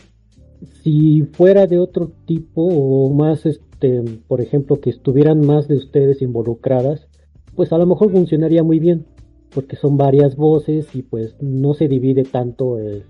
si 0.82 1.22
fuera 1.32 1.66
de 1.66 1.78
otro 1.78 2.10
tipo 2.24 2.62
o 2.62 3.12
más 3.12 3.44
este, 3.80 4.02
por 4.28 4.40
ejemplo, 4.40 4.80
que 4.80 4.90
estuvieran 4.90 5.40
más 5.40 5.66
de 5.66 5.76
ustedes 5.76 6.20
involucradas, 6.20 7.08
pues 7.54 7.72
a 7.72 7.78
lo 7.78 7.86
mejor 7.86 8.10
funcionaría 8.10 8.62
muy 8.62 8.78
bien, 8.78 9.06
porque 9.54 9.76
son 9.76 9.96
varias 9.96 10.36
voces 10.36 10.94
y 10.94 11.02
pues 11.02 11.34
no 11.40 11.72
se 11.74 11.88
divide 11.88 12.24
tanto 12.24 12.78
el, 12.78 13.04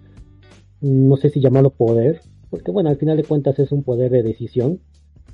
no 0.81 1.17
sé 1.17 1.31
si 1.31 1.41
llamarlo 1.41 1.71
poder, 1.71 2.21
porque 2.51 2.71
bueno, 2.71 2.89
al 2.89 2.97
final 2.97 3.17
de 3.17 3.25
cuentas 3.25 3.59
es 3.59 3.73
un 3.73 3.83
poder 3.83 4.13
de 4.13 4.23
decisión, 4.23 4.81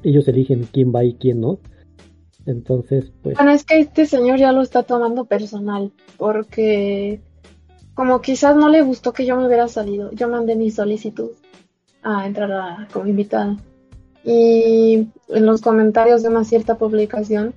ellos 0.03 0.26
eligen 0.28 0.66
quién 0.72 0.93
va 0.95 1.05
y 1.05 1.14
quién 1.14 1.41
no. 1.41 1.59
Entonces, 2.47 3.12
pues... 3.22 3.37
Bueno, 3.37 3.51
es 3.51 3.64
que 3.64 3.80
este 3.80 4.07
señor 4.07 4.39
ya 4.39 4.53
lo 4.53 4.62
está 4.62 4.84
tomando 4.84 5.24
personal, 5.24 5.93
porque 6.16 7.20
como 7.95 8.20
quizás 8.20 8.57
no 8.57 8.68
le 8.68 8.82
gustó 8.82 9.12
que 9.12 9.26
yo 9.26 9.37
me 9.37 9.47
hubiera 9.47 9.68
salido, 9.68 10.12
yo 10.12 10.28
mandé 10.28 10.57
mi 10.57 10.70
solicitud 10.70 11.30
a 12.03 12.26
entrar 12.26 12.89
como 12.93 13.07
invitada. 13.07 13.57
Y 14.27 15.07
en 15.29 15.47
los 15.47 15.61
comentarios 15.61 16.24
de 16.24 16.31
una 16.31 16.43
cierta 16.43 16.74
publicación, 16.74 17.55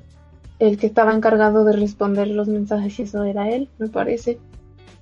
el 0.59 0.77
que 0.77 0.85
estaba 0.85 1.15
encargado 1.15 1.65
de 1.65 1.73
responder 1.73 2.27
los 2.27 2.47
mensajes, 2.47 2.99
eso 2.99 3.23
era 3.23 3.49
él, 3.49 3.69
me 3.79 3.87
parece. 3.87 4.37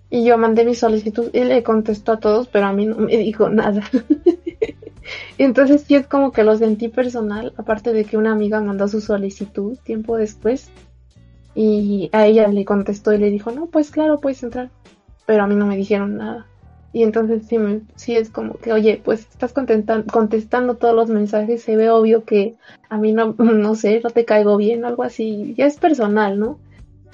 Y 0.09 0.23
yo 0.23 0.37
mandé 0.37 0.63
mi 0.63 0.75
solicitud 0.75 1.29
y 1.33 1.43
le 1.43 1.63
contestó 1.63 2.13
a 2.13 2.19
todos, 2.21 2.47
pero 2.47 2.67
a 2.67 2.71
mí 2.71 2.85
no 2.85 2.95
me 2.95 3.17
dijo 3.17 3.49
nada. 3.49 3.83
Entonces 5.37 5.83
sí 5.85 5.95
es 5.95 6.07
como 6.07 6.31
que 6.31 6.45
lo 6.45 6.57
sentí 6.57 6.87
personal, 6.87 7.53
aparte 7.57 7.91
de 7.91 8.05
que 8.05 8.15
una 8.15 8.31
amiga 8.31 8.61
mandó 8.61 8.87
su 8.87 9.01
solicitud 9.01 9.77
tiempo 9.83 10.15
después 10.15 10.69
y 11.53 12.09
a 12.13 12.27
ella 12.27 12.47
le 12.47 12.63
contestó 12.63 13.11
y 13.11 13.17
le 13.17 13.29
dijo, 13.29 13.51
no, 13.51 13.65
pues 13.65 13.91
claro, 13.91 14.21
puedes 14.21 14.41
entrar. 14.41 14.69
Pero 15.25 15.43
a 15.43 15.47
mí 15.47 15.55
no 15.55 15.65
me 15.65 15.75
dijeron 15.75 16.15
nada. 16.15 16.47
Y 16.93 17.03
entonces 17.03 17.43
sí, 17.47 17.57
me, 17.57 17.81
sí 17.95 18.15
es 18.15 18.29
como 18.29 18.55
que, 18.55 18.73
oye, 18.73 19.01
pues 19.03 19.21
estás 19.21 19.53
contestando 19.53 20.75
todos 20.75 20.95
los 20.95 21.09
mensajes, 21.09 21.61
se 21.61 21.75
ve 21.75 21.89
obvio 21.89 22.23
que 22.23 22.55
a 22.89 22.97
mí 22.97 23.13
no, 23.13 23.33
no 23.37 23.75
sé, 23.75 24.01
no 24.03 24.09
te 24.09 24.25
caigo 24.25 24.57
bien 24.57 24.83
o 24.83 24.87
algo 24.87 25.03
así, 25.03 25.53
ya 25.57 25.65
es 25.65 25.77
personal, 25.77 26.39
¿no? 26.39 26.59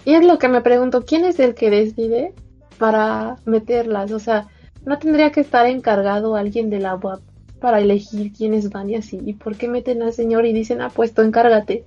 Y 0.06 0.14
es 0.14 0.26
lo 0.26 0.38
que 0.38 0.50
me 0.50 0.62
pregunto, 0.62 1.06
¿quién 1.06 1.26
es 1.26 1.40
el 1.40 1.56
que 1.56 1.70
decide 1.70 2.34
para 2.78 3.38
meterlas? 3.46 4.12
O 4.12 4.20
sea, 4.20 4.48
¿no 4.86 5.00
tendría 5.00 5.32
que 5.32 5.42
estar 5.42 5.66
encargado 5.66 6.36
alguien 6.36 6.70
de 6.70 6.80
la 6.80 6.96
web 6.96 7.20
para 7.60 7.80
elegir 7.80 8.34
quiénes 8.34 8.70
van 8.70 8.90
y 8.90 8.96
así? 8.96 9.20
¿Y 9.26 9.34
por 9.34 9.56
qué 9.56 9.68
meten 9.68 10.02
al 10.02 10.14
señor 10.14 10.46
y 10.46 10.54
dicen, 10.54 10.82
ah, 10.82 10.92
pues 10.94 11.14
tú 11.14 11.22
encárgate? 11.22 11.86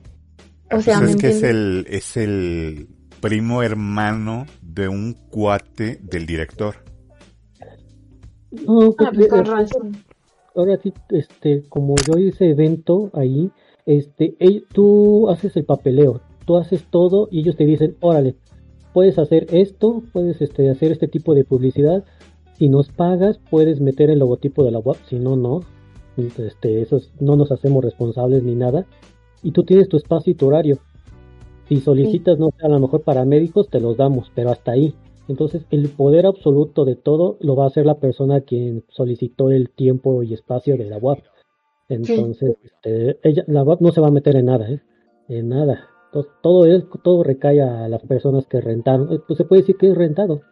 O 0.72 0.80
sea, 0.80 0.98
pues 0.98 1.10
es 1.10 1.16
que 1.16 1.28
es 1.28 1.42
el, 1.42 1.86
es 1.90 2.16
el 2.16 2.88
primo 3.20 3.62
hermano 3.62 4.46
de 4.62 4.88
un 4.88 5.12
cuate 5.12 5.98
del 6.02 6.26
director. 6.26 6.85
No, 8.66 8.94
ah, 8.98 9.10
pues, 9.14 9.32
ahora 10.54 10.78
sí, 10.78 10.92
este, 11.10 11.62
como 11.68 11.94
yo 11.96 12.18
hice 12.18 12.50
evento 12.50 13.10
ahí, 13.12 13.50
este, 13.84 14.36
tú 14.72 15.28
haces 15.28 15.56
el 15.56 15.64
papeleo, 15.64 16.20
tú 16.44 16.56
haces 16.56 16.84
todo 16.90 17.28
y 17.30 17.40
ellos 17.40 17.56
te 17.56 17.64
dicen, 17.64 17.96
órale, 18.00 18.36
puedes 18.92 19.18
hacer 19.18 19.46
esto, 19.52 20.02
puedes 20.12 20.40
este, 20.40 20.70
hacer 20.70 20.92
este 20.92 21.08
tipo 21.08 21.34
de 21.34 21.44
publicidad, 21.44 22.04
si 22.54 22.68
nos 22.68 22.88
pagas 22.88 23.38
puedes 23.50 23.80
meter 23.80 24.10
el 24.10 24.18
logotipo 24.18 24.64
de 24.64 24.70
la 24.70 24.78
web, 24.78 24.96
si 25.08 25.18
no, 25.18 25.36
no, 25.36 25.60
este, 26.16 26.80
esos 26.80 27.12
no 27.20 27.36
nos 27.36 27.52
hacemos 27.52 27.84
responsables 27.84 28.42
ni 28.42 28.54
nada, 28.54 28.86
y 29.42 29.52
tú 29.52 29.64
tienes 29.64 29.88
tu 29.88 29.96
espacio 29.96 30.32
y 30.32 30.34
tu 30.34 30.46
horario. 30.46 30.78
Si 31.68 31.80
solicitas, 31.80 32.38
no 32.38 32.50
sé, 32.56 32.64
a 32.64 32.68
lo 32.68 32.78
mejor 32.78 33.02
para 33.02 33.24
médicos, 33.24 33.68
te 33.68 33.80
los 33.80 33.96
damos, 33.96 34.30
pero 34.34 34.50
hasta 34.50 34.72
ahí. 34.72 34.94
Entonces, 35.28 35.66
el 35.70 35.88
poder 35.88 36.26
absoluto 36.26 36.84
de 36.84 36.96
todo 36.96 37.36
lo 37.40 37.56
va 37.56 37.64
a 37.64 37.68
hacer 37.68 37.84
la 37.84 37.98
persona 37.98 38.42
quien 38.42 38.84
solicitó 38.88 39.50
el 39.50 39.70
tiempo 39.70 40.22
y 40.22 40.34
espacio 40.34 40.76
de 40.76 40.84
la 40.84 40.98
web. 40.98 41.22
Entonces, 41.88 42.56
este, 42.62 43.18
ella, 43.22 43.44
la 43.46 43.62
web 43.62 43.78
no 43.80 43.92
se 43.92 44.00
va 44.00 44.08
a 44.08 44.12
meter 44.12 44.36
en 44.36 44.46
nada, 44.46 44.70
¿eh? 44.70 44.82
En 45.28 45.48
nada. 45.48 45.88
Todo, 46.40 46.64
es, 46.64 46.84
todo 47.02 47.22
recae 47.22 47.60
a 47.60 47.88
las 47.88 48.02
personas 48.02 48.46
que 48.46 48.60
rentaron. 48.60 49.12
Eh, 49.12 49.20
pues 49.26 49.36
se 49.36 49.44
puede 49.44 49.62
decir 49.62 49.76
que 49.76 49.88
es 49.88 49.96
rentado. 49.96 50.42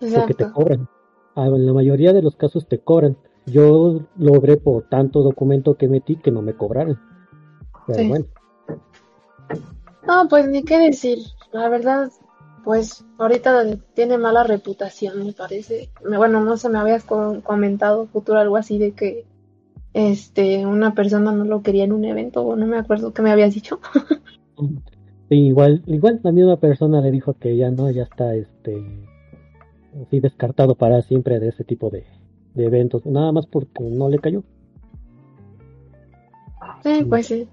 Porque 0.00 0.34
te 0.34 0.50
cobran. 0.50 0.88
Ah, 1.36 1.46
en 1.46 1.64
la 1.64 1.72
mayoría 1.72 2.12
de 2.12 2.22
los 2.22 2.36
casos 2.36 2.66
te 2.66 2.78
cobran. 2.78 3.16
Yo 3.46 4.00
logré 4.16 4.56
por 4.56 4.88
tanto 4.88 5.22
documento 5.22 5.76
que 5.76 5.88
metí 5.88 6.16
que 6.16 6.30
no 6.30 6.42
me 6.42 6.54
cobraron. 6.54 6.98
Pero 7.86 8.08
bueno. 8.08 8.26
No, 10.06 10.28
pues 10.28 10.48
ni 10.48 10.64
qué 10.64 10.78
decir. 10.78 11.18
La 11.52 11.68
verdad, 11.68 12.10
pues 12.64 13.04
ahorita 13.18 13.64
tiene 13.94 14.18
mala 14.18 14.44
reputación, 14.44 15.24
me 15.24 15.32
parece. 15.32 15.90
Bueno, 16.04 16.44
no 16.44 16.56
se 16.56 16.68
me 16.68 16.78
habías 16.78 17.04
comentado 17.04 18.06
futuro 18.06 18.38
algo 18.38 18.56
así 18.56 18.78
de 18.78 18.92
que 18.92 19.24
este 19.94 20.64
una 20.64 20.94
persona 20.94 21.32
no 21.32 21.44
lo 21.44 21.62
quería 21.62 21.84
en 21.84 21.92
un 21.92 22.04
evento 22.04 22.42
o 22.42 22.56
no 22.56 22.66
me 22.66 22.78
acuerdo 22.78 23.12
qué 23.12 23.22
me 23.22 23.30
habías 23.30 23.54
dicho. 23.54 23.80
sí, 25.28 25.34
igual, 25.34 25.82
igual 25.86 26.20
la 26.22 26.32
misma 26.32 26.56
persona 26.56 27.00
le 27.00 27.10
dijo 27.10 27.34
que 27.34 27.56
ya 27.56 27.70
no, 27.70 27.90
ya 27.90 28.04
está 28.04 28.34
este 28.34 28.82
así 30.06 30.20
descartado 30.20 30.74
para 30.74 31.02
siempre 31.02 31.40
de 31.40 31.48
ese 31.48 31.64
tipo 31.64 31.90
de, 31.90 32.04
de 32.54 32.64
eventos, 32.64 33.04
nada 33.06 33.32
más 33.32 33.46
porque 33.46 33.82
no 33.82 34.08
le 34.08 34.18
cayó. 34.18 34.42
Sí, 36.82 37.04
pues 37.08 37.26
sí. 37.26 37.48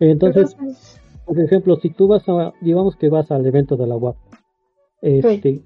Entonces, 0.00 0.56
por 1.24 1.40
ejemplo, 1.40 1.76
si 1.76 1.90
tú 1.90 2.08
vas 2.08 2.28
a, 2.28 2.52
digamos 2.60 2.96
que 2.96 3.08
vas 3.08 3.30
al 3.30 3.46
evento 3.46 3.76
de 3.76 3.86
la 3.86 3.96
UAP, 3.96 4.16
este, 5.02 5.62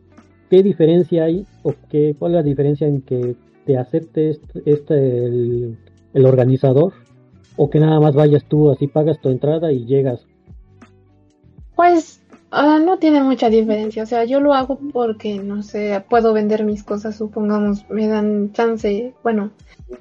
¿qué 0.50 0.62
diferencia 0.62 1.24
hay 1.24 1.46
o 1.62 1.74
qué, 1.88 2.14
cuál 2.18 2.32
es 2.32 2.36
la 2.36 2.42
diferencia 2.42 2.86
en 2.86 3.02
que 3.02 3.36
te 3.64 3.76
acepte 3.76 4.30
este, 4.30 4.62
este 4.64 5.16
el, 6.14 6.26
organizador 6.26 6.92
o 7.56 7.70
que 7.70 7.80
nada 7.80 8.00
más 8.00 8.14
vayas 8.14 8.44
tú, 8.44 8.70
así 8.70 8.86
pagas 8.86 9.20
tu 9.20 9.28
entrada 9.28 9.72
y 9.72 9.84
llegas? 9.84 10.26
Pues 11.76 12.22
ah, 12.50 12.80
no 12.84 12.98
tiene 12.98 13.22
mucha 13.22 13.50
diferencia, 13.50 14.02
o 14.02 14.06
sea, 14.06 14.24
yo 14.24 14.40
lo 14.40 14.54
hago 14.54 14.78
porque, 14.92 15.38
no 15.38 15.62
sé, 15.62 16.02
puedo 16.08 16.32
vender 16.32 16.64
mis 16.64 16.82
cosas, 16.82 17.16
supongamos, 17.16 17.88
me 17.90 18.08
dan 18.08 18.52
chance, 18.52 19.14
bueno, 19.22 19.50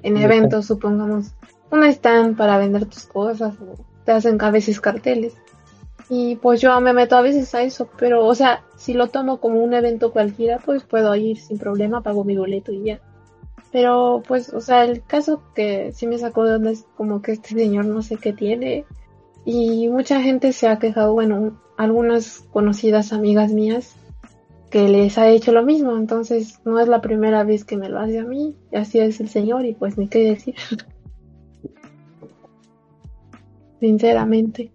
en 0.02 0.16
eventos, 0.16 0.66
supongamos, 0.66 1.34
un 1.70 1.84
stand 1.84 2.36
para 2.36 2.58
vender 2.58 2.86
tus 2.86 3.06
cosas 3.06 3.54
o 3.60 3.74
te 4.04 4.12
hacen 4.12 4.38
a 4.40 4.50
veces 4.50 4.80
carteles. 4.80 5.36
Y 6.10 6.36
pues 6.36 6.60
yo 6.60 6.80
me 6.80 6.92
meto 6.92 7.16
a 7.16 7.22
veces 7.22 7.54
a 7.54 7.62
eso, 7.62 7.88
pero 7.98 8.24
o 8.24 8.34
sea, 8.34 8.64
si 8.76 8.94
lo 8.94 9.08
tomo 9.08 9.40
como 9.40 9.62
un 9.62 9.74
evento 9.74 10.12
cualquiera, 10.12 10.58
pues 10.58 10.84
puedo 10.84 11.14
ir 11.14 11.38
sin 11.38 11.58
problema, 11.58 12.02
pago 12.02 12.24
mi 12.24 12.36
boleto 12.36 12.72
y 12.72 12.84
ya. 12.84 13.00
Pero 13.72 14.22
pues, 14.26 14.52
o 14.54 14.60
sea, 14.60 14.84
el 14.84 15.02
caso 15.04 15.42
que 15.54 15.92
sí 15.92 16.06
me 16.06 16.16
sacó 16.16 16.44
de 16.44 16.52
donde 16.52 16.72
es 16.72 16.86
como 16.96 17.20
que 17.20 17.32
este 17.32 17.50
señor 17.50 17.84
no 17.84 18.00
sé 18.00 18.16
qué 18.16 18.32
tiene. 18.32 18.86
Y 19.44 19.88
mucha 19.88 20.20
gente 20.22 20.52
se 20.52 20.68
ha 20.68 20.78
quejado, 20.78 21.12
bueno, 21.12 21.60
algunas 21.76 22.40
conocidas 22.52 23.12
amigas 23.12 23.52
mías 23.52 23.94
que 24.70 24.88
les 24.88 25.16
ha 25.18 25.28
hecho 25.28 25.52
lo 25.52 25.62
mismo, 25.62 25.96
entonces 25.96 26.60
no 26.64 26.78
es 26.78 26.88
la 26.88 27.00
primera 27.00 27.44
vez 27.44 27.64
que 27.64 27.76
me 27.76 27.88
lo 27.88 27.98
hace 27.98 28.18
a 28.18 28.24
mí, 28.24 28.54
así 28.72 28.98
es 28.98 29.20
el 29.20 29.28
señor 29.28 29.64
y 29.64 29.74
pues 29.74 29.96
ni 29.96 30.08
qué 30.08 30.24
decir. 30.24 30.54
sinceramente. 33.80 34.70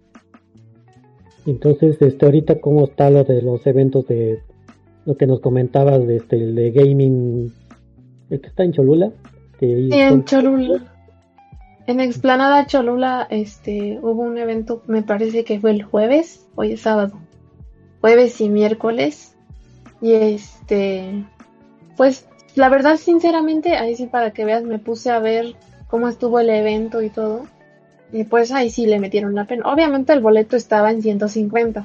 Entonces, 1.46 2.00
este, 2.00 2.24
ahorita 2.24 2.60
cómo 2.60 2.84
está 2.84 3.10
lo 3.10 3.24
de 3.24 3.42
los 3.42 3.66
eventos 3.66 4.06
de 4.06 4.42
lo 5.04 5.16
que 5.16 5.26
nos 5.26 5.40
comentabas 5.40 6.06
de 6.06 6.16
este 6.16 6.36
de 6.36 6.70
gaming, 6.70 7.52
el 8.30 8.40
que 8.40 8.48
está 8.48 8.64
en 8.64 8.72
Cholula, 8.72 9.12
que 9.58 9.88
en 9.90 10.24
Cholula. 10.24 10.82
En 11.86 12.00
Explanada 12.00 12.66
Cholula, 12.66 13.26
este, 13.28 13.98
hubo 14.00 14.22
un 14.22 14.38
evento, 14.38 14.82
me 14.86 15.02
parece 15.02 15.44
que 15.44 15.60
fue 15.60 15.70
el 15.70 15.82
jueves, 15.82 16.46
hoy 16.54 16.72
es 16.72 16.80
sábado, 16.80 17.20
jueves 18.00 18.40
y 18.40 18.48
miércoles, 18.48 19.36
y 20.00 20.12
este, 20.12 21.26
pues, 21.98 22.26
la 22.54 22.70
verdad, 22.70 22.96
sinceramente, 22.96 23.76
ahí 23.76 23.96
sí 23.96 24.06
para 24.06 24.30
que 24.32 24.46
veas, 24.46 24.62
me 24.64 24.78
puse 24.78 25.10
a 25.10 25.18
ver 25.18 25.54
cómo 25.88 26.08
estuvo 26.08 26.40
el 26.40 26.48
evento 26.48 27.02
y 27.02 27.10
todo, 27.10 27.42
y 28.14 28.22
pues 28.22 28.52
ahí 28.52 28.70
sí 28.70 28.86
le 28.86 29.00
metieron 29.00 29.34
la 29.34 29.44
pena. 29.44 29.64
Obviamente 29.66 30.12
el 30.12 30.20
boleto 30.20 30.54
estaba 30.54 30.92
en 30.92 31.02
150. 31.02 31.84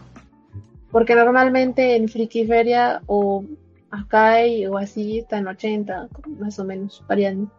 Porque 0.92 1.16
normalmente 1.16 1.96
en 1.96 2.08
Friki 2.08 2.46
Feria 2.46 3.02
o 3.08 3.44
acá 3.90 4.36
o 4.70 4.78
así 4.78 5.18
está 5.18 5.40
en 5.40 5.48
80, 5.48 6.08
más 6.40 6.60
o 6.60 6.66
menos, 6.66 7.04
variando. 7.08 7.52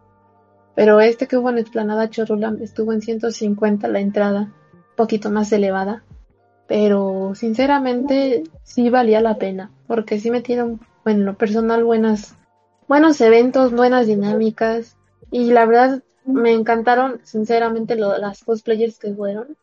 Pero 0.76 1.00
este 1.00 1.26
que 1.26 1.36
hubo 1.36 1.50
en 1.50 1.58
Explanada 1.58 2.10
Chorula 2.10 2.54
estuvo 2.60 2.92
en 2.92 3.02
150 3.02 3.88
la 3.88 3.98
entrada, 3.98 4.52
un 4.72 4.96
poquito 4.96 5.32
más 5.32 5.50
elevada. 5.50 6.04
Pero 6.68 7.32
sinceramente 7.34 8.44
sí 8.62 8.88
valía 8.88 9.20
la 9.20 9.36
pena, 9.36 9.72
porque 9.88 10.20
sí 10.20 10.30
metieron, 10.30 10.78
bueno, 11.02 11.24
lo 11.24 11.34
personal, 11.36 11.82
buenas, 11.82 12.36
buenos 12.86 13.20
eventos, 13.20 13.72
buenas 13.72 14.06
dinámicas. 14.06 14.96
Y 15.32 15.50
la 15.50 15.66
verdad, 15.66 16.04
me 16.24 16.52
encantaron, 16.52 17.20
sinceramente, 17.24 17.96
lo, 17.96 18.16
las 18.18 18.44
cosplayers 18.44 18.98
que 18.98 19.12
fueron. 19.14 19.56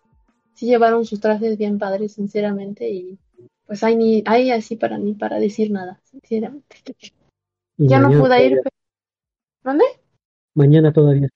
Sí 0.53 0.65
llevaron 0.65 1.05
sus 1.05 1.19
trajes 1.19 1.57
bien 1.57 1.77
padres, 1.77 2.13
sinceramente, 2.13 2.89
y 2.89 3.19
pues 3.65 3.83
hay 3.83 3.95
ni 3.95 4.23
hay 4.25 4.49
así 4.51 4.75
para 4.75 4.97
ni 4.97 5.13
para 5.13 5.39
decir 5.39 5.69
nada, 5.71 5.99
sinceramente. 6.03 6.77
Ya 7.77 7.99
no 7.99 8.09
pude 8.09 8.45
ir. 8.45 8.61
¿Dónde? 9.63 9.85
Mañana 10.55 10.91
todavía. 10.91 11.29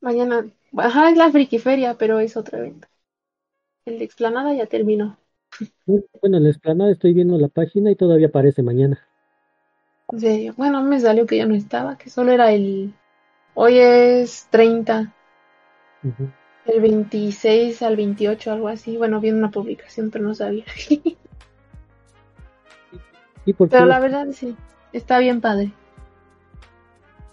Mañana, 0.00 0.46
ajá, 0.76 1.10
es 1.10 1.16
la 1.18 1.30
frikiferia, 1.30 1.96
pero 1.98 2.20
es 2.20 2.36
otro 2.36 2.58
evento. 2.58 2.88
El 3.84 3.98
de 3.98 4.04
explanada 4.04 4.54
ya 4.54 4.66
terminó. 4.66 5.18
Bueno, 5.84 6.38
en 6.38 6.44
la 6.44 6.50
explanada 6.50 6.92
estoy 6.92 7.12
viendo 7.12 7.38
la 7.38 7.48
página 7.48 7.90
y 7.90 7.96
todavía 7.96 8.28
aparece 8.28 8.62
mañana. 8.62 9.06
Sí, 10.16 10.50
bueno, 10.56 10.82
me 10.82 11.00
salió 11.00 11.26
que 11.26 11.36
ya 11.36 11.46
no 11.46 11.54
estaba, 11.54 11.98
que 11.98 12.10
solo 12.10 12.32
era 12.32 12.52
el 12.52 12.94
Hoy 13.58 13.78
es 13.78 14.48
30. 14.50 15.14
El 16.66 16.80
26 16.82 17.80
al 17.80 17.96
28, 17.96 18.52
algo 18.52 18.68
así. 18.68 18.98
Bueno, 18.98 19.18
vi 19.18 19.30
una 19.30 19.50
publicación, 19.50 20.10
pero 20.10 20.24
no 20.24 20.34
sabía. 20.34 20.66
pero 23.70 23.86
la 23.86 23.98
verdad 23.98 24.26
sí, 24.32 24.54
está 24.92 25.18
bien 25.20 25.40
padre. 25.40 25.72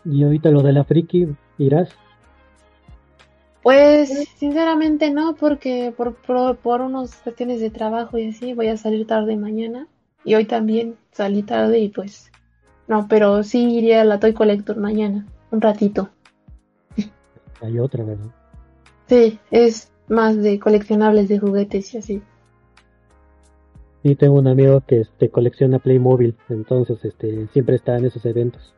¿Y 0.05 0.23
ahorita 0.23 0.49
lo 0.49 0.61
de 0.61 0.71
la 0.71 0.85
friki 0.85 1.27
irás? 1.57 1.89
Pues 3.61 4.29
sinceramente 4.37 5.11
no, 5.11 5.35
porque 5.35 5.93
por, 5.95 6.15
por, 6.15 6.55
por 6.55 6.79
unas 6.79 7.17
cuestiones 7.17 7.59
de 7.59 7.69
trabajo 7.69 8.17
y 8.17 8.29
así 8.29 8.53
voy 8.53 8.69
a 8.69 8.77
salir 8.77 9.05
tarde 9.05 9.35
mañana. 9.35 9.89
Y 10.23 10.35
hoy 10.35 10.45
también 10.45 10.95
salí 11.11 11.43
tarde 11.43 11.79
y 11.79 11.89
pues 11.89 12.31
no, 12.87 13.09
pero 13.09 13.43
sí 13.43 13.75
iría 13.75 13.99
a 13.99 14.05
la 14.05 14.21
Toy 14.21 14.33
Collector 14.33 14.77
mañana 14.77 15.25
un 15.53 15.61
ratito. 15.61 16.09
Hay 17.61 17.79
otra, 17.79 18.03
¿verdad? 18.03 18.31
Sí, 19.07 19.39
es 19.51 19.91
más 20.09 20.35
de 20.41 20.59
coleccionables 20.59 21.29
de 21.29 21.39
juguetes 21.39 21.93
y 21.93 21.97
así. 21.99 22.21
Sí, 24.01 24.15
tengo 24.15 24.39
un 24.39 24.47
amigo 24.47 24.81
que 24.85 25.01
este, 25.01 25.29
colecciona 25.29 25.79
Playmobil, 25.79 26.35
entonces 26.49 27.05
este, 27.05 27.47
siempre 27.53 27.75
está 27.75 27.97
en 27.97 28.05
esos 28.05 28.25
eventos. 28.25 28.73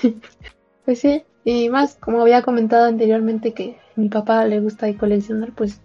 pues 0.84 1.00
sí, 1.00 1.24
y 1.44 1.68
más, 1.68 1.96
como 1.96 2.22
había 2.22 2.42
comentado 2.42 2.86
anteriormente 2.86 3.52
que 3.52 3.76
mi 3.96 4.08
papá 4.08 4.46
le 4.46 4.60
gusta 4.60 4.96
coleccionar, 4.96 5.52
pues, 5.52 5.82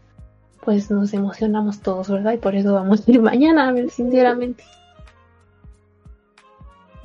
pues 0.63 0.89
nos 0.91 1.13
emocionamos 1.13 1.81
todos, 1.81 2.09
¿verdad? 2.09 2.33
Y 2.33 2.37
por 2.37 2.55
eso 2.55 2.73
vamos 2.73 3.05
a 3.05 3.11
ir 3.11 3.21
mañana, 3.23 3.73
sinceramente. 3.89 4.63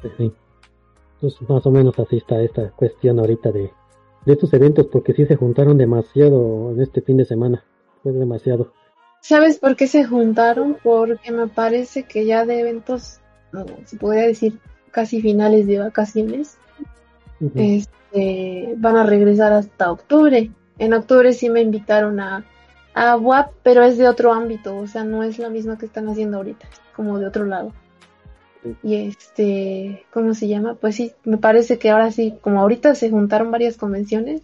Pues 0.02 0.12
sí. 0.18 0.32
Pues 1.22 1.40
más 1.48 1.64
o 1.64 1.70
menos 1.70 1.96
así 2.00 2.16
está 2.16 2.42
esta 2.42 2.70
cuestión 2.70 3.20
ahorita 3.20 3.52
de, 3.52 3.70
de 4.26 4.32
estos 4.32 4.52
eventos, 4.54 4.88
porque 4.88 5.12
sí 5.12 5.24
se 5.24 5.36
juntaron 5.36 5.78
demasiado 5.78 6.72
en 6.72 6.80
este 6.82 7.00
fin 7.00 7.16
de 7.16 7.24
semana. 7.24 7.64
Fue 8.02 8.10
demasiado. 8.10 8.72
¿Sabes 9.20 9.60
por 9.60 9.76
qué 9.76 9.86
se 9.86 10.04
juntaron? 10.04 10.76
Porque 10.82 11.30
me 11.30 11.46
parece 11.46 12.02
que 12.02 12.26
ya 12.26 12.44
de 12.44 12.58
eventos, 12.58 13.20
se 13.84 13.96
podría 13.98 14.24
decir 14.24 14.58
casi 14.90 15.22
finales 15.22 15.68
de 15.68 15.78
vacaciones, 15.78 16.58
este, 17.54 18.74
van 18.78 18.96
a 18.96 19.04
regresar 19.04 19.52
hasta 19.52 19.92
octubre. 19.92 20.50
En 20.78 20.92
octubre 20.92 21.32
sí 21.34 21.48
me 21.50 21.60
invitaron 21.60 22.18
a, 22.18 22.44
a 22.94 23.16
WAP, 23.16 23.52
pero 23.62 23.84
es 23.84 23.96
de 23.96 24.08
otro 24.08 24.32
ámbito, 24.32 24.76
o 24.76 24.88
sea, 24.88 25.04
no 25.04 25.22
es 25.22 25.38
la 25.38 25.50
misma 25.50 25.78
que 25.78 25.86
están 25.86 26.08
haciendo 26.08 26.38
ahorita, 26.38 26.66
como 26.96 27.20
de 27.20 27.26
otro 27.26 27.44
lado. 27.44 27.72
Y 28.82 29.08
este, 29.08 30.04
¿cómo 30.12 30.34
se 30.34 30.48
llama? 30.48 30.74
Pues 30.74 30.96
sí, 30.96 31.12
me 31.24 31.38
parece 31.38 31.78
que 31.78 31.90
ahora 31.90 32.10
sí, 32.12 32.34
como 32.40 32.60
ahorita 32.60 32.94
se 32.94 33.10
juntaron 33.10 33.50
varias 33.50 33.76
convenciones, 33.76 34.42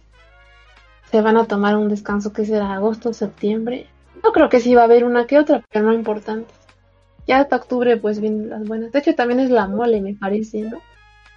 se 1.09 1.21
van 1.21 1.37
a 1.37 1.45
tomar 1.45 1.77
un 1.77 1.89
descanso 1.89 2.33
que 2.33 2.45
será 2.45 2.73
agosto, 2.73 3.13
septiembre. 3.13 3.87
No 4.23 4.31
creo 4.31 4.49
que 4.49 4.59
sí 4.59 4.75
va 4.75 4.81
a 4.81 4.85
haber 4.85 5.05
una 5.05 5.25
que 5.25 5.39
otra, 5.39 5.63
pero 5.71 5.85
no 5.85 5.93
importante. 5.93 6.53
Ya 7.27 7.39
hasta 7.39 7.55
octubre 7.55 7.95
pues 7.97 8.19
vienen 8.19 8.49
las 8.49 8.67
buenas. 8.67 8.91
De 8.91 8.99
hecho 8.99 9.15
también 9.15 9.39
es 9.39 9.49
la 9.49 9.67
mole, 9.67 10.01
me 10.01 10.15
parece, 10.15 10.61
¿no? 10.61 10.79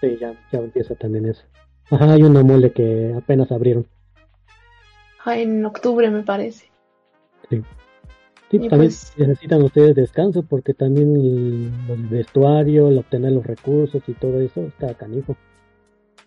Sí, 0.00 0.16
ya, 0.20 0.34
ya 0.50 0.58
empieza 0.58 0.94
también 0.94 1.26
eso. 1.26 1.42
Ajá, 1.90 2.12
hay 2.12 2.22
una 2.22 2.42
mole 2.42 2.72
que 2.72 3.14
apenas 3.16 3.52
abrieron. 3.52 3.86
en 5.26 5.64
octubre 5.64 6.10
me 6.10 6.22
parece. 6.22 6.70
Sí. 7.48 7.62
Sí, 8.52 8.58
también 8.68 8.90
pues 8.90 9.14
necesitan 9.16 9.62
ustedes 9.62 9.94
descanso 9.94 10.42
porque 10.42 10.74
también 10.74 11.16
el, 11.16 12.06
vestuario, 12.10 12.88
el 12.88 12.98
obtener 12.98 13.32
los 13.32 13.46
recursos 13.46 14.02
y 14.06 14.12
todo 14.12 14.38
eso 14.42 14.66
está 14.66 14.92
canijo. 14.92 15.38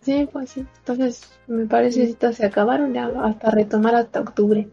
Sí, 0.01 0.27
pues 0.33 0.49
sí. 0.49 0.65
Entonces, 0.79 1.37
me 1.45 1.67
parece 1.67 2.15
que 2.15 2.33
se 2.33 2.43
acabaron 2.43 2.95
ya 2.95 3.11
hasta 3.23 3.51
retomar 3.51 3.93
hasta 3.93 4.21
octubre. 4.21 4.67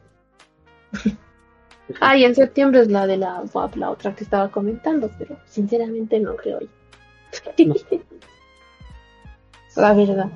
ah, 2.01 2.17
y 2.17 2.25
en 2.25 2.35
septiembre 2.35 2.81
es 2.81 2.91
la 2.91 3.07
de 3.07 3.19
la 3.19 3.45
la 3.75 3.91
otra 3.91 4.15
que 4.15 4.25
estaba 4.25 4.51
comentando, 4.51 5.11
pero 5.19 5.37
sinceramente 5.45 6.19
no 6.21 6.37
creo. 6.37 6.61
la 9.77 9.93
verdad. 9.93 10.31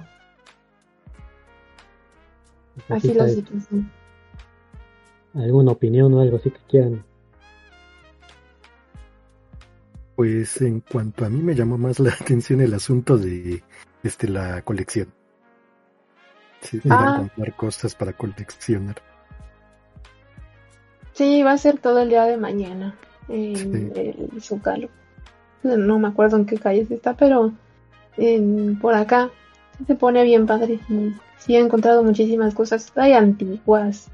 Así 2.90 3.14
la 3.14 3.26
situación. 3.26 3.90
¿Alguna 5.36 5.72
opinión 5.72 6.12
o 6.14 6.20
algo 6.20 6.38
así 6.38 6.50
que 6.50 6.60
quieran? 6.68 7.04
Pues 10.14 10.62
en 10.62 10.80
cuanto 10.80 11.26
a 11.26 11.28
mí 11.28 11.42
me 11.42 11.54
llamó 11.54 11.76
más 11.76 12.00
la 12.00 12.10
atención 12.20 12.60
el 12.60 12.72
asunto 12.72 13.18
de 13.18 13.62
este 14.02 14.28
la 14.28 14.62
colección. 14.62 15.12
Sí, 16.62 16.80
ah. 16.88 17.16
comprar 17.18 17.54
cosas 17.54 17.94
para 17.94 18.14
coleccionar. 18.14 18.96
Sí, 21.12 21.42
va 21.42 21.52
a 21.52 21.58
ser 21.58 21.78
todo 21.78 22.00
el 22.00 22.08
día 22.08 22.24
de 22.24 22.36
mañana 22.36 22.94
en 23.28 23.92
el 23.94 24.42
Zócalo. 24.42 24.88
No 25.62 25.98
me 25.98 26.08
acuerdo 26.08 26.36
en 26.36 26.46
qué 26.46 26.58
calle 26.58 26.86
está, 26.88 27.14
pero 27.14 27.52
en, 28.16 28.78
por 28.78 28.94
acá 28.94 29.30
se 29.86 29.94
pone 29.94 30.24
bien 30.24 30.46
padre. 30.46 30.78
Sí, 31.38 31.56
he 31.56 31.58
encontrado 31.58 32.02
muchísimas 32.02 32.54
cosas. 32.54 32.92
Hay 32.96 33.12
antiguas, 33.12 34.10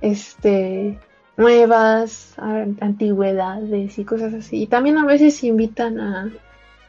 este, 0.00 0.98
nuevas, 1.36 2.34
antigüedades 2.80 3.98
y 3.98 4.04
cosas 4.04 4.34
así. 4.34 4.62
Y 4.62 4.66
también 4.66 4.98
a 4.98 5.06
veces 5.06 5.42
invitan 5.44 6.00
a, 6.00 6.32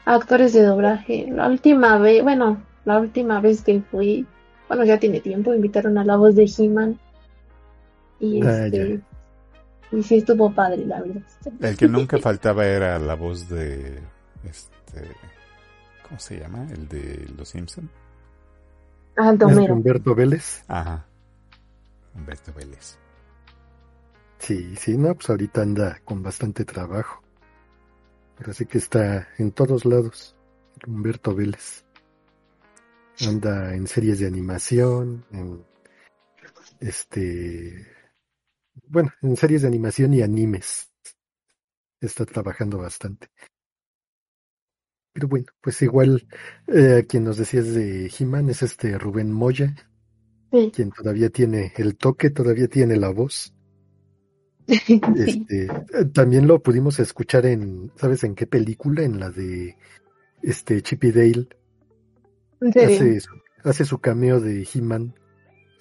actores 0.05 0.53
de 0.53 0.63
doblaje. 0.63 1.27
La 1.31 1.47
última 1.47 1.97
vez, 1.97 2.23
bueno, 2.23 2.61
la 2.85 2.99
última 2.99 3.39
vez 3.41 3.61
que 3.61 3.81
fui, 3.81 4.25
bueno, 4.67 4.83
ya 4.83 4.99
tiene 4.99 5.19
tiempo, 5.19 5.53
invitaron 5.53 5.97
a 5.97 6.03
la 6.03 6.15
voz 6.15 6.35
de 6.35 6.51
He-Man. 6.57 6.99
Y 8.19 8.43
ah, 8.43 8.65
este. 8.65 9.01
Y 9.91 10.03
sí 10.03 10.17
estuvo 10.17 10.51
padre, 10.51 10.85
la 10.85 11.01
verdad. 11.01 11.23
El 11.61 11.77
que 11.77 11.87
nunca 11.87 12.19
faltaba 12.19 12.65
era 12.65 12.99
la 12.99 13.15
voz 13.15 13.49
de 13.49 13.99
este 14.43 15.01
¿cómo 16.09 16.19
se 16.19 16.39
llama? 16.39 16.67
El 16.71 16.87
de 16.87 17.27
Los 17.37 17.49
Simpson. 17.49 17.89
Ah, 19.15 19.31
Humberto 19.31 20.15
Vélez. 20.15 20.63
Ajá. 20.67 21.05
Humberto 22.15 22.53
Vélez. 22.53 22.97
Sí, 24.39 24.75
sí, 24.75 24.97
no, 24.97 25.13
pues 25.15 25.29
ahorita 25.29 25.61
anda 25.61 25.99
con 26.05 26.23
bastante 26.23 26.65
trabajo. 26.65 27.21
Pero 28.37 28.53
sí 28.53 28.65
que 28.65 28.77
está 28.77 29.27
en 29.37 29.51
todos 29.51 29.85
lados. 29.85 30.35
Humberto 30.87 31.35
Vélez. 31.35 31.83
Anda 33.27 33.75
en 33.75 33.85
series 33.85 34.19
de 34.19 34.27
animación, 34.27 35.25
en 35.31 35.65
este, 36.79 37.85
bueno, 38.87 39.11
en 39.21 39.35
series 39.35 39.63
de 39.63 39.67
animación 39.67 40.13
y 40.13 40.21
animes. 40.21 40.89
Está 41.99 42.25
trabajando 42.25 42.77
bastante. 42.77 43.29
Pero 45.13 45.27
bueno, 45.27 45.47
pues 45.59 45.81
igual 45.81 46.27
eh, 46.67 47.05
quien 47.07 47.25
nos 47.25 47.37
decías 47.37 47.73
de 47.73 48.09
He-Man 48.17 48.49
es 48.49 48.63
este 48.63 48.97
Rubén 48.97 49.31
Moya, 49.31 49.75
quien 50.49 50.91
todavía 50.91 51.29
tiene 51.29 51.73
el 51.77 51.95
toque, 51.95 52.29
todavía 52.29 52.67
tiene 52.67 52.97
la 52.97 53.09
voz. 53.09 53.53
Este, 55.15 55.67
también 56.13 56.47
lo 56.47 56.61
pudimos 56.61 56.99
escuchar 56.99 57.47
en, 57.47 57.91
¿sabes 57.95 58.23
en 58.23 58.35
qué 58.35 58.45
película? 58.45 59.03
En 59.03 59.19
la 59.19 59.31
de 59.31 59.75
este 60.43 60.81
Chippy 60.83 61.11
Dale. 61.11 61.47
Hace, 62.61 63.19
hace 63.63 63.85
su 63.85 63.99
cameo 63.99 64.39
de 64.39 64.67
He-Man. 64.71 65.15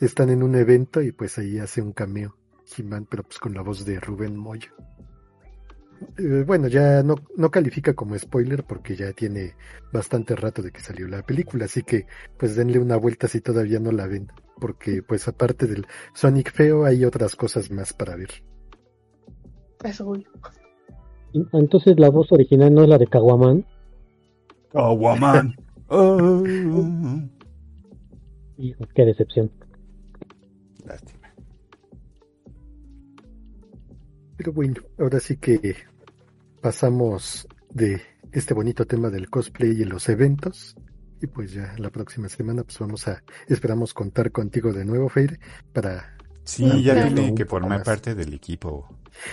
Están 0.00 0.30
en 0.30 0.42
un 0.42 0.54
evento 0.54 1.02
y 1.02 1.12
pues 1.12 1.38
ahí 1.38 1.58
hace 1.58 1.82
un 1.82 1.92
cameo 1.92 2.36
He-Man, 2.76 3.06
pero 3.10 3.24
pues 3.24 3.38
con 3.38 3.52
la 3.52 3.62
voz 3.62 3.84
de 3.84 4.00
Rubén 4.00 4.36
Moya. 4.36 4.72
Eh, 6.18 6.44
bueno, 6.46 6.68
ya 6.68 7.02
no, 7.02 7.16
no 7.36 7.50
califica 7.50 7.94
como 7.94 8.18
spoiler 8.18 8.64
porque 8.64 8.96
ya 8.96 9.12
tiene 9.12 9.54
bastante 9.92 10.36
rato 10.36 10.62
de 10.62 10.70
que 10.70 10.80
salió 10.80 11.08
la 11.08 11.22
película, 11.22 11.64
así 11.64 11.82
que 11.82 12.06
pues 12.38 12.56
denle 12.56 12.78
una 12.78 12.96
vuelta 12.96 13.28
si 13.28 13.40
todavía 13.40 13.80
no 13.80 13.90
la 13.92 14.06
ven, 14.06 14.30
porque 14.60 15.02
pues 15.02 15.26
aparte 15.28 15.66
del 15.66 15.86
Sonic 16.14 16.52
feo 16.52 16.84
hay 16.84 17.04
otras 17.04 17.36
cosas 17.36 17.70
más 17.70 17.92
para 17.92 18.16
ver. 18.16 18.30
Eso 19.84 20.12
Entonces 21.52 21.98
la 21.98 22.10
voz 22.10 22.32
original 22.32 22.74
no 22.74 22.82
es 22.82 22.88
la 22.88 22.98
de 22.98 23.06
Kawaman. 23.06 23.64
Kawaman. 24.72 25.54
oh. 25.88 26.42
Hijo, 28.58 28.84
qué 28.94 29.04
decepción. 29.04 29.52
Lástima. 30.84 31.17
Pero 34.38 34.52
bueno, 34.52 34.76
ahora 34.98 35.18
sí 35.18 35.36
que 35.36 35.76
pasamos 36.62 37.46
de 37.70 38.00
este 38.30 38.54
bonito 38.54 38.86
tema 38.86 39.10
del 39.10 39.28
cosplay 39.28 39.70
y 39.70 39.84
los 39.84 40.08
eventos. 40.08 40.76
Y 41.20 41.26
pues 41.26 41.52
ya 41.52 41.74
la 41.78 41.90
próxima 41.90 42.28
semana 42.28 42.62
pues 42.62 42.78
vamos 42.78 43.08
a, 43.08 43.24
esperamos 43.48 43.92
contar 43.92 44.30
contigo 44.30 44.72
de 44.72 44.84
nuevo, 44.84 45.08
Feire, 45.08 45.40
para... 45.72 46.16
Sí, 46.44 46.84
ya 46.84 47.12
tiene 47.12 47.34
que 47.34 47.44
formar 47.44 47.82
parte 47.82 48.14
del 48.14 48.32
equipo. 48.32 48.88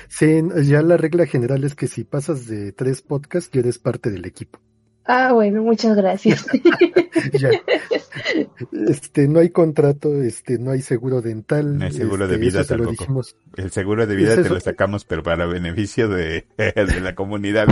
Sí, 0.09 0.41
ya 0.63 0.81
la 0.81 0.97
regla 0.97 1.27
general 1.27 1.63
es 1.63 1.75
que 1.75 1.87
si 1.87 2.03
pasas 2.03 2.47
de 2.47 2.71
tres 2.71 3.03
podcasts, 3.03 3.51
ya 3.53 3.61
eres 3.61 3.77
parte 3.77 4.09
del 4.09 4.25
equipo. 4.25 4.59
Ah, 5.07 5.33
bueno, 5.33 5.61
muchas 5.61 5.95
gracias. 5.95 6.45
ya. 7.33 7.51
Este, 8.87 9.27
no 9.27 9.39
hay 9.39 9.49
contrato, 9.49 10.21
este, 10.21 10.57
no 10.57 10.71
hay 10.71 10.81
seguro 10.81 11.21
dental. 11.21 11.77
No 11.77 11.85
hay 11.85 11.91
seguro 11.91 12.27
de 12.27 12.35
este, 12.35 12.45
vida 12.45 12.63
tampoco. 12.63 13.21
El 13.55 13.71
seguro 13.71 14.07
de 14.07 14.15
vida 14.15 14.35
te 14.35 14.49
lo 14.49 14.59
sacamos, 14.59 15.05
pero 15.05 15.21
para 15.21 15.45
beneficio 15.45 16.09
de, 16.09 16.47
de 16.57 17.01
la 17.01 17.13
comunidad. 17.13 17.67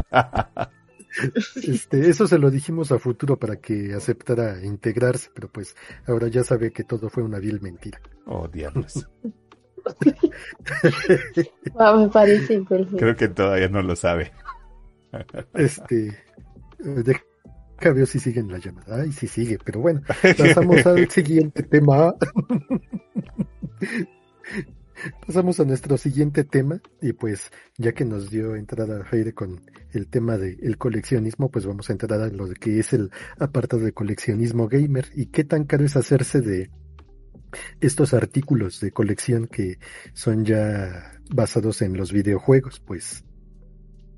Este, 1.55 2.09
eso 2.09 2.27
se 2.27 2.37
lo 2.37 2.51
dijimos 2.51 2.91
a 2.91 2.99
futuro 2.99 3.37
para 3.37 3.57
que 3.57 3.93
aceptara 3.93 4.63
integrarse, 4.63 5.29
pero 5.33 5.47
pues 5.47 5.75
ahora 6.07 6.27
ya 6.27 6.43
sabe 6.43 6.71
que 6.71 6.83
todo 6.83 7.09
fue 7.09 7.23
una 7.23 7.39
vil 7.39 7.61
mentira. 7.61 7.99
Oh, 8.25 8.47
diablos. 8.47 9.07
Ah, 11.77 11.93
me 11.97 12.07
parece. 12.07 12.63
Creo 12.63 13.15
que 13.17 13.27
todavía 13.27 13.67
no 13.67 13.81
lo 13.81 13.97
sabe. 13.97 14.31
Este, 15.53 16.17
deja 16.83 17.23
ver 17.93 18.07
si 18.07 18.19
sigue 18.19 18.39
en 18.39 18.51
la 18.51 18.59
llamada. 18.59 19.01
Ay, 19.01 19.11
sí 19.11 19.27
sigue, 19.27 19.57
pero 19.63 19.81
bueno, 19.81 20.01
pasamos 20.37 20.85
al 20.85 21.09
siguiente 21.09 21.63
tema. 21.63 22.13
Pasamos 25.25 25.59
a 25.59 25.65
nuestro 25.65 25.97
siguiente 25.97 26.43
tema 26.43 26.81
y 27.01 27.13
pues 27.13 27.51
ya 27.77 27.91
que 27.93 28.05
nos 28.05 28.29
dio 28.29 28.55
entrada 28.55 29.01
a 29.01 29.03
Feire 29.03 29.33
con 29.33 29.61
el 29.91 30.07
tema 30.07 30.37
del 30.37 30.77
coleccionismo, 30.77 31.51
pues 31.51 31.65
vamos 31.65 31.89
a 31.89 31.93
entrar 31.93 32.21
a 32.21 32.27
lo 32.27 32.47
que 32.53 32.79
es 32.79 32.93
el 32.93 33.11
apartado 33.37 33.83
de 33.83 33.91
coleccionismo 33.91 34.67
gamer 34.67 35.07
y 35.13 35.25
qué 35.25 35.43
tan 35.43 35.65
caro 35.65 35.83
es 35.83 35.97
hacerse 35.97 36.41
de 36.41 36.69
estos 37.81 38.13
artículos 38.13 38.79
de 38.79 38.91
colección 38.91 39.47
que 39.47 39.77
son 40.13 40.45
ya 40.45 41.19
basados 41.29 41.81
en 41.81 41.97
los 41.97 42.11
videojuegos, 42.11 42.79
pues 42.79 43.25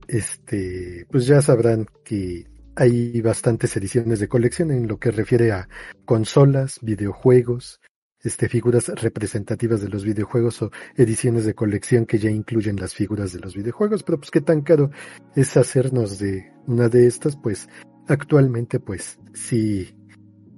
este, 0.08 1.08
pues 1.10 1.26
ya 1.26 1.42
sabrán 1.42 1.88
que 2.04 2.46
hay 2.76 3.22
bastantes 3.22 3.76
ediciones 3.78 4.20
de 4.20 4.28
colección 4.28 4.72
en 4.72 4.88
lo 4.88 4.98
que 5.00 5.12
refiere 5.12 5.52
a 5.52 5.70
consolas, 6.06 6.80
videojuegos, 6.82 7.80
este, 8.22 8.50
figuras 8.50 8.88
representativas 8.88 9.82
de 9.82 9.90
los 9.90 10.04
videojuegos 10.04 10.62
o 10.64 10.72
ediciones 10.96 11.46
de 11.46 11.54
colección 11.54 12.06
que 12.06 12.18
ya 12.18 12.32
incluyen 12.32 12.76
las 12.76 12.94
figuras 12.94 13.32
de 13.34 13.40
los 13.40 13.56
videojuegos, 13.56 14.04
pero 14.04 14.18
pues 14.18 14.32
qué 14.32 14.42
tan 14.42 14.62
caro 14.62 14.90
es 15.36 15.56
hacernos 15.58 16.18
de 16.18 16.52
una 16.66 16.90
de 16.90 17.06
estas, 17.08 17.36
pues 17.36 17.70
actualmente 18.08 18.80
pues 18.80 19.20
sí 19.34 19.96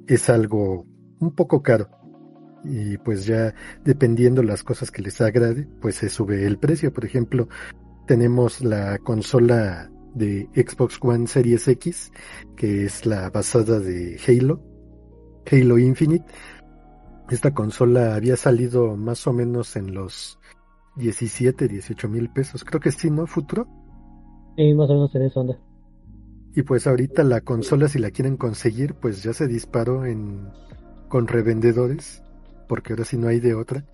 es 0.08 0.30
algo 0.30 0.86
un 1.20 1.36
poco 1.36 1.62
caro. 1.62 1.90
Y 2.64 2.98
pues 2.98 3.26
ya 3.26 3.54
dependiendo 3.84 4.44
las 4.44 4.64
cosas 4.64 4.92
que 4.92 5.02
les 5.02 5.22
agrade, 5.22 5.68
pues 5.82 5.96
se 5.96 6.10
sube 6.10 6.46
el 6.46 6.58
precio. 6.58 6.92
Por 6.92 7.06
ejemplo, 7.06 7.48
tenemos 8.08 8.62
la 8.62 8.98
consola 8.98 9.92
de 10.18 10.50
Xbox 10.56 11.00
One 11.02 11.28
Series 11.28 11.68
X, 11.68 12.12
que 12.56 12.86
es 12.86 13.06
la 13.06 13.30
basada 13.30 13.80
de 13.80 14.20
Halo, 14.28 14.62
Halo 15.52 15.78
Infinite. 15.78 16.26
Esta 17.30 17.54
consola 17.54 18.16
había 18.16 18.36
salido 18.38 18.96
más 18.96 19.28
o 19.28 19.34
menos 19.34 19.76
en 19.76 19.94
los 19.94 20.40
17, 20.96 21.68
18 21.68 22.10
mil 22.10 22.30
pesos. 22.30 22.64
Creo 22.64 22.80
que 22.80 22.92
sí, 22.92 23.10
¿no? 23.10 23.28
Futuro. 23.28 23.68
Sí, 24.56 24.74
más 24.74 24.90
o 24.90 24.94
menos 24.94 25.16
en 25.16 25.22
esa 25.24 25.40
onda. 25.40 25.60
Y 26.56 26.64
pues 26.64 26.88
ahorita 26.88 27.24
la 27.24 27.42
consola, 27.42 27.88
si 27.88 28.00
la 28.00 28.12
quieren 28.12 28.38
conseguir, 28.38 28.96
pues 28.96 29.22
ya 29.22 29.34
se 29.34 29.48
disparó 29.48 30.06
en 30.06 30.50
con 31.08 31.28
revendedores, 31.28 32.24
porque 32.68 32.94
ahora 32.94 33.06
sí 33.06 33.18
no 33.18 33.28
hay 33.28 33.40
de 33.40 33.54
otra. 33.54 33.86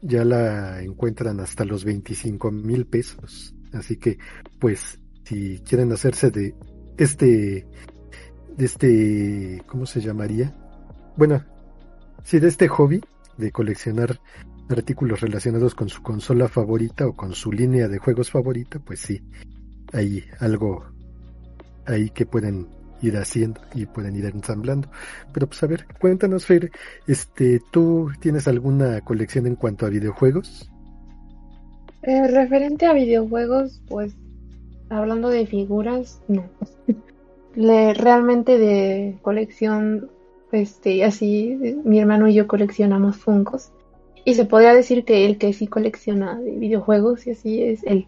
Ya 0.00 0.24
la 0.24 0.82
encuentran 0.82 1.40
hasta 1.40 1.64
los 1.64 1.84
25 1.84 2.50
mil 2.50 2.86
pesos. 2.86 3.54
Así 3.72 3.96
que, 3.96 4.18
pues, 4.58 5.00
si 5.28 5.58
quieren 5.58 5.92
hacerse 5.92 6.30
de 6.30 6.54
este, 6.96 7.66
de 8.56 8.64
este, 8.64 9.62
¿cómo 9.66 9.84
se 9.84 10.00
llamaría? 10.00 10.54
Bueno, 11.16 11.44
si 12.24 12.38
de 12.38 12.48
este 12.48 12.66
hobby 12.66 13.04
de 13.36 13.52
coleccionar 13.52 14.20
artículos 14.70 15.20
relacionados 15.20 15.74
con 15.74 15.90
su 15.90 16.02
consola 16.02 16.48
favorita 16.48 17.06
o 17.06 17.14
con 17.14 17.34
su 17.34 17.52
línea 17.52 17.88
de 17.88 17.98
juegos 17.98 18.30
favorita, 18.30 18.78
pues 18.78 19.00
sí, 19.00 19.22
hay 19.92 20.24
algo 20.40 20.86
ahí 21.86 22.08
que 22.08 22.24
pueden 22.24 22.66
ir 23.02 23.16
haciendo 23.18 23.60
y 23.74 23.84
pueden 23.84 24.16
ir 24.16 24.24
ensamblando. 24.24 24.90
Pero 25.34 25.46
pues 25.46 25.62
a 25.62 25.66
ver, 25.66 25.86
cuéntanos, 26.00 26.46
Fer, 26.46 26.70
este, 27.06 27.60
¿tú 27.70 28.10
tienes 28.20 28.48
alguna 28.48 29.02
colección 29.02 29.46
en 29.46 29.56
cuanto 29.56 29.84
a 29.84 29.90
videojuegos? 29.90 30.70
Eh, 32.02 32.28
referente 32.28 32.86
a 32.86 32.94
videojuegos, 32.94 33.82
pues 33.88 34.14
hablando 34.90 35.28
de 35.28 35.46
figuras, 35.46 36.20
no. 36.28 36.44
Le, 37.54 37.94
realmente 37.94 38.58
de 38.58 39.18
colección, 39.22 40.10
este, 40.52 41.04
así, 41.04 41.76
mi 41.84 41.98
hermano 41.98 42.28
y 42.28 42.34
yo 42.34 42.46
coleccionamos 42.46 43.16
Funkos. 43.16 43.70
Y 44.24 44.34
se 44.34 44.44
podría 44.44 44.74
decir 44.74 45.04
que 45.04 45.24
el 45.24 45.38
que 45.38 45.52
sí 45.52 45.66
colecciona 45.66 46.38
de 46.38 46.52
videojuegos 46.52 47.26
y 47.26 47.30
así 47.30 47.62
es 47.62 47.82
él. 47.84 48.06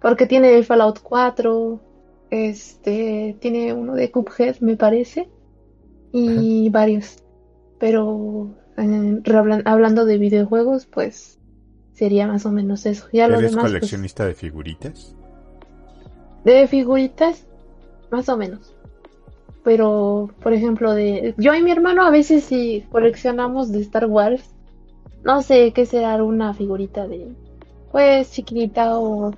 Porque 0.00 0.26
tiene 0.26 0.56
el 0.56 0.64
Fallout 0.64 1.00
4, 1.02 1.80
este, 2.30 3.36
tiene 3.40 3.72
uno 3.72 3.94
de 3.94 4.10
Cuphead, 4.10 4.60
me 4.60 4.76
parece, 4.76 5.28
y 6.12 6.68
varios. 6.70 7.18
Pero 7.78 8.54
eh, 8.76 9.20
hablando 9.64 10.04
de 10.04 10.18
videojuegos, 10.18 10.86
pues 10.86 11.38
sería 11.92 12.26
más 12.26 12.46
o 12.46 12.52
menos 12.52 12.86
eso. 12.86 13.06
Ya 13.12 13.26
¿Eres 13.26 13.52
pues, 13.52 13.56
coleccionista 13.56 14.26
de 14.26 14.34
figuritas? 14.34 15.14
De 16.44 16.66
figuritas, 16.68 17.46
más 18.10 18.28
o 18.28 18.36
menos. 18.36 18.74
Pero, 19.62 20.30
por 20.42 20.52
ejemplo, 20.52 20.92
de 20.92 21.34
yo 21.38 21.54
y 21.54 21.62
mi 21.62 21.70
hermano 21.70 22.04
a 22.04 22.10
veces 22.10 22.44
si 22.44 22.84
coleccionamos 22.90 23.72
de 23.72 23.80
Star 23.80 24.06
Wars. 24.06 24.50
No 25.24 25.40
sé 25.40 25.72
qué 25.72 25.86
será 25.86 26.22
una 26.22 26.52
figurita 26.52 27.08
de, 27.08 27.28
pues, 27.90 28.30
chiquitita 28.30 28.98
o 28.98 29.32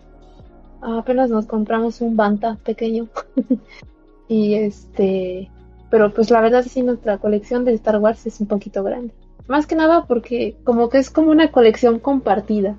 apenas 0.81 1.31
nos 1.31 1.47
compramos 1.47 2.01
un 2.01 2.17
Banta 2.17 2.59
pequeño. 2.65 3.07
y 4.29 4.55
este, 4.55 5.51
pero 5.91 6.13
pues 6.13 6.31
la 6.31 6.41
verdad 6.41 6.65
sí 6.69 6.83
nuestra 6.83 7.19
colección 7.19 7.65
de 7.65 7.75
Star 7.75 7.99
Wars 7.99 8.27
es 8.27 8.41
un 8.41 8.47
poquito 8.47 8.83
grande. 8.83 9.15
Más 9.49 9.67
que 9.67 9.77
nada 9.77 10.07
porque 10.07 10.57
como 10.65 10.89
que 10.89 10.99
es 10.99 11.11
como 11.11 11.31
una 11.31 11.53
colección 11.53 12.01
compartida. 12.01 12.77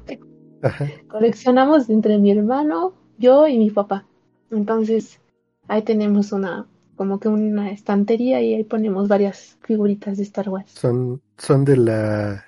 Coleccionamos 1.07 1.89
entre 1.89 2.17
mi 2.17 2.31
hermano, 2.31 2.93
yo 3.17 3.47
y 3.47 3.57
mi 3.57 3.69
papá. 3.69 4.05
Entonces, 4.51 5.19
ahí 5.67 5.81
tenemos 5.83 6.31
una, 6.31 6.67
como 6.95 7.19
que 7.19 7.27
una 7.27 7.71
estantería 7.71 8.41
y 8.41 8.53
ahí 8.53 8.63
ponemos 8.63 9.07
varias 9.07 9.57
figuritas 9.61 10.17
de 10.17 10.23
Star 10.23 10.49
Wars. 10.49 10.71
¿Son, 10.71 11.21
son 11.37 11.65
de 11.65 11.77
la 11.77 12.43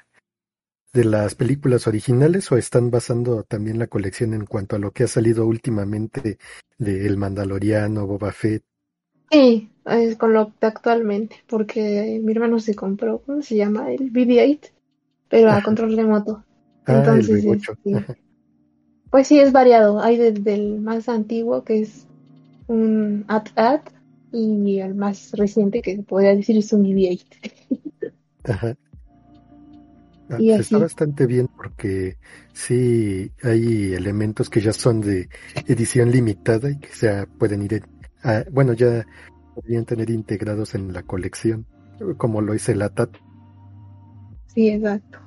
de 0.91 1.03
las 1.03 1.35
películas 1.35 1.87
originales 1.87 2.51
o 2.51 2.57
están 2.57 2.89
basando 2.89 3.43
también 3.43 3.77
la 3.77 3.87
colección 3.87 4.33
en 4.33 4.45
cuanto 4.45 4.75
a 4.75 4.79
lo 4.79 4.91
que 4.91 5.03
ha 5.03 5.07
salido 5.07 5.45
últimamente 5.45 6.39
de 6.77 7.05
El 7.05 7.17
Mandaloriano, 7.17 8.07
Boba 8.07 8.31
Fett? 8.31 8.63
Sí, 9.31 9.69
es 9.85 10.15
con 10.17 10.33
lo 10.33 10.51
de 10.59 10.67
actualmente, 10.67 11.35
porque 11.47 12.19
mi 12.23 12.31
hermano 12.31 12.59
se 12.59 12.73
compró, 12.73 13.21
¿cómo 13.21 13.41
se 13.43 13.55
llama? 13.55 13.91
El 13.91 14.11
BB-8, 14.11 14.71
pero 15.29 15.51
a 15.51 15.61
control 15.61 15.95
remoto. 15.95 16.43
Ah, 16.85 16.97
Entonces, 16.97 17.45
este, 17.45 18.17
pues 19.09 19.27
sí, 19.27 19.39
es 19.39 19.51
variado. 19.51 19.99
Hay 20.01 20.17
desde 20.17 20.53
el 20.53 20.81
más 20.81 21.09
antiguo, 21.09 21.63
que 21.63 21.81
es 21.81 22.05
un 22.67 23.25
AT-AT, 23.27 23.89
y 24.31 24.79
el 24.79 24.95
más 24.95 25.31
reciente, 25.33 25.81
que 25.81 26.03
podría 26.03 26.35
decir 26.35 26.57
es 26.57 26.71
un 26.73 26.83
BB-8. 26.83 27.25
Ajá. 28.45 28.75
Ah, 30.31 30.37
está 30.39 30.77
bastante 30.77 31.25
bien 31.25 31.47
porque 31.47 32.17
sí 32.53 33.31
hay 33.41 33.93
elementos 33.93 34.47
que 34.47 34.61
ya 34.61 34.73
son 34.73 35.01
de 35.01 35.27
edición 35.65 36.11
limitada 36.11 36.69
y 36.69 36.77
que 36.77 36.89
ya 37.01 37.25
pueden 37.39 37.63
ir, 37.63 37.81
a, 38.21 38.43
bueno, 38.51 38.73
ya 38.73 39.07
podrían 39.55 39.85
tener 39.85 40.11
integrados 40.11 40.75
en 40.75 40.93
la 40.93 41.01
colección, 41.01 41.65
como 42.17 42.41
lo 42.41 42.53
hice 42.53 42.73
el 42.73 42.83
ATAT. 42.83 43.09
Sí, 44.53 44.69
exacto. 44.69 45.17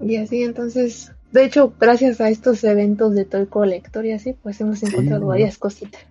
Y 0.00 0.16
así 0.16 0.44
entonces 0.44 1.12
de 1.32 1.44
hecho, 1.44 1.74
gracias 1.80 2.20
a 2.20 2.28
estos 2.28 2.62
eventos 2.64 3.14
de 3.14 3.24
Toy 3.24 3.46
Collector 3.46 4.04
y 4.06 4.12
así, 4.12 4.34
pues 4.34 4.60
hemos 4.60 4.82
encontrado 4.82 5.26
varias 5.26 5.58
cositas. 5.58 6.02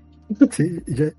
Sí, 0.52 0.82
ya, 0.88 1.12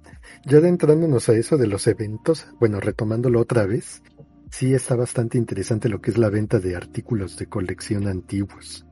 ya 0.47 0.59
adentrándonos 0.59 1.29
a 1.29 1.35
eso 1.35 1.57
de 1.57 1.67
los 1.67 1.87
eventos, 1.87 2.47
bueno, 2.59 2.81
retomándolo 2.81 3.41
otra 3.41 3.67
vez, 3.67 4.03
sí 4.51 4.75
está 4.75 4.97
bastante 4.97 5.39
interesante 5.39 5.89
lo 5.89 6.01
que 6.01 6.11
es 6.11 6.19
la 6.19 6.31
venta 6.31 6.59
de 6.61 6.77
artículos 6.77 7.37
de 7.37 7.47
colección 7.47 8.07
antiguos. 8.07 8.87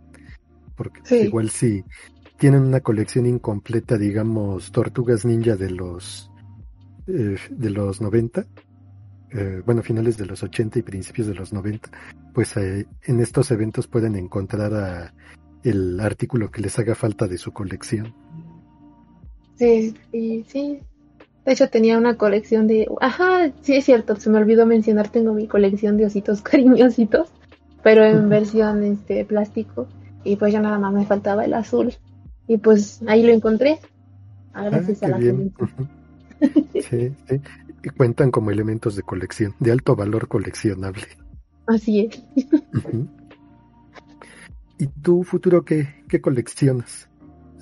Porque 0.76 1.24
igual 1.24 1.50
si 1.50 1.84
tienen 2.38 2.62
una 2.62 2.80
colección 2.80 3.26
incompleta, 3.26 3.98
digamos, 3.98 4.72
Tortugas 4.72 5.24
Ninja 5.24 5.56
de 5.56 5.70
los 5.70 6.30
eh, 7.06 7.36
de 7.50 7.70
los 7.70 8.00
90, 8.00 8.46
eh, 9.32 9.62
bueno, 9.64 9.82
finales 9.82 10.16
de 10.16 10.26
los 10.26 10.42
80 10.42 10.78
y 10.78 10.82
principios 10.82 11.26
de 11.26 11.34
los 11.34 11.52
90, 11.52 11.90
pues 12.34 12.56
eh, 12.56 12.86
en 13.04 13.20
estos 13.20 13.50
eventos 13.50 13.86
pueden 13.86 14.16
encontrar 14.16 15.12
el 15.62 16.00
artículo 16.00 16.50
que 16.50 16.62
les 16.62 16.78
haga 16.78 16.94
falta 16.94 17.26
de 17.26 17.38
su 17.38 17.52
colección. 17.52 18.14
Sí, 19.56 19.94
sí. 20.10 20.80
De 21.44 21.52
hecho 21.52 21.68
tenía 21.68 21.98
una 21.98 22.16
colección 22.16 22.66
de... 22.66 22.88
Ajá, 23.00 23.52
sí 23.62 23.76
es 23.76 23.84
cierto, 23.84 24.16
se 24.16 24.30
me 24.30 24.38
olvidó 24.38 24.66
mencionar, 24.66 25.08
tengo 25.08 25.32
mi 25.32 25.46
colección 25.46 25.96
de 25.96 26.06
ositos 26.06 26.42
cariñositos, 26.42 27.30
pero 27.82 28.04
en 28.04 28.28
versión 28.28 28.82
este 28.84 29.24
plástico. 29.24 29.86
Y 30.24 30.36
pues 30.36 30.52
ya 30.52 30.60
nada 30.60 30.78
más 30.78 30.92
me 30.92 31.06
faltaba 31.06 31.44
el 31.44 31.54
azul. 31.54 31.94
Y 32.46 32.58
pues 32.58 33.00
ahí 33.06 33.22
lo 33.22 33.32
encontré. 33.32 33.78
Gracias 34.52 35.02
ah, 35.02 35.06
a 35.06 35.08
la 35.10 35.18
bien. 35.18 35.54
Sí, 36.74 37.12
sí 37.28 37.40
que 37.82 37.90
cuentan 37.90 38.30
como 38.30 38.50
elementos 38.50 38.96
de 38.96 39.02
colección, 39.02 39.54
de 39.60 39.72
alto 39.72 39.96
valor 39.96 40.28
coleccionable. 40.28 41.04
Así 41.66 42.00
es. 42.00 42.22
¿Y 44.78 44.86
tú, 45.02 45.22
futuro, 45.22 45.64
qué, 45.64 45.88
qué 46.08 46.20
coleccionas? 46.20 47.08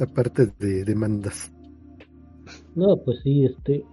Aparte 0.00 0.46
de 0.58 0.84
demandas. 0.84 1.52
No, 2.74 2.96
pues 3.04 3.18
sí, 3.22 3.44
este. 3.44 3.84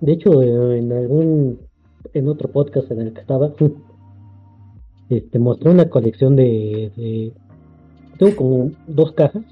De 0.00 0.12
hecho, 0.12 0.42
eh, 0.42 0.78
en 0.78 0.92
algún. 0.92 1.58
En 2.12 2.28
otro 2.28 2.50
podcast 2.52 2.90
en 2.90 3.00
el 3.00 3.12
que 3.12 3.20
estaba. 3.20 3.52
Este, 5.10 5.38
mostré 5.38 5.70
una 5.70 5.90
colección 5.90 6.34
de, 6.34 6.90
de. 6.96 7.32
Tengo 8.18 8.36
como 8.36 8.70
dos 8.86 9.12
cajas. 9.12 9.44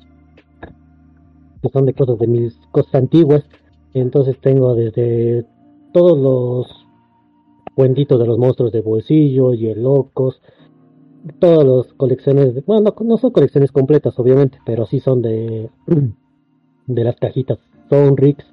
Que 1.60 1.68
son 1.68 1.84
de 1.84 1.92
cosas 1.92 2.18
de 2.18 2.26
mis 2.26 2.56
cosas 2.70 2.94
antiguas. 2.94 3.44
Entonces 3.92 4.38
tengo 4.40 4.74
desde 4.74 5.44
todos 5.92 6.18
los 6.18 6.86
cuentitos 7.74 8.18
de 8.18 8.26
los 8.26 8.38
monstruos 8.38 8.72
de 8.72 8.80
bolsillo 8.80 9.54
y 9.54 9.68
el 9.68 9.82
locos, 9.82 10.40
todas 11.38 11.66
las 11.66 11.94
colecciones, 11.94 12.54
de, 12.54 12.62
bueno, 12.62 12.94
no, 13.00 13.16
son 13.16 13.30
colecciones 13.30 13.72
completas 13.72 14.18
obviamente, 14.18 14.58
pero 14.64 14.86
sí 14.86 15.00
son 15.00 15.22
de, 15.22 15.70
de 16.86 17.04
las 17.04 17.16
cajitas 17.16 17.58
Sonrix. 17.88 18.44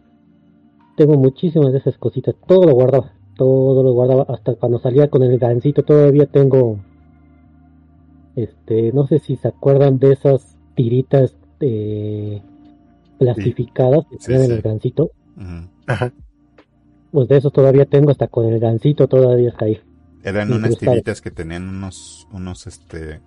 Tengo 0.95 1.15
muchísimas 1.15 1.71
de 1.71 1.79
esas 1.79 1.97
cositas, 1.97 2.35
todo 2.45 2.65
lo 2.65 2.73
guardaba. 2.73 3.13
todo 3.35 3.83
lo 3.83 3.93
guardaba, 3.93 4.25
hasta 4.27 4.55
cuando 4.55 4.79
salía 4.79 5.09
con 5.09 5.23
el 5.23 5.37
gancito 5.39 5.83
todavía 5.83 6.25
tengo, 6.25 6.79
este, 8.35 8.91
no 8.91 9.07
sé 9.07 9.19
si 9.19 9.37
se 9.37 9.47
acuerdan 9.47 9.97
de 9.97 10.11
esas 10.11 10.57
tiritas 10.75 11.35
eh, 11.61 12.41
plastificadas 13.17 14.05
que 14.09 14.17
tienen 14.17 14.45
en 14.45 14.51
el 14.51 14.61
gancito. 14.61 15.11
Pues 17.11 17.27
de 17.27 17.37
eso 17.37 17.49
todavía 17.49 17.85
tengo, 17.85 18.11
hasta 18.11 18.27
con 18.27 18.45
el 18.45 18.59
gancito 18.59 19.07
todavía 19.07 19.49
está 19.49 19.65
ahí. 19.65 19.79
Eran 20.23 20.51
unas 20.53 20.77
tiritas 20.77 21.21
que 21.21 21.31
tenían 21.31 21.67
unos, 21.67 22.27
unos, 22.31 22.67
este, 22.67 23.21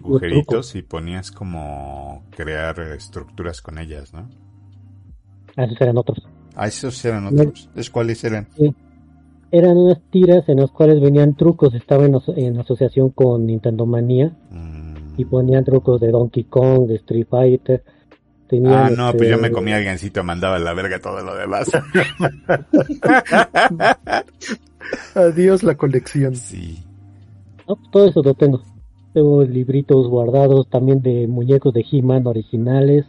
agujeritos 0.00 0.74
y 0.74 0.82
ponías 0.82 1.30
como 1.30 2.24
crear 2.30 2.78
estructuras 2.80 3.60
con 3.60 3.78
ellas, 3.78 4.12
¿no? 4.12 4.28
Ah, 5.56 5.64
esos 5.64 5.80
eran 5.80 5.96
otros. 5.98 6.26
Ah, 6.54 6.66
esos 6.68 7.04
eran 7.04 7.26
otros. 7.26 7.68
¿Es 7.74 7.90
cuáles 7.90 8.22
eran? 8.24 8.48
Sí. 8.56 8.74
Eran 9.50 9.76
unas 9.76 10.00
tiras 10.10 10.48
en 10.48 10.60
las 10.60 10.70
cuales 10.70 11.00
venían 11.00 11.34
trucos. 11.34 11.74
Estaba 11.74 12.04
en, 12.04 12.58
asociación 12.58 13.10
con 13.10 13.46
Nintendo 13.46 13.86
Manía 13.86 14.36
y 15.16 15.24
mm. 15.24 15.28
ponían 15.28 15.64
trucos 15.64 16.00
de 16.00 16.10
Donkey 16.10 16.44
Kong, 16.44 16.86
de 16.86 16.96
Street 16.96 17.26
Fighter. 17.28 17.84
Ah, 18.66 18.90
no, 18.96 19.12
pues 19.12 19.28
yo 19.28 19.36
me 19.36 19.48
este 19.48 19.52
comía 19.52 19.78
el 19.78 19.84
gancito, 19.84 20.24
mandaba 20.24 20.56
a 20.56 20.58
la 20.58 20.74
verga 20.74 20.98
todo 21.00 21.22
lo 21.22 21.34
demás. 21.34 21.70
Adiós 25.14 25.62
la 25.62 25.76
colección. 25.76 26.36
Sí. 26.36 26.84
No, 27.68 27.76
pues 27.76 27.90
todo 27.90 28.08
eso 28.08 28.22
lo 28.22 28.34
tengo. 28.34 28.62
Tengo 29.12 29.42
libritos 29.44 30.08
guardados 30.08 30.68
también 30.68 31.02
de 31.02 31.26
muñecos 31.26 31.72
de 31.72 31.84
He-Man 31.90 32.26
originales. 32.26 33.06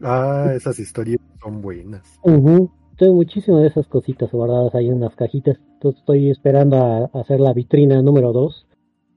Ah, 0.00 0.52
esas 0.54 0.78
historias 0.78 1.20
son 1.42 1.60
buenas. 1.60 2.02
Tengo 2.22 3.14
muchísimas 3.14 3.62
de 3.62 3.68
esas 3.68 3.86
cositas 3.88 4.30
guardadas 4.30 4.74
ahí 4.74 4.88
en 4.88 5.00
las 5.00 5.14
cajitas. 5.16 5.58
Entonces 5.74 6.00
estoy 6.00 6.30
esperando 6.30 6.76
a, 6.76 7.20
hacer 7.20 7.40
la 7.40 7.52
vitrina 7.52 8.00
número 8.02 8.32
2 8.32 8.66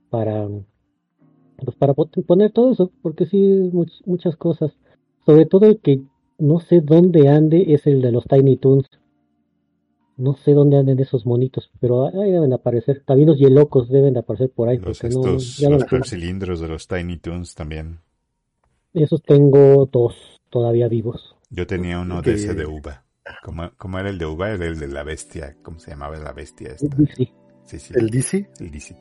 para, 0.09 0.47
pues 1.57 1.77
para 1.77 1.93
poner 1.93 2.51
todo 2.51 2.71
eso, 2.71 2.91
porque 3.01 3.27
sí, 3.27 3.71
muchas 4.05 4.35
cosas. 4.37 4.71
Sobre 5.25 5.45
todo 5.45 5.65
el 5.65 5.79
que 5.79 6.01
no 6.37 6.59
sé 6.59 6.81
dónde 6.81 7.29
ande 7.29 7.73
es 7.73 7.87
el 7.87 8.01
de 8.01 8.11
los 8.11 8.25
Tiny 8.25 8.57
Toons. 8.57 8.87
No 10.17 10.35
sé 10.35 10.53
dónde 10.53 10.77
anden 10.77 10.99
esos 10.99 11.25
monitos, 11.25 11.69
pero 11.81 12.07
ahí 12.07 12.31
deben 12.31 12.53
aparecer. 12.53 13.03
También 13.05 13.29
los 13.29 13.39
Yelocos 13.39 13.89
deben 13.89 14.13
de 14.13 14.19
aparecer 14.19 14.49
por 14.49 14.69
ahí. 14.69 14.77
Los, 14.77 15.03
estos, 15.03 15.59
los 15.59 16.09
cilindros 16.09 16.61
de 16.61 16.67
los 16.69 16.87
Tiny 16.87 17.17
Toons 17.17 17.53
también. 17.53 17.99
Esos 18.93 19.21
tengo 19.23 19.89
dos 19.91 20.15
todavía 20.49 20.87
vivos. 20.87 21.35
Yo 21.49 21.67
tenía 21.67 21.99
uno 21.99 22.21
de 22.21 22.33
ese 22.33 22.53
de 22.53 22.65
uva. 22.65 23.03
¿Cómo, 23.77 23.99
era 23.99 24.09
el 24.09 24.17
de 24.17 24.25
uva? 24.25 24.51
Era 24.51 24.65
el 24.65 24.79
de 24.79 24.87
la 24.87 25.03
bestia. 25.03 25.57
¿Cómo 25.63 25.79
se 25.79 25.91
llamaba 25.91 26.17
la 26.17 26.31
bestia 26.31 26.69
esta? 26.69 26.95
Sí, 27.65 27.79
sí. 27.79 27.93
¿El 27.95 28.09
DC? 28.09 28.49
El 28.59 28.71
DC. 28.71 28.95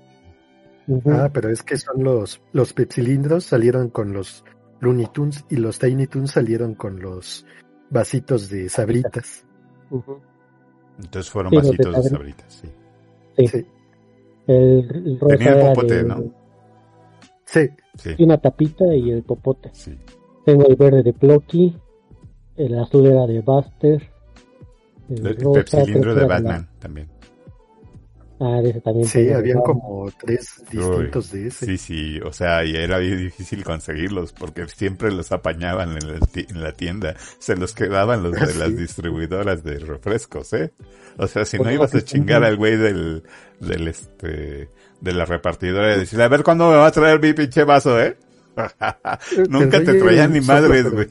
Ah, 1.06 1.30
pero 1.32 1.50
es 1.50 1.62
que 1.62 1.76
son 1.76 2.02
los, 2.02 2.42
los 2.52 2.72
pepsilindros 2.72 3.44
salieron 3.44 3.88
con 3.88 4.12
los 4.12 4.44
Looney 4.84 5.06
Tunes 5.12 5.44
y 5.50 5.56
los 5.56 5.78
Tiny 5.78 6.06
Tunes 6.06 6.30
salieron 6.30 6.74
con 6.74 7.00
los 7.00 7.46
vasitos 7.90 8.48
de 8.50 8.68
sabritas. 8.68 9.44
Entonces 10.98 11.30
fueron 11.30 11.52
vasitos 11.52 12.04
de, 12.04 12.10
sabritas, 12.10 12.52
sí. 12.52 13.46
Sí. 13.46 13.66
El, 14.46 15.18
Tenía 15.26 15.52
el 15.52 15.74
popote, 15.74 16.02
¿no? 16.04 16.22
Sí. 17.46 17.68
sí. 17.96 18.14
una 18.18 18.38
tapita 18.38 18.94
y 18.94 19.10
el 19.10 19.22
popote. 19.22 19.70
Sí. 19.72 19.98
Tengo 20.44 20.66
el 20.66 20.76
verde 20.76 21.02
de 21.02 21.12
Plocky, 21.12 21.76
el 22.56 22.78
azul 22.78 23.06
era 23.06 23.26
de 23.26 23.40
Buster. 23.40 24.10
El, 25.08 25.26
el 25.26 25.66
cilindro 25.66 26.14
de 26.14 26.24
Batman 26.26 26.68
también. 26.78 27.08
Ah, 28.40 28.60
de 28.60 28.70
ese 28.70 28.80
también. 28.80 29.06
Sí, 29.06 29.30
habían 29.30 29.60
como 29.60 30.10
tres 30.18 30.62
distintos 30.70 31.30
de 31.30 31.46
ese. 31.46 31.66
Sí, 31.66 31.78
sí, 31.78 32.20
o 32.20 32.32
sea, 32.32 32.64
y 32.64 32.74
era 32.74 32.98
difícil 32.98 33.62
conseguirlos 33.62 34.32
porque 34.32 34.66
siempre 34.66 35.12
los 35.12 35.30
apañaban 35.30 35.96
en 35.96 36.60
la, 36.60 36.72
tienda. 36.72 37.14
Se 37.38 37.56
los 37.56 37.74
quedaban 37.74 38.22
los 38.24 38.32
de 38.32 38.54
las 38.54 38.76
distribuidoras 38.76 39.62
de 39.62 39.78
refrescos, 39.78 40.52
¿eh? 40.52 40.72
O 41.16 41.28
sea, 41.28 41.44
si 41.44 41.58
no 41.58 41.70
ibas 41.70 41.94
a 41.94 42.02
chingar 42.02 42.42
al 42.42 42.56
güey 42.56 42.76
del, 42.76 43.22
del 43.60 43.86
este, 43.86 44.68
de 45.00 45.12
la 45.12 45.24
repartidora 45.24 45.94
y 45.94 46.00
decirle, 46.00 46.24
a 46.24 46.28
ver 46.28 46.42
cuándo 46.42 46.70
me 46.70 46.76
va 46.76 46.86
a 46.86 46.92
traer 46.92 47.20
mi 47.20 47.32
pinche 47.34 47.62
vaso, 47.62 48.00
¿eh? 48.00 48.16
Nunca 49.48 49.82
te 49.82 49.94
traían 49.94 50.32
ni 50.32 50.40
madres, 50.40 50.90
güey 50.90 51.08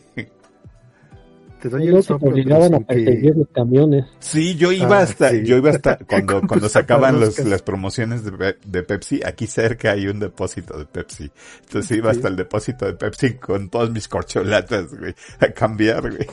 te 1.64 1.70
doy 1.70 1.88
el 1.88 2.04
soplo, 2.04 2.30
obligaban 2.30 2.76
a 2.76 2.80
perseguir 2.82 3.38
los 3.38 3.48
camiones. 3.48 4.06
Sí, 4.20 4.56
yo 4.56 4.74
iba 4.74 5.00
ah, 5.00 5.04
hasta, 5.04 5.32
yo 5.32 5.56
iba 5.56 5.70
hasta 5.70 5.98
cuando, 5.98 6.42
cuando 6.48 6.68
sacaban 6.68 7.22
los, 7.22 7.40
las 7.40 7.62
promociones 7.62 8.26
de, 8.26 8.58
de, 8.66 8.84
Pepsi, 8.84 9.22
aquí 9.26 9.48
cerca 9.48 9.92
hay 9.92 10.08
un 10.08 10.20
depósito 10.20 10.78
de 10.78 10.86
Pepsi. 10.86 11.32
Entonces 11.62 11.98
iba 11.98 12.12
hasta 12.12 12.28
el 12.28 12.36
depósito 12.36 12.86
de 12.86 12.96
Pepsi 12.96 13.36
con 13.36 13.70
todos 13.70 13.92
mis 13.92 14.10
corcholatas, 14.10 14.94
güey, 14.94 15.16
a 15.40 15.48
cambiar, 15.54 16.02
güey. 16.02 16.28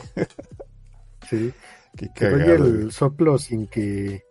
Sí. 1.29 1.53
Qué 1.97 2.07
te 2.07 2.29
doy 2.29 2.49
el 2.49 2.91
soplo 2.91 3.37
sin 3.37 3.67
que 3.67 4.23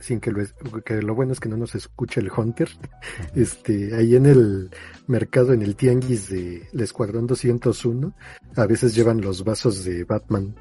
sin 0.00 0.20
que 0.20 0.30
lo, 0.30 0.42
que 0.84 1.02
lo 1.02 1.14
bueno 1.14 1.32
es 1.32 1.40
que 1.40 1.48
no 1.48 1.56
nos 1.56 1.74
escuche 1.74 2.20
el 2.20 2.30
Hunter, 2.36 2.68
este, 3.34 3.94
ahí 3.94 4.16
en 4.16 4.26
el 4.26 4.70
mercado, 5.06 5.52
en 5.52 5.62
el 5.62 5.76
tianguis 5.76 6.28
de 6.30 6.62
el 6.72 6.80
Escuadrón 6.80 7.26
201, 7.26 8.12
a 8.56 8.66
veces 8.66 8.94
llevan 8.94 9.20
los 9.20 9.44
vasos 9.44 9.84
de 9.84 10.04
Batman. 10.04 10.54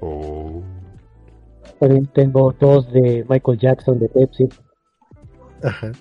Oh. 0.00 0.62
También 1.78 2.06
tengo 2.14 2.54
dos 2.58 2.92
de 2.92 3.24
Michael 3.28 3.58
Jackson 3.58 3.98
de 3.98 4.08
Pepsi. 4.08 4.48
Ajá. 5.62 5.92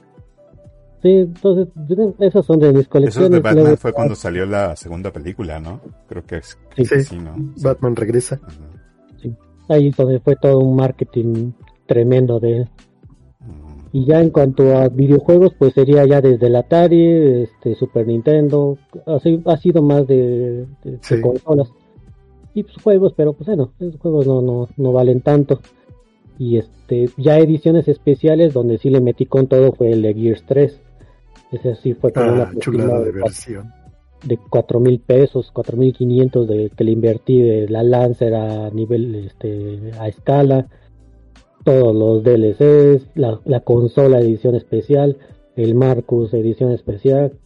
Sí, 1.02 1.10
entonces, 1.20 1.68
esas 2.20 2.46
son 2.46 2.60
de 2.60 2.74
mis 2.74 2.88
colecciones. 2.88 3.30
Eso 3.30 3.30
de 3.30 3.40
Batman 3.40 3.78
fue 3.78 3.94
cuando 3.94 4.16
salió 4.16 4.46
la 4.46 4.76
segunda 4.76 5.12
película, 5.14 5.60
¿no? 5.60 5.80
Creo 6.10 6.26
que 6.26 6.38
es 6.38 6.58
sí, 6.76 7.18
¿no? 7.18 7.36
Batman 7.62 7.96
regresa. 7.96 8.40
Sí. 9.22 9.34
Ahí 9.70 9.92
donde 9.92 10.20
fue 10.20 10.36
todo 10.36 10.60
un 10.60 10.76
marketing 10.76 11.54
tremendo 11.90 12.40
de 12.40 12.58
él. 12.58 12.70
Mm. 13.40 13.98
Y 13.98 14.06
ya 14.06 14.22
en 14.22 14.30
cuanto 14.30 14.78
a 14.78 14.88
videojuegos, 14.88 15.54
pues 15.58 15.74
sería 15.74 16.06
ya 16.06 16.22
desde 16.22 16.48
el 16.48 16.56
Atari, 16.56 17.44
este, 17.44 17.76
Super 17.76 18.08
Nintendo, 18.08 18.78
así, 19.08 19.42
ha 19.46 19.58
sido 19.58 19.82
más 19.82 20.08
de, 20.08 20.68
consolas. 21.22 21.74
Y 22.54 22.64
pues 22.64 22.78
juegos, 22.82 23.14
pero 23.18 23.34
pues 23.34 23.48
bueno, 23.48 23.74
esos 23.80 24.00
juegos 24.00 24.28
no, 24.28 24.42
no, 24.42 24.70
no 24.78 24.92
valen 24.94 25.22
tanto. 25.22 25.60
Y 26.38 26.58
este, 26.58 27.10
ya 27.18 27.38
ediciones 27.38 27.88
especiales 27.88 28.54
donde 28.54 28.78
sí 28.78 28.90
le 28.90 29.02
metí 29.02 29.26
con 29.26 29.48
todo 29.48 29.74
fue 29.74 29.92
el 29.92 30.04
de 30.04 30.14
Gears 30.14 30.44
3. 30.46 30.82
Ese 31.52 31.76
sí 31.76 31.94
fue 31.96 32.14
con 32.14 32.30
una 32.30 32.52
chulada 32.60 33.02
de 33.02 33.12
versión. 33.12 33.74
De 34.24 34.38
cuatro 34.38 34.80
mil 34.80 35.00
pesos, 35.00 35.50
cuatro 35.52 35.78
mil 35.78 35.94
quinientos 35.94 36.48
de 36.48 36.70
que 36.76 36.84
le 36.84 36.92
invertí 36.92 37.42
de 37.42 37.70
la 37.70 37.84
Lancer 37.84 38.36
a 38.36 38.70
nivel, 38.70 39.16
este, 39.16 39.92
a 40.00 40.08
escala 40.08 40.68
todos 41.70 41.96
los 41.96 42.24
DLCs, 42.24 43.12
la, 43.14 43.40
la 43.46 43.60
consola 43.60 44.20
edición 44.20 44.56
especial, 44.56 45.20
el 45.56 45.76
Marcus 45.76 46.34
edición 46.34 46.72
especial, 46.72 47.38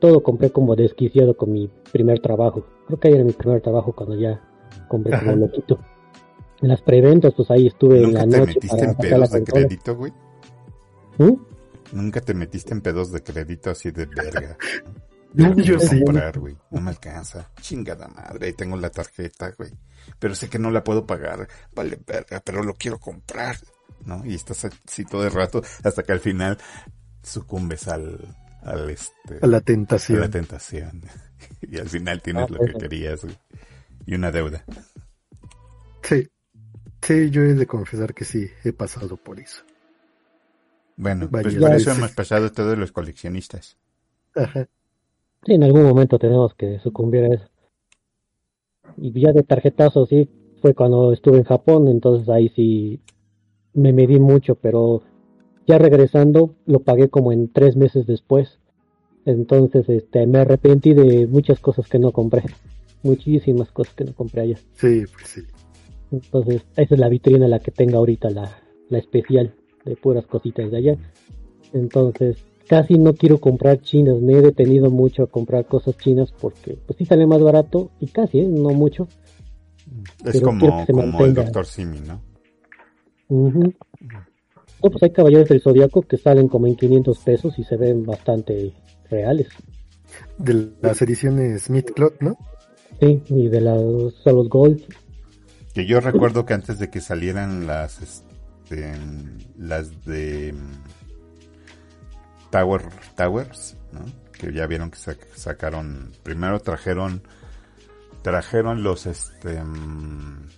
todo 0.00 0.24
compré 0.24 0.50
como 0.50 0.74
desquiciado 0.74 1.36
con 1.36 1.52
mi 1.52 1.70
primer 1.92 2.18
trabajo. 2.18 2.66
Creo 2.88 2.98
que 2.98 3.06
ahí 3.06 3.14
era 3.14 3.22
mi 3.22 3.32
primer 3.32 3.60
trabajo 3.60 3.92
cuando 3.92 4.16
ya 4.16 4.42
compré 4.88 5.16
como 5.16 5.36
loquito. 5.36 5.78
En 6.60 6.70
las 6.70 6.82
preventas, 6.82 7.34
pues 7.34 7.52
ahí 7.52 7.68
estuve 7.68 8.02
en 8.02 8.14
la 8.14 8.22
te 8.22 8.38
noche. 8.38 8.54
metiste 8.54 8.84
en 8.84 8.94
pedos 8.96 9.30
de 9.30 9.44
crédito, 9.44 9.96
güey? 9.96 10.12
¿Mm? 11.18 11.34
Nunca 11.92 12.20
te 12.20 12.34
metiste 12.34 12.74
en 12.74 12.80
pedos 12.80 13.12
de 13.12 13.22
crédito 13.22 13.70
así 13.70 13.92
de 13.92 14.06
verga. 14.06 14.56
No, 15.34 15.54
yo 15.56 15.78
sí. 15.80 16.02
comprar, 16.04 16.38
güey. 16.38 16.56
No 16.70 16.80
me 16.80 16.90
alcanza. 16.90 17.50
Chingada 17.60 18.08
madre. 18.08 18.46
Ahí 18.46 18.52
tengo 18.52 18.76
la 18.76 18.90
tarjeta, 18.90 19.50
güey. 19.56 19.70
Pero 20.18 20.34
sé 20.34 20.48
que 20.48 20.58
no 20.58 20.70
la 20.70 20.84
puedo 20.84 21.06
pagar. 21.06 21.48
Vale, 21.74 21.98
verga, 22.06 22.40
pero 22.44 22.62
lo 22.62 22.74
quiero 22.74 22.98
comprar. 22.98 23.56
¿No? 24.04 24.24
Y 24.24 24.34
estás 24.34 24.64
así 24.64 25.04
todo 25.04 25.24
el 25.24 25.32
rato 25.32 25.62
hasta 25.84 26.02
que 26.02 26.12
al 26.12 26.20
final 26.20 26.58
sucumbes 27.22 27.86
al, 27.88 28.18
al 28.62 28.90
este. 28.90 29.38
A 29.40 29.46
la 29.46 29.60
tentación. 29.60 30.18
A 30.18 30.22
la 30.22 30.30
tentación. 30.30 31.02
y 31.60 31.78
al 31.78 31.88
final 31.88 32.20
tienes 32.20 32.50
lo 32.50 32.58
que 32.58 32.74
querías, 32.74 33.22
güey. 33.22 33.38
Y 34.06 34.14
una 34.14 34.30
deuda. 34.32 34.64
Sí. 36.02 36.28
Sí, 37.00 37.30
yo 37.30 37.42
he 37.42 37.54
de 37.54 37.66
confesar 37.66 38.14
que 38.14 38.24
sí, 38.24 38.48
he 38.64 38.72
pasado 38.72 39.16
por 39.16 39.40
eso. 39.40 39.62
Bueno, 40.96 41.28
pues 41.28 41.54
por 41.56 41.74
eso 41.74 41.90
hemos 41.90 42.12
pasado 42.12 42.52
todos 42.52 42.78
los 42.78 42.92
coleccionistas. 42.92 43.76
Ajá. 44.36 44.68
Sí, 45.44 45.54
en 45.54 45.64
algún 45.64 45.82
momento 45.82 46.18
tenemos 46.18 46.54
que 46.54 46.78
sucumbir 46.80 47.24
a 47.24 47.34
eso. 47.34 47.46
Y 48.96 49.12
ya 49.20 49.32
de 49.32 49.42
tarjetazo, 49.42 50.06
sí, 50.06 50.28
fue 50.60 50.74
cuando 50.74 51.12
estuve 51.12 51.38
en 51.38 51.44
Japón, 51.44 51.88
entonces 51.88 52.28
ahí 52.28 52.48
sí 52.50 53.00
me 53.74 53.92
medí 53.92 54.20
mucho, 54.20 54.54
pero 54.54 55.02
ya 55.66 55.78
regresando 55.78 56.54
lo 56.66 56.80
pagué 56.80 57.08
como 57.08 57.32
en 57.32 57.52
tres 57.52 57.76
meses 57.76 58.06
después. 58.06 58.58
Entonces 59.24 59.88
este, 59.88 60.26
me 60.26 60.38
arrepentí 60.38 60.94
de 60.94 61.26
muchas 61.26 61.60
cosas 61.60 61.88
que 61.88 61.98
no 61.98 62.12
compré. 62.12 62.42
Muchísimas 63.02 63.70
cosas 63.72 63.94
que 63.94 64.04
no 64.04 64.14
compré 64.14 64.42
allá. 64.42 64.58
Sí, 64.74 65.04
pues 65.12 65.26
sí. 65.28 65.42
Entonces, 66.12 66.62
esa 66.76 66.94
es 66.94 67.00
la 67.00 67.08
vitrina 67.08 67.48
la 67.48 67.58
que 67.58 67.70
tengo 67.70 67.96
ahorita, 67.96 68.30
la, 68.30 68.58
la 68.90 68.98
especial 68.98 69.54
de 69.84 69.96
puras 69.96 70.26
cositas 70.26 70.70
de 70.70 70.76
allá. 70.76 70.96
Entonces, 71.72 72.36
casi 72.72 72.98
no 72.98 73.12
quiero 73.12 73.38
comprar 73.38 73.82
chinas, 73.82 74.18
me 74.22 74.32
he 74.32 74.40
detenido 74.40 74.90
mucho 74.90 75.24
a 75.24 75.26
comprar 75.26 75.66
cosas 75.66 75.94
chinas 75.98 76.32
porque 76.32 76.78
pues 76.86 76.96
sí 76.96 77.04
sale 77.04 77.26
más 77.26 77.42
barato 77.42 77.90
y 78.00 78.06
casi, 78.06 78.38
¿eh? 78.38 78.48
no 78.48 78.70
mucho. 78.70 79.08
Es 80.24 80.40
como, 80.40 80.86
como 80.86 81.24
el 81.26 81.34
Doctor 81.34 81.66
Simi, 81.66 82.00
¿no? 82.00 82.22
No, 83.28 83.74
pues 84.80 85.02
hay 85.02 85.10
caballeros 85.10 85.50
del 85.50 85.60
Zodíaco 85.60 86.00
que 86.00 86.16
salen 86.16 86.48
como 86.48 86.66
en 86.66 86.74
500 86.76 87.18
pesos 87.18 87.58
y 87.58 87.64
se 87.64 87.76
ven 87.76 88.06
bastante 88.06 88.72
reales. 89.10 89.48
De 90.38 90.70
las 90.80 91.02
ediciones 91.02 91.68
Midcloth, 91.68 92.22
¿no? 92.22 92.38
Sí, 93.00 93.22
y 93.28 93.48
de 93.48 93.60
las 93.60 93.82
Solos 94.24 94.48
Gold. 94.48 94.82
Que 95.74 95.84
yo 95.84 96.00
recuerdo 96.00 96.46
que 96.46 96.54
antes 96.54 96.78
de 96.78 96.88
que 96.88 97.02
salieran 97.02 97.66
las 97.66 98.00
este, 98.00 98.94
las 99.58 100.06
de 100.06 100.54
Tower 102.52 102.82
Towers, 103.16 103.76
¿no? 103.92 104.04
Que 104.32 104.52
ya 104.52 104.66
vieron 104.66 104.90
que 104.90 104.98
sacaron 105.34 106.12
primero 106.22 106.60
trajeron 106.60 107.22
trajeron 108.22 108.82
los 108.82 109.06
este 109.06 109.64
mm, 109.64 110.48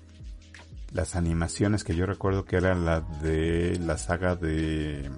las 0.92 1.14
animaciones 1.16 1.84
que 1.84 1.95
yo 1.95 2.05
recuerdo 2.05 2.45
que 2.45 2.57
eran 2.57 2.84
la 2.84 3.01
de 3.01 3.78
la 3.80 3.97
saga 3.97 4.34
de 4.34 5.09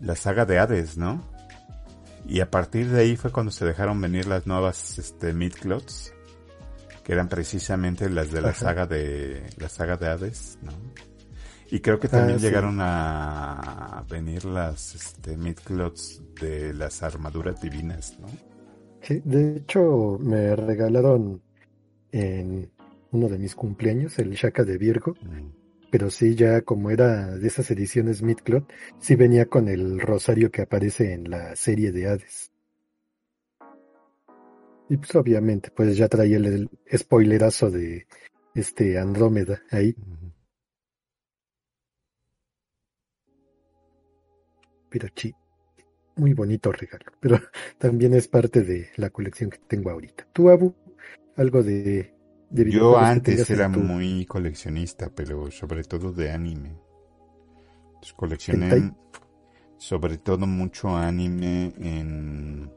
la 0.00 0.14
saga 0.14 0.46
de 0.46 0.60
Hades, 0.60 0.96
¿no? 0.96 1.28
Y 2.24 2.40
a 2.40 2.50
partir 2.50 2.88
de 2.88 3.00
ahí 3.00 3.16
fue 3.16 3.32
cuando 3.32 3.50
se 3.50 3.64
dejaron 3.64 4.00
venir 4.00 4.26
las 4.26 4.46
nuevas 4.46 4.98
este 4.98 5.32
midclots 5.32 6.14
que 7.02 7.12
eran 7.12 7.28
precisamente 7.28 8.08
las 8.08 8.30
de 8.30 8.42
la 8.42 8.54
saga 8.54 8.86
de 8.86 9.42
la 9.56 9.68
saga 9.68 9.96
de 9.96 10.06
Hades, 10.06 10.58
¿no? 10.62 10.72
Y 11.70 11.80
creo 11.80 11.98
que 11.98 12.08
también 12.08 12.38
ah, 12.38 12.40
llegaron 12.40 12.78
a 12.80 14.04
venir 14.08 14.44
las 14.44 14.94
este, 14.94 15.36
midclots 15.36 16.22
de 16.40 16.72
las 16.72 17.02
armaduras 17.02 17.60
divinas, 17.60 18.18
¿no? 18.18 18.28
Sí, 19.02 19.20
de 19.24 19.56
hecho 19.58 20.18
me 20.20 20.56
regalaron 20.56 21.40
en 22.10 22.70
uno 23.10 23.28
de 23.28 23.38
mis 23.38 23.54
cumpleaños, 23.54 24.18
el 24.18 24.32
Shaka 24.32 24.64
de 24.64 24.78
Virgo. 24.78 25.14
Mm. 25.20 25.58
Pero 25.90 26.10
sí, 26.10 26.34
ya 26.34 26.60
como 26.62 26.90
era 26.90 27.36
de 27.38 27.46
esas 27.46 27.70
ediciones 27.70 28.22
Midcloth, 28.22 28.68
sí 28.98 29.14
venía 29.14 29.46
con 29.46 29.68
el 29.68 30.00
rosario 30.00 30.50
que 30.50 30.62
aparece 30.62 31.14
en 31.14 31.30
la 31.30 31.56
serie 31.56 31.92
de 31.92 32.08
Hades. 32.08 32.52
Y 34.90 34.96
pues 34.96 35.14
obviamente, 35.14 35.70
pues 35.74 35.96
ya 35.96 36.08
traía 36.08 36.36
el, 36.36 36.68
spoilerazo 36.94 37.70
de 37.70 38.06
este 38.54 38.98
Andrómeda 38.98 39.62
ahí. 39.70 39.94
Pero 44.88 45.08
sí, 45.14 45.34
muy 46.16 46.32
bonito 46.32 46.72
regalo. 46.72 47.12
Pero 47.20 47.40
también 47.78 48.14
es 48.14 48.28
parte 48.28 48.62
de 48.62 48.90
la 48.96 49.10
colección 49.10 49.50
que 49.50 49.58
tengo 49.58 49.90
ahorita. 49.90 50.26
¿Tú, 50.32 50.50
Abu? 50.50 50.74
¿Algo 51.36 51.62
de 51.62 52.18
yo 52.50 52.98
antes 52.98 53.48
era 53.50 53.68
muy 53.68 54.24
coleccionista, 54.24 55.10
pero 55.14 55.50
sobre 55.50 55.84
todo 55.84 56.12
de 56.12 56.30
anime. 56.30 56.74
coleccioné 58.16 58.92
sobre 59.76 60.18
todo 60.18 60.46
mucho 60.46 60.96
anime 60.96 61.72
en 61.78 62.70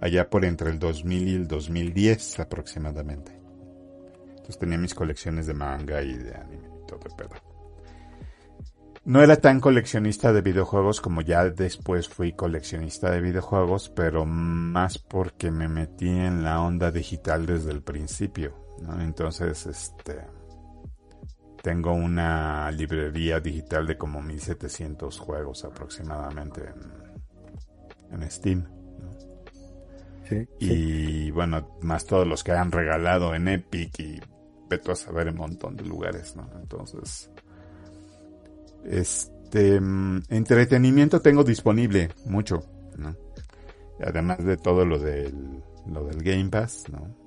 allá 0.00 0.30
por 0.30 0.44
entre 0.44 0.70
el 0.70 0.78
2000 0.78 1.28
y 1.28 1.34
el 1.34 1.48
2010 1.48 2.40
aproximadamente. 2.40 3.32
Entonces 4.28 4.58
tenía 4.58 4.78
mis 4.78 4.94
colecciones 4.94 5.46
de 5.46 5.54
manga 5.54 6.02
y 6.02 6.16
de 6.16 6.34
anime 6.34 6.68
y 6.82 6.86
todo 6.86 7.00
el 7.06 7.16
pedo. 7.16 7.49
No 9.04 9.22
era 9.22 9.36
tan 9.36 9.60
coleccionista 9.60 10.32
de 10.32 10.42
videojuegos 10.42 11.00
como 11.00 11.22
ya 11.22 11.48
después 11.48 12.08
fui 12.08 12.34
coleccionista 12.34 13.10
de 13.10 13.22
videojuegos, 13.22 13.88
pero 13.88 14.26
más 14.26 14.98
porque 14.98 15.50
me 15.50 15.68
metí 15.68 16.08
en 16.08 16.44
la 16.44 16.60
onda 16.60 16.90
digital 16.90 17.46
desde 17.46 17.70
el 17.70 17.82
principio. 17.82 18.54
Entonces, 19.00 19.66
este, 19.66 20.20
tengo 21.62 21.92
una 21.92 22.70
librería 22.70 23.40
digital 23.40 23.86
de 23.86 23.96
como 23.96 24.22
1700 24.22 25.18
juegos 25.18 25.64
aproximadamente 25.64 26.62
en, 28.10 28.30
Steam. 28.30 28.66
y 30.58 31.30
bueno, 31.30 31.78
más 31.80 32.04
todos 32.04 32.26
los 32.26 32.44
que 32.44 32.52
han 32.52 32.70
regalado 32.70 33.34
en 33.34 33.48
Epic 33.48 33.98
y 34.00 34.20
veto 34.68 34.92
a 34.92 34.96
saber 34.96 35.28
un 35.28 35.36
montón 35.36 35.76
de 35.76 35.84
lugares, 35.84 36.36
¿no? 36.36 36.48
Entonces, 36.60 37.29
este, 38.84 39.76
entretenimiento 40.28 41.20
tengo 41.20 41.44
disponible 41.44 42.10
mucho, 42.26 42.62
¿no? 42.96 43.16
Además 44.04 44.44
de 44.44 44.56
todo 44.56 44.84
lo 44.84 44.98
del, 44.98 45.62
lo 45.86 46.04
del 46.04 46.22
Game 46.22 46.48
Pass, 46.48 46.84
¿no? 46.90 47.20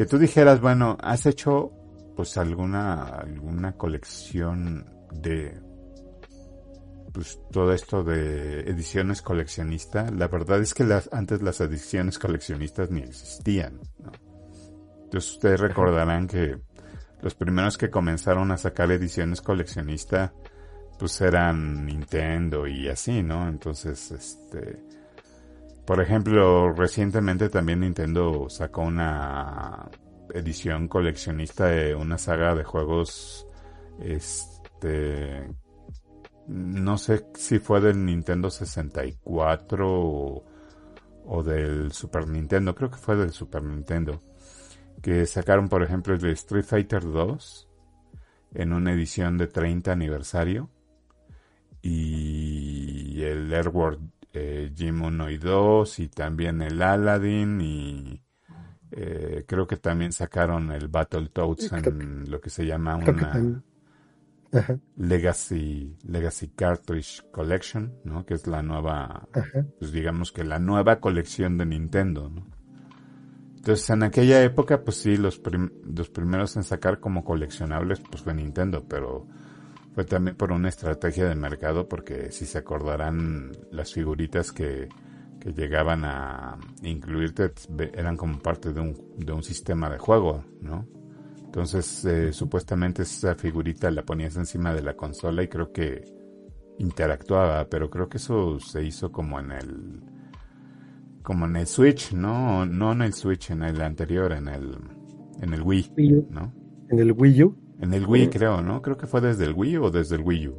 que 0.00 0.06
tú 0.06 0.16
dijeras, 0.16 0.62
bueno, 0.62 0.96
has 1.02 1.26
hecho 1.26 1.72
pues 2.16 2.38
alguna 2.38 3.04
alguna 3.04 3.72
colección 3.72 4.86
de 5.12 5.60
pues 7.12 7.38
todo 7.50 7.74
esto 7.74 8.02
de 8.02 8.60
ediciones 8.60 9.20
coleccionistas, 9.20 10.10
la 10.14 10.28
verdad 10.28 10.60
es 10.60 10.72
que 10.72 10.84
las, 10.84 11.10
antes 11.12 11.42
las 11.42 11.60
ediciones 11.60 12.18
coleccionistas 12.18 12.90
ni 12.90 13.00
existían, 13.00 13.80
¿no? 13.98 14.12
Entonces 15.04 15.32
ustedes 15.32 15.60
recordarán 15.60 16.26
que 16.28 16.56
los 17.22 17.34
primeros 17.34 17.78
que 17.78 17.90
comenzaron 17.90 18.50
a 18.50 18.56
sacar 18.56 18.90
ediciones 18.90 19.40
coleccionistas 19.40 20.32
pues 21.00 21.18
eran 21.22 21.86
Nintendo 21.86 22.66
y 22.66 22.88
así, 22.88 23.22
¿no? 23.22 23.48
Entonces, 23.48 24.10
este, 24.10 24.84
por 25.86 26.00
ejemplo, 26.02 26.72
recientemente 26.72 27.48
también 27.48 27.80
Nintendo 27.80 28.50
sacó 28.50 28.82
una 28.82 29.88
edición 30.34 30.88
coleccionista 30.88 31.68
de 31.68 31.94
una 31.94 32.18
saga 32.18 32.54
de 32.54 32.64
juegos, 32.64 33.46
este, 33.98 35.48
no 36.46 36.98
sé 36.98 37.24
si 37.34 37.58
fue 37.58 37.80
del 37.80 38.04
Nintendo 38.04 38.50
64 38.50 39.88
o, 39.90 40.44
o 41.24 41.42
del 41.42 41.92
Super 41.92 42.28
Nintendo, 42.28 42.74
creo 42.74 42.90
que 42.90 42.98
fue 42.98 43.16
del 43.16 43.32
Super 43.32 43.62
Nintendo, 43.62 44.22
que 45.02 45.26
sacaron 45.26 45.68
por 45.68 45.82
ejemplo 45.82 46.14
el 46.14 46.20
de 46.20 46.32
Street 46.32 46.64
Fighter 46.64 47.02
2 47.02 47.68
en 48.54 48.72
una 48.72 48.92
edición 48.92 49.38
de 49.38 49.46
30 49.46 49.92
aniversario 49.92 50.70
y 51.82 53.22
el 53.22 53.52
Airworld 53.52 54.10
eh, 54.32 54.70
Gym 54.74 55.02
1 55.02 55.30
y 55.30 55.38
2 55.38 55.98
y 56.00 56.08
también 56.08 56.62
el 56.62 56.82
Aladdin 56.82 57.60
y 57.60 58.22
eh, 58.92 59.44
creo 59.46 59.66
que 59.66 59.76
también 59.76 60.12
sacaron 60.12 60.70
el 60.72 60.88
Battletoads 60.88 61.72
en 61.72 62.30
lo 62.30 62.40
que 62.40 62.50
se 62.50 62.66
llama 62.66 62.96
una 62.96 63.62
Legacy 64.96 65.96
Legacy 66.04 66.48
Cartridge 66.48 67.24
Collection, 67.30 67.94
¿no? 68.04 68.26
Que 68.26 68.34
es 68.34 68.46
la 68.48 68.62
nueva, 68.62 69.28
pues 69.78 69.92
digamos 69.92 70.32
que 70.32 70.42
la 70.42 70.58
nueva 70.58 70.98
colección 70.98 71.56
de 71.56 71.66
Nintendo, 71.66 72.28
¿no? 72.28 72.46
Entonces 73.60 73.90
en 73.90 74.02
aquella 74.02 74.42
época, 74.42 74.84
pues 74.84 74.96
sí, 74.96 75.18
los, 75.18 75.38
los 75.84 76.08
primeros 76.08 76.56
en 76.56 76.62
sacar 76.62 76.98
como 76.98 77.24
coleccionables, 77.24 78.00
pues 78.00 78.22
fue 78.22 78.32
Nintendo, 78.32 78.86
pero 78.88 79.26
fue 79.94 80.06
también 80.06 80.34
por 80.34 80.50
una 80.50 80.70
estrategia 80.70 81.28
de 81.28 81.34
mercado, 81.34 81.86
porque 81.86 82.32
si 82.32 82.46
se 82.46 82.56
acordarán 82.56 83.52
las 83.70 83.92
figuritas 83.92 84.50
que, 84.50 84.88
que 85.38 85.52
llegaban 85.52 86.06
a 86.06 86.56
incluirte 86.82 87.52
eran 87.92 88.16
como 88.16 88.38
parte 88.38 88.72
de 88.72 88.80
un, 88.80 88.96
de 89.18 89.30
un 89.30 89.42
sistema 89.42 89.90
de 89.90 89.98
juego, 89.98 90.42
¿no? 90.62 90.88
Entonces, 91.44 92.02
eh, 92.06 92.32
supuestamente 92.32 93.02
esa 93.02 93.34
figurita 93.34 93.90
la 93.90 94.04
ponías 94.04 94.36
encima 94.36 94.72
de 94.72 94.80
la 94.80 94.96
consola 94.96 95.42
y 95.42 95.48
creo 95.48 95.70
que 95.70 96.02
interactuaba, 96.78 97.68
pero 97.68 97.90
creo 97.90 98.08
que 98.08 98.16
eso 98.16 98.58
se 98.58 98.82
hizo 98.84 99.12
como 99.12 99.38
en 99.38 99.52
el 99.52 100.00
como 101.22 101.46
en 101.46 101.56
el 101.56 101.66
Switch, 101.66 102.12
¿no? 102.12 102.66
No 102.66 102.92
en 102.92 103.02
el 103.02 103.12
Switch, 103.12 103.50
en 103.50 103.62
el 103.62 103.80
anterior, 103.80 104.32
en 104.32 104.48
el 104.48 104.78
en 105.40 105.54
el 105.54 105.62
Wii, 105.62 105.92
¿no? 106.30 106.52
En 106.88 106.98
el 106.98 107.12
Wii 107.12 107.44
U. 107.44 107.56
En 107.80 107.94
el 107.94 108.06
Wii, 108.06 108.28
creo, 108.28 108.60
¿no? 108.62 108.82
Creo 108.82 108.96
que 108.96 109.06
fue 109.06 109.20
desde 109.20 109.44
el 109.44 109.54
Wii 109.54 109.76
o 109.78 109.90
desde 109.90 110.16
el 110.16 110.22
Wii 110.22 110.48
U. 110.48 110.54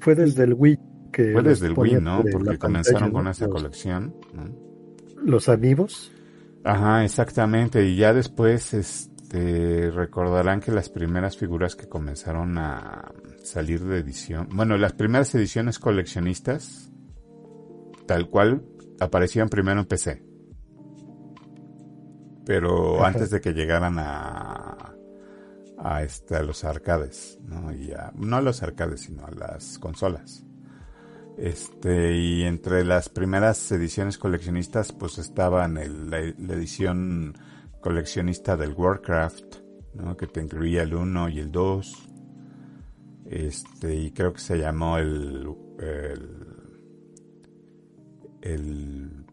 Fue 0.00 0.14
desde 0.14 0.44
el 0.44 0.54
Wii 0.54 0.78
que. 1.12 1.32
Fue 1.32 1.42
desde 1.42 1.68
el 1.68 1.74
Wii, 1.76 2.00
¿no? 2.00 2.24
Porque 2.32 2.58
comenzaron 2.58 3.12
con 3.12 3.28
esa 3.28 3.48
colección. 3.48 4.14
Los 5.22 5.48
amigos. 5.48 6.12
Ajá, 6.64 7.04
exactamente. 7.04 7.86
Y 7.86 7.96
ya 7.96 8.12
después, 8.12 8.74
este, 8.74 9.90
recordarán 9.92 10.60
que 10.60 10.72
las 10.72 10.88
primeras 10.88 11.36
figuras 11.36 11.76
que 11.76 11.88
comenzaron 11.88 12.58
a 12.58 13.12
salir 13.44 13.84
de 13.84 13.98
edición, 13.98 14.48
bueno, 14.52 14.76
las 14.76 14.92
primeras 14.94 15.32
ediciones 15.36 15.78
coleccionistas, 15.78 16.90
tal 18.06 18.28
cual, 18.28 18.62
aparecían 19.00 19.48
primero 19.48 19.80
en 19.80 19.86
PC. 19.86 20.22
Pero 22.44 23.04
antes 23.04 23.30
de 23.30 23.40
que 23.40 23.52
llegaran 23.52 23.98
a 23.98 24.96
a, 25.78 26.02
este, 26.02 26.36
a 26.36 26.42
los 26.42 26.64
arcades, 26.64 27.38
¿no? 27.42 27.72
Y 27.72 27.92
no 28.14 28.36
a 28.36 28.40
los 28.40 28.62
arcades, 28.62 29.02
sino 29.02 29.26
a 29.26 29.30
las 29.30 29.78
consolas. 29.78 30.44
Este, 31.36 32.16
y 32.16 32.42
entre 32.44 32.84
las 32.84 33.08
primeras 33.08 33.70
ediciones 33.70 34.16
coleccionistas, 34.16 34.92
pues 34.92 35.18
estaban 35.18 35.76
el, 35.76 36.10
la, 36.10 36.18
edición 36.18 37.34
coleccionista 37.80 38.56
del 38.56 38.72
Warcraft, 38.72 39.56
¿no? 39.94 40.16
Que 40.16 40.26
te 40.26 40.40
incluía 40.40 40.82
el 40.82 40.94
1 40.94 41.28
y 41.28 41.38
el 41.40 41.52
2. 41.52 42.08
Este, 43.26 43.94
y 43.94 44.10
creo 44.12 44.32
que 44.32 44.40
se 44.40 44.56
llamó 44.58 44.98
el, 44.98 45.46
el, 45.78 46.55
el 48.52 49.26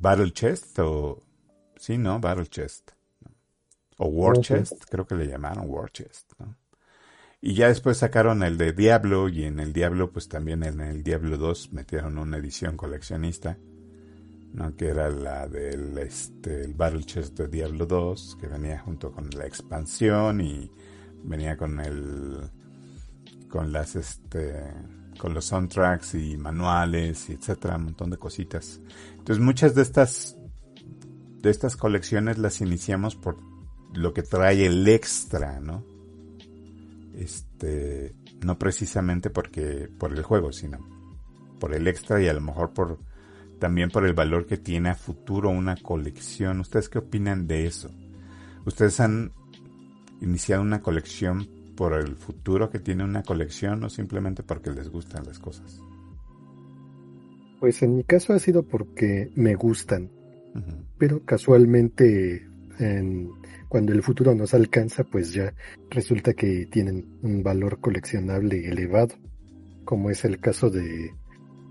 Battle 0.00 0.32
Chest, 0.32 0.78
o, 0.78 1.22
sí, 1.76 1.98
¿no? 1.98 2.20
Battle 2.20 2.46
Chest. 2.46 2.92
O 3.98 4.06
War 4.06 4.38
Chest, 4.40 4.84
creo 4.88 5.06
que 5.06 5.14
le 5.14 5.26
llamaron 5.26 5.66
War 5.68 5.90
Chest, 5.90 6.32
¿no? 6.38 6.56
Y 7.42 7.54
ya 7.54 7.68
después 7.68 7.96
sacaron 7.96 8.42
el 8.42 8.58
de 8.58 8.72
Diablo 8.72 9.28
y 9.30 9.44
en 9.44 9.60
el 9.60 9.72
Diablo 9.72 10.12
pues 10.12 10.28
también 10.28 10.62
en 10.62 10.80
el 10.80 11.02
Diablo 11.02 11.38
2 11.38 11.72
metieron 11.72 12.18
una 12.18 12.36
edición 12.36 12.76
coleccionista, 12.76 13.56
¿no? 14.52 14.76
que 14.76 14.88
era 14.88 15.08
la 15.08 15.48
del 15.48 15.96
este, 15.96 16.64
el 16.64 16.74
Battle 16.74 17.04
Chest 17.04 17.38
de 17.38 17.48
Diablo 17.48 17.86
2, 17.86 18.36
que 18.38 18.46
venía 18.46 18.78
junto 18.80 19.10
con 19.10 19.30
la 19.30 19.46
expansión 19.46 20.42
y 20.42 20.70
venía 21.22 21.56
con 21.56 21.80
el 21.80 22.50
con 23.48 23.72
las 23.72 23.96
este 23.96 24.62
con 25.20 25.34
los 25.34 25.44
soundtracks 25.44 26.14
y 26.14 26.38
manuales 26.38 27.28
y 27.28 27.34
etcétera, 27.34 27.76
un 27.76 27.84
montón 27.84 28.10
de 28.10 28.16
cositas. 28.16 28.80
Entonces 29.12 29.38
muchas 29.38 29.74
de 29.74 29.82
estas 29.82 30.36
de 31.42 31.50
estas 31.50 31.76
colecciones 31.76 32.38
las 32.38 32.60
iniciamos 32.60 33.16
por 33.16 33.36
lo 33.94 34.12
que 34.12 34.22
trae 34.22 34.66
el 34.66 34.86
extra, 34.88 35.60
¿no? 35.60 35.84
este, 37.20 38.14
no 38.42 38.58
precisamente 38.58 39.28
porque 39.28 39.90
por 39.98 40.12
el 40.12 40.22
juego, 40.22 40.52
sino 40.52 40.78
por 41.58 41.74
el 41.74 41.86
extra 41.86 42.22
y 42.22 42.28
a 42.28 42.32
lo 42.32 42.40
mejor 42.40 42.72
por 42.72 42.98
también 43.58 43.90
por 43.90 44.06
el 44.06 44.14
valor 44.14 44.46
que 44.46 44.56
tiene 44.56 44.88
a 44.88 44.94
futuro 44.94 45.50
una 45.50 45.76
colección. 45.76 46.60
¿Ustedes 46.60 46.88
qué 46.88 46.98
opinan 46.98 47.46
de 47.46 47.66
eso? 47.66 47.90
¿Ustedes 48.64 49.00
han 49.00 49.32
iniciado 50.22 50.62
una 50.62 50.80
colección 50.80 51.46
por 51.80 51.94
el 51.94 52.14
futuro 52.14 52.68
que 52.68 52.78
tiene 52.78 53.04
una 53.04 53.22
colección 53.22 53.82
o 53.84 53.88
simplemente 53.88 54.42
porque 54.42 54.70
les 54.70 54.90
gustan 54.90 55.24
las 55.24 55.38
cosas? 55.38 55.80
Pues 57.58 57.82
en 57.82 57.96
mi 57.96 58.04
caso 58.04 58.34
ha 58.34 58.38
sido 58.38 58.64
porque 58.64 59.30
me 59.34 59.54
gustan, 59.54 60.10
pero 60.98 61.24
casualmente 61.24 62.46
en 62.78 63.30
cuando 63.70 63.94
el 63.94 64.02
futuro 64.02 64.34
nos 64.34 64.52
alcanza, 64.52 65.04
pues 65.04 65.32
ya 65.32 65.54
resulta 65.88 66.34
que 66.34 66.66
tienen 66.66 67.18
un 67.22 67.42
valor 67.42 67.80
coleccionable 67.80 68.68
elevado, 68.68 69.14
como 69.86 70.10
es 70.10 70.26
el 70.26 70.38
caso 70.38 70.68
de, 70.68 71.14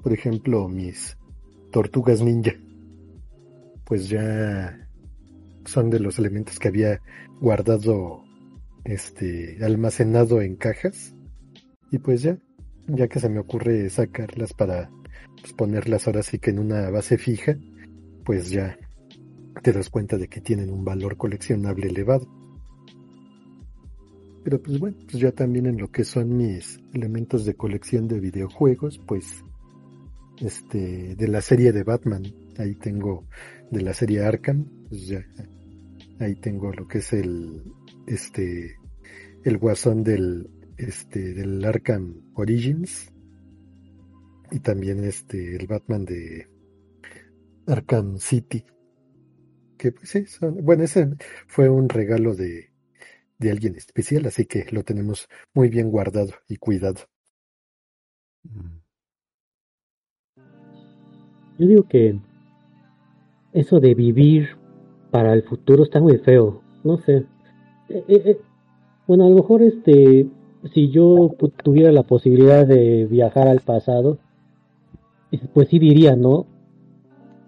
por 0.02 0.12
ejemplo, 0.12 0.68
mis 0.68 1.20
tortugas 1.72 2.20
ninja. 2.20 2.54
Pues 3.86 4.10
ya 4.10 4.90
son 5.66 5.92
de 5.92 6.00
los 6.00 6.18
elementos 6.18 6.58
que 6.58 6.70
había 6.70 7.00
guardado, 7.40 8.24
este, 8.84 9.58
almacenado 9.64 10.42
en 10.42 10.56
cajas. 10.56 11.16
Y 11.92 12.00
pues 12.00 12.22
ya, 12.22 12.38
ya 12.88 13.08
que 13.08 13.20
se 13.20 13.30
me 13.30 13.40
ocurre 13.40 13.90
sacarlas 13.90 14.54
para 14.54 14.90
pues, 15.42 15.54
ponerlas 15.54 16.08
ahora 16.08 16.24
sí 16.24 16.40
que 16.40 16.52
en 16.52 16.60
una 16.60 16.90
base 16.90 17.18
fija, 17.18 17.58
pues 18.26 18.50
ya 18.50 18.78
te 19.62 19.74
das 19.74 19.90
cuenta 19.90 20.18
de 20.18 20.28
que 20.28 20.42
tienen 20.42 20.70
un 20.70 20.86
valor 20.86 21.18
coleccionable 21.18 21.88
elevado. 21.88 22.28
Pero 24.44 24.62
pues 24.62 24.80
bueno, 24.80 24.98
pues 25.06 25.22
ya 25.22 25.32
también 25.32 25.66
en 25.66 25.78
lo 25.78 25.92
que 25.92 26.04
son 26.04 26.38
mis 26.38 26.80
elementos 26.94 27.46
de 27.46 27.56
colección 27.56 28.08
de 28.08 28.20
videojuegos, 28.20 29.00
pues 29.06 29.44
este 30.40 31.16
de 31.16 31.28
la 31.28 31.42
serie 31.42 31.74
de 31.74 31.84
Batman, 31.84 32.24
ahí 32.58 32.76
tengo 32.76 33.26
de 33.70 33.82
la 33.82 33.94
serie 33.94 34.24
Arkham, 34.24 34.66
pues 34.88 35.08
ya 35.08 35.26
ahí 36.20 36.36
tengo 36.36 36.72
lo 36.72 36.88
que 36.88 37.00
es 37.00 37.14
el 37.14 37.64
este 38.08 38.78
el 39.44 39.58
guasón 39.58 40.04
del 40.04 40.50
este 40.78 41.34
del 41.34 41.64
Arkham 41.64 42.22
Origins 42.36 43.12
y 44.52 44.60
también 44.60 45.04
este 45.04 45.56
el 45.56 45.68
Batman 45.68 46.06
de 46.06 46.48
Arkham 47.68 48.18
City 48.18 48.66
que 49.80 49.94
pues 49.94 50.10
sí, 50.10 50.26
bueno, 50.42 50.84
ese 50.84 51.16
fue 51.48 51.70
un 51.70 51.88
regalo 51.88 52.36
de, 52.36 52.70
de 53.40 53.50
alguien 53.50 53.76
especial, 53.76 54.26
así 54.26 54.46
que 54.46 54.66
lo 54.72 54.84
tenemos 54.84 55.28
muy 55.54 55.70
bien 55.70 55.90
guardado 55.90 56.34
y 56.50 56.58
cuidado. 56.58 57.00
Yo 61.58 61.68
digo 61.68 61.88
que 61.88 62.20
eso 63.54 63.80
de 63.80 63.96
vivir 63.96 64.50
para 65.12 65.34
el 65.34 65.44
futuro 65.44 65.84
está 65.84 66.02
muy 66.02 66.18
feo, 66.20 66.62
no 66.84 66.98
sé. 66.98 67.26
Eh, 67.90 68.40
bueno, 69.08 69.26
a 69.26 69.30
lo 69.30 69.36
mejor 69.36 69.62
este, 69.62 70.28
si 70.74 70.90
yo 70.90 71.36
tuviera 71.64 71.92
la 71.92 72.04
posibilidad 72.04 72.66
de 72.66 73.06
viajar 73.06 73.48
al 73.48 73.62
pasado, 73.62 74.18
pues 75.54 75.70
sí 75.70 75.80
diría, 75.80 76.16
¿no? 76.16 76.48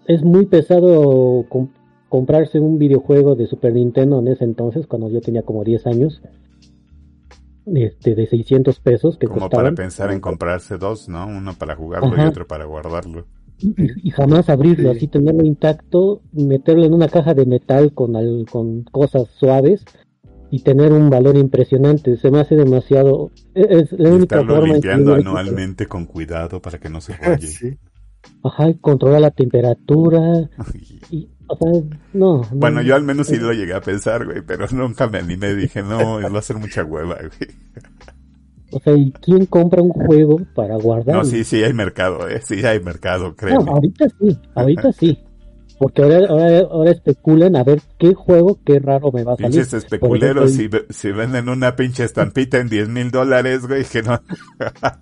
Es 0.06 0.22
muy 0.22 0.46
pesado 0.46 1.46
comprarse 2.08 2.58
un 2.58 2.78
videojuego 2.78 3.34
de 3.34 3.46
Super 3.46 3.74
Nintendo 3.74 4.18
en 4.18 4.28
ese 4.28 4.44
entonces, 4.44 4.86
cuando 4.86 5.08
yo 5.08 5.20
tenía 5.20 5.42
como 5.42 5.64
10 5.64 5.86
años, 5.86 6.22
este, 7.66 8.14
de 8.14 8.26
600 8.26 8.80
pesos. 8.80 9.18
Que 9.18 9.28
como 9.28 9.48
para 9.48 9.72
pensar 9.72 10.10
en 10.10 10.20
comprarse 10.20 10.78
dos, 10.78 11.08
¿no? 11.08 11.26
Uno 11.26 11.54
para 11.54 11.76
jugarlo 11.76 12.16
y 12.16 12.26
otro 12.26 12.46
para 12.46 12.64
guardarlo. 12.64 13.26
Y, 13.58 14.10
jamás 14.10 14.48
abrirlo, 14.48 14.90
así 14.90 15.06
tenerlo 15.06 15.44
intacto, 15.44 16.20
meterlo 16.32 16.84
en 16.84 16.94
una 16.94 17.06
caja 17.06 17.32
de 17.32 17.46
metal 17.46 17.92
con, 17.94 18.44
con 18.46 18.82
cosas 18.84 19.28
suaves 19.38 19.84
y 20.52 20.60
tener 20.60 20.92
un 20.92 21.08
valor 21.08 21.38
impresionante. 21.38 22.18
Se 22.18 22.30
me 22.30 22.40
hace 22.40 22.54
demasiado. 22.56 23.30
E, 23.54 23.66
es 23.70 23.92
la 23.92 24.10
única 24.10 24.44
forma 24.44 24.66
limpiando 24.66 25.14
anualmente 25.14 25.86
con 25.86 26.04
cuidado 26.04 26.60
para 26.60 26.78
que 26.78 26.90
no 26.90 27.00
se 27.00 27.14
juegue. 27.16 27.78
Ajá, 28.44 28.68
y 28.68 28.74
controla 28.74 29.18
la 29.18 29.30
temperatura. 29.30 30.50
Y, 31.10 31.30
no, 32.12 32.42
Bueno, 32.52 32.82
yo 32.82 32.94
al 32.94 33.02
menos 33.02 33.28
sí 33.28 33.36
lo 33.36 33.52
llegué 33.54 33.72
a 33.72 33.80
pensar, 33.80 34.26
güey, 34.26 34.42
pero 34.42 34.66
nunca 34.72 35.06
me 35.06 35.20
animé. 35.20 35.54
Dije, 35.54 35.82
no, 35.82 36.20
va 36.20 36.38
a 36.38 36.42
ser 36.42 36.56
mucha 36.56 36.84
hueva, 36.84 37.16
güey. 37.16 37.50
O 38.72 38.80
sea, 38.80 38.94
¿y 38.94 39.10
quién 39.12 39.46
compra 39.46 39.80
un 39.80 39.90
juego 39.90 40.38
para 40.54 40.76
guardar? 40.76 41.16
No, 41.16 41.24
sí, 41.24 41.44
sí 41.44 41.64
hay 41.64 41.72
mercado, 41.72 42.28
¿eh? 42.28 42.42
Sí 42.42 42.62
hay 42.64 42.78
mercado, 42.80 43.34
creo. 43.36 43.60
No, 43.60 43.72
ahorita 43.72 44.06
sí, 44.18 44.38
ahorita 44.54 44.92
sí. 44.92 45.18
Porque 45.82 46.00
ahora, 46.00 46.28
ahora, 46.28 46.58
ahora, 46.70 46.90
especulan 46.92 47.56
a 47.56 47.64
ver 47.64 47.80
qué 47.98 48.14
juego, 48.14 48.60
qué 48.64 48.78
raro 48.78 49.10
me 49.10 49.24
va 49.24 49.32
a 49.32 49.36
salir. 49.36 49.50
Pinches 49.50 49.74
especuleros, 49.74 50.52
si, 50.52 50.70
si, 50.90 51.10
venden 51.10 51.48
una 51.48 51.74
pinche 51.74 52.04
estampita 52.04 52.60
en 52.60 52.68
10 52.68 52.88
mil 52.88 53.10
dólares, 53.10 53.66
güey, 53.66 53.82
que 53.82 54.00
no, 54.00 54.20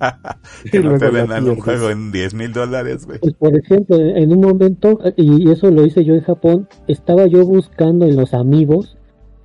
que 0.73 0.81
no 0.81 0.97
te 0.97 1.11
vendan 1.11 1.47
un 1.47 1.61
juego 1.61 1.90
en 1.90 2.11
10 2.11 2.32
mil 2.32 2.55
dólares, 2.55 3.05
güey. 3.05 3.19
Pues 3.19 3.35
por 3.35 3.55
ejemplo, 3.55 3.94
en 3.98 4.32
un 4.32 4.40
momento, 4.40 4.98
y 5.19 5.51
eso 5.51 5.70
lo 5.70 5.85
hice 5.85 6.02
yo 6.02 6.15
en 6.15 6.23
Japón, 6.23 6.66
estaba 6.89 7.27
yo 7.27 7.44
buscando 7.44 8.07
en 8.07 8.16
los 8.16 8.32
amigos 8.32 8.97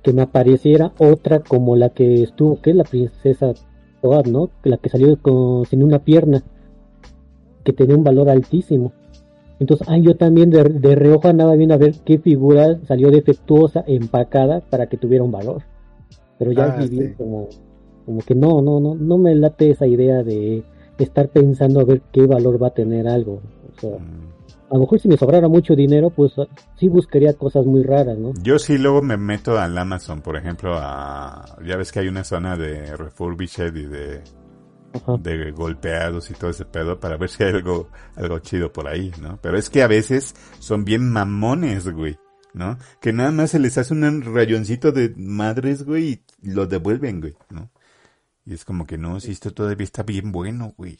que 0.02 0.14
me 0.14 0.22
apareciera 0.22 0.94
otra 0.96 1.40
como 1.40 1.76
la 1.76 1.90
que 1.90 2.22
estuvo, 2.22 2.62
que 2.62 2.70
es 2.70 2.76
la 2.76 2.84
princesa 2.84 3.52
Toad, 4.00 4.24
¿no? 4.24 4.48
La 4.64 4.78
que 4.78 4.88
salió 4.88 5.20
con, 5.20 5.66
sin 5.66 5.82
una 5.82 5.98
pierna, 5.98 6.42
que 7.62 7.74
tenía 7.74 7.94
un 7.94 8.04
valor 8.04 8.30
altísimo. 8.30 8.94
Entonces, 9.58 9.88
ay, 9.88 10.02
yo 10.02 10.16
también 10.16 10.50
de, 10.50 10.64
de, 10.64 10.94
reojo 10.94 11.28
andaba 11.28 11.54
viendo 11.54 11.74
a 11.74 11.78
ver 11.78 11.94
qué 12.04 12.18
figura 12.18 12.78
salió 12.86 13.10
defectuosa, 13.10 13.82
empacada, 13.86 14.60
para 14.60 14.86
que 14.86 14.98
tuviera 14.98 15.24
un 15.24 15.32
valor. 15.32 15.62
Pero 16.38 16.52
ya 16.52 16.64
ah, 16.64 16.76
viví 16.76 17.14
como, 17.14 17.48
como 18.04 18.20
que 18.20 18.34
no, 18.34 18.60
no, 18.60 18.80
no, 18.80 18.94
no 18.94 19.18
me 19.18 19.34
late 19.34 19.70
esa 19.70 19.86
idea 19.86 20.22
de 20.22 20.62
estar 20.98 21.28
pensando 21.28 21.80
a 21.80 21.84
ver 21.84 22.02
qué 22.12 22.26
valor 22.26 22.62
va 22.62 22.68
a 22.68 22.74
tener 22.74 23.08
algo. 23.08 23.40
O 23.76 23.80
sea, 23.80 23.98
mm. 23.98 24.70
a 24.70 24.74
lo 24.74 24.80
mejor 24.80 25.00
si 25.00 25.08
me 25.08 25.16
sobrara 25.16 25.48
mucho 25.48 25.74
dinero, 25.74 26.10
pues 26.10 26.32
sí 26.76 26.88
buscaría 26.88 27.32
cosas 27.34 27.64
muy 27.64 27.82
raras, 27.82 28.18
¿no? 28.18 28.32
Yo 28.42 28.58
sí 28.58 28.76
luego 28.76 29.00
me 29.00 29.16
meto 29.16 29.58
al 29.58 29.76
Amazon, 29.78 30.20
por 30.20 30.36
ejemplo, 30.36 30.74
a, 30.76 31.44
ya 31.66 31.76
ves 31.76 31.92
que 31.92 32.00
hay 32.00 32.08
una 32.08 32.24
zona 32.24 32.56
de 32.56 32.94
refurbished 32.96 33.74
y 33.74 33.86
de 33.86 34.20
de 35.20 35.50
golpeados 35.52 36.30
y 36.30 36.34
todo 36.34 36.50
ese 36.50 36.64
pedo 36.64 36.98
para 37.00 37.16
ver 37.16 37.28
si 37.28 37.42
hay 37.42 37.50
algo, 37.50 37.88
algo 38.14 38.38
chido 38.40 38.72
por 38.72 38.88
ahí, 38.88 39.12
¿no? 39.20 39.38
Pero 39.42 39.58
es 39.58 39.70
que 39.70 39.82
a 39.82 39.86
veces 39.86 40.34
son 40.58 40.84
bien 40.84 41.10
mamones, 41.10 41.88
güey, 41.88 42.18
¿no? 42.54 42.78
Que 43.00 43.12
nada 43.12 43.30
más 43.32 43.50
se 43.50 43.58
les 43.58 43.78
hace 43.78 43.94
un 43.94 44.22
rayoncito 44.22 44.92
de 44.92 45.14
madres, 45.16 45.84
güey, 45.84 46.22
y 46.42 46.50
lo 46.50 46.66
devuelven, 46.66 47.20
güey, 47.20 47.34
¿no? 47.50 47.70
Y 48.44 48.54
es 48.54 48.64
como 48.64 48.86
que 48.86 48.96
no, 48.96 49.18
si 49.20 49.32
esto 49.32 49.52
todavía 49.52 49.84
está 49.84 50.02
bien 50.02 50.30
bueno, 50.30 50.72
güey. 50.76 50.98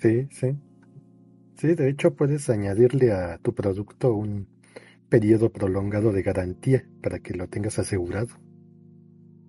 Sí, 0.00 0.28
sí. 0.30 0.56
Sí, 1.56 1.74
de 1.74 1.88
hecho 1.88 2.14
puedes 2.14 2.50
añadirle 2.50 3.12
a 3.12 3.38
tu 3.38 3.54
producto 3.54 4.12
un 4.12 4.48
periodo 5.08 5.50
prolongado 5.50 6.12
de 6.12 6.22
garantía 6.22 6.84
para 7.02 7.20
que 7.20 7.34
lo 7.34 7.48
tengas 7.48 7.78
asegurado. 7.78 8.28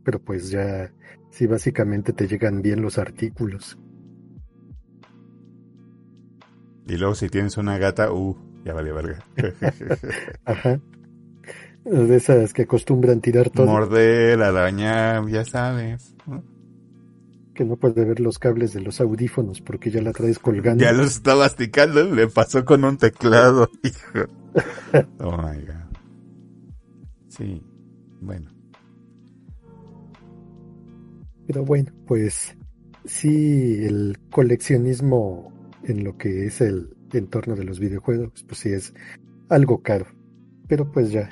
Pero 0.04 0.20
pues 0.20 0.50
ya, 0.50 0.92
sí, 1.32 1.48
básicamente 1.48 2.14
te 2.14 2.28
llegan 2.28 2.62
bien 2.62 2.82
los 2.82 2.98
artículos. 2.98 3.78
Y 6.88 6.98
luego 6.98 7.16
si 7.16 7.30
tienes 7.30 7.58
una 7.58 7.78
gata, 7.78 8.12
uh, 8.12 8.38
ya 8.66 8.74
vale 8.74 8.92
verga. 8.92 9.20
Ajá. 10.46 10.80
De 11.86 12.16
esas 12.16 12.54
que 12.54 12.64
acostumbran 12.64 13.20
tirar 13.22 13.50
todo. 13.50 13.66
Morder, 13.66 14.42
arañar, 14.42 15.28
ya 15.28 15.44
sabes. 15.44 16.16
Que 17.54 17.66
no 17.66 17.76
puede 17.76 18.06
ver 18.06 18.20
los 18.20 18.40
cables 18.40 18.74
de 18.74 18.82
los 18.82 19.02
audífonos 19.02 19.62
porque 19.62 19.92
ya 19.92 20.02
la 20.02 20.12
traes 20.12 20.40
colgando. 20.40 20.84
Ya 20.84 20.94
los 20.94 21.08
está 21.16 21.36
masticando, 21.36 22.04
le 22.04 22.28
pasó 22.28 22.64
con 22.66 22.84
un 22.84 22.98
teclado, 22.98 23.70
hijo. 23.84 24.28
Oh 25.20 25.36
my 25.36 25.60
god. 25.66 25.98
Sí, 27.28 27.64
bueno. 28.22 28.53
Pero 31.48 31.66
bueno, 31.66 31.92
pues 32.08 32.56
sí, 33.06 33.84
el 33.84 34.18
coleccionismo 34.30 35.52
en 35.84 36.04
lo 36.04 36.18
que 36.18 36.46
es 36.46 36.62
el 36.62 36.96
entorno 37.12 37.56
de 37.56 37.64
los 37.64 37.80
videojuegos, 37.80 38.44
pues 38.44 38.60
sí 38.60 38.70
es 38.70 38.94
algo 39.50 39.82
caro. 39.82 40.06
Pero 40.68 40.92
pues 40.92 41.12
ya, 41.12 41.30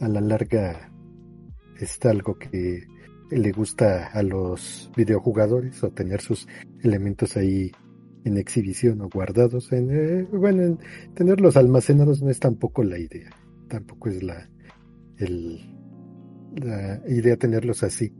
a 0.00 0.08
la 0.08 0.20
larga 0.20 0.90
está 1.80 2.10
algo 2.10 2.38
que 2.38 2.86
le 3.30 3.52
gusta 3.52 4.06
a 4.08 4.22
los 4.22 4.90
videojugadores 4.96 5.82
o 5.82 5.90
tener 5.90 6.20
sus 6.20 6.46
elementos 6.82 7.36
ahí 7.36 7.72
en 8.24 8.36
exhibición 8.36 9.00
o 9.00 9.08
guardados. 9.08 9.72
En, 9.72 9.90
eh, 9.90 10.22
bueno, 10.32 10.78
tenerlos 11.14 11.56
almacenados 11.56 12.22
no 12.22 12.30
es 12.30 12.38
tampoco 12.38 12.82
la 12.84 12.98
idea. 12.98 13.30
Tampoco 13.68 14.08
es 14.08 14.22
la, 14.22 14.48
el, 15.18 15.60
la 16.56 17.02
idea 17.08 17.36
tenerlos 17.36 17.82
así. 17.82 18.12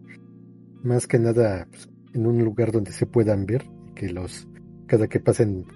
Más 0.88 1.06
que 1.06 1.18
nada 1.18 1.68
pues, 1.70 1.86
en 2.14 2.26
un 2.26 2.42
lugar 2.42 2.72
donde 2.72 2.92
se 2.92 3.04
puedan 3.04 3.44
ver 3.44 3.62
y 3.90 3.92
que 3.92 4.08
los 4.10 4.48
cada 4.86 5.06
que 5.06 5.20
pasen 5.20 5.66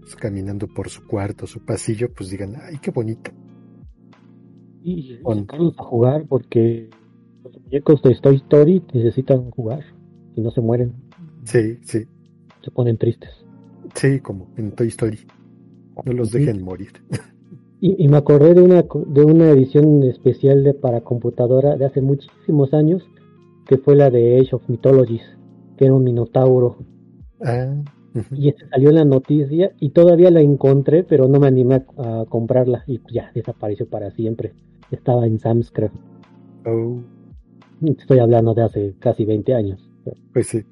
pues, 0.00 0.16
caminando 0.16 0.66
por 0.66 0.88
su 0.88 1.06
cuarto, 1.06 1.46
su 1.46 1.62
pasillo, 1.62 2.10
pues 2.10 2.30
digan, 2.30 2.54
ay, 2.62 2.78
qué 2.80 2.90
bonito. 2.90 3.30
Y 4.82 5.18
sacarlos 5.22 5.78
a 5.78 5.82
jugar 5.82 6.24
porque 6.26 6.88
los 7.44 7.60
muñecos 7.64 8.00
de 8.00 8.14
Toy 8.14 8.36
Story 8.36 8.82
necesitan 8.94 9.50
jugar 9.50 9.84
y 10.34 10.40
no 10.40 10.50
se 10.50 10.62
mueren. 10.62 10.94
Sí, 11.44 11.76
sí. 11.82 12.06
Se 12.64 12.70
ponen 12.70 12.96
tristes. 12.96 13.44
Sí, 13.94 14.20
como 14.20 14.48
en 14.56 14.72
Toy 14.72 14.88
Story. 14.88 15.18
No 16.02 16.12
los 16.14 16.32
dejen 16.32 16.62
morir. 16.62 16.92
Y, 17.78 18.08
me 18.08 18.16
acordé 18.16 18.54
de 18.54 18.62
una, 18.62 18.82
de 18.82 19.22
una 19.22 19.50
edición 19.50 20.02
especial 20.04 20.64
de 20.64 20.72
para 20.72 21.02
computadora 21.02 21.76
de 21.76 21.84
hace 21.84 22.00
muchísimos 22.00 22.72
años, 22.72 23.06
que 23.66 23.78
fue 23.78 23.96
la 23.96 24.10
de 24.10 24.38
Age 24.38 24.56
of 24.56 24.68
Mythologies, 24.68 25.22
que 25.76 25.84
era 25.84 25.94
un 25.94 26.04
minotauro. 26.04 26.78
Ah, 27.44 27.82
y 28.32 28.52
salió 28.70 28.90
en 28.90 28.94
la 28.94 29.04
noticia 29.04 29.72
y 29.78 29.90
todavía 29.90 30.30
la 30.30 30.40
encontré, 30.40 31.04
pero 31.04 31.28
no 31.28 31.38
me 31.38 31.48
animé 31.48 31.84
a, 31.98 32.24
comprarla 32.28 32.84
y 32.86 33.00
ya 33.12 33.30
desapareció 33.34 33.88
para 33.88 34.10
siempre. 34.10 34.54
Estaba 34.90 35.26
en 35.26 35.38
Sam's 35.38 35.72
Oh. 36.64 36.98
Estoy 37.82 38.18
hablando 38.18 38.54
de 38.54 38.62
hace 38.62 38.94
casi 38.98 39.24
20 39.24 39.54
años. 39.54 39.90
Pues 40.32 40.46
sí. 40.48 40.64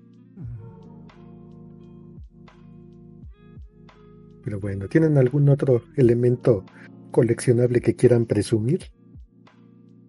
Pero 4.44 4.60
bueno, 4.60 4.88
¿tienen 4.88 5.16
algún 5.16 5.48
otro 5.48 5.82
elemento 5.96 6.64
coleccionable 7.10 7.80
que 7.80 7.94
quieran 7.94 8.26
presumir? 8.26 8.80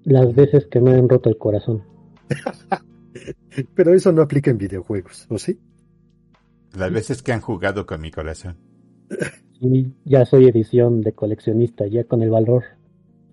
Las 0.03 0.33
veces 0.35 0.67
que 0.67 0.81
me 0.81 0.91
han 0.91 1.07
roto 1.07 1.29
el 1.29 1.37
corazón. 1.37 1.83
Pero 3.76 3.93
eso 3.93 4.11
no 4.11 4.22
aplica 4.22 4.52
en 4.52 4.57
videojuegos, 4.57 5.26
¿o 5.30 5.38
sí? 5.38 5.60
Las 6.73 6.91
veces 6.91 7.22
que 7.22 7.31
han 7.31 7.41
jugado 7.41 7.85
con 7.85 8.02
mi 8.02 8.11
corazón. 8.11 8.57
Ya 10.03 10.26
soy 10.26 10.47
edición 10.47 11.02
de 11.02 11.14
coleccionista, 11.14 11.88
ya 11.88 12.03
con 12.03 12.22
el 12.22 12.30
valor 12.30 12.64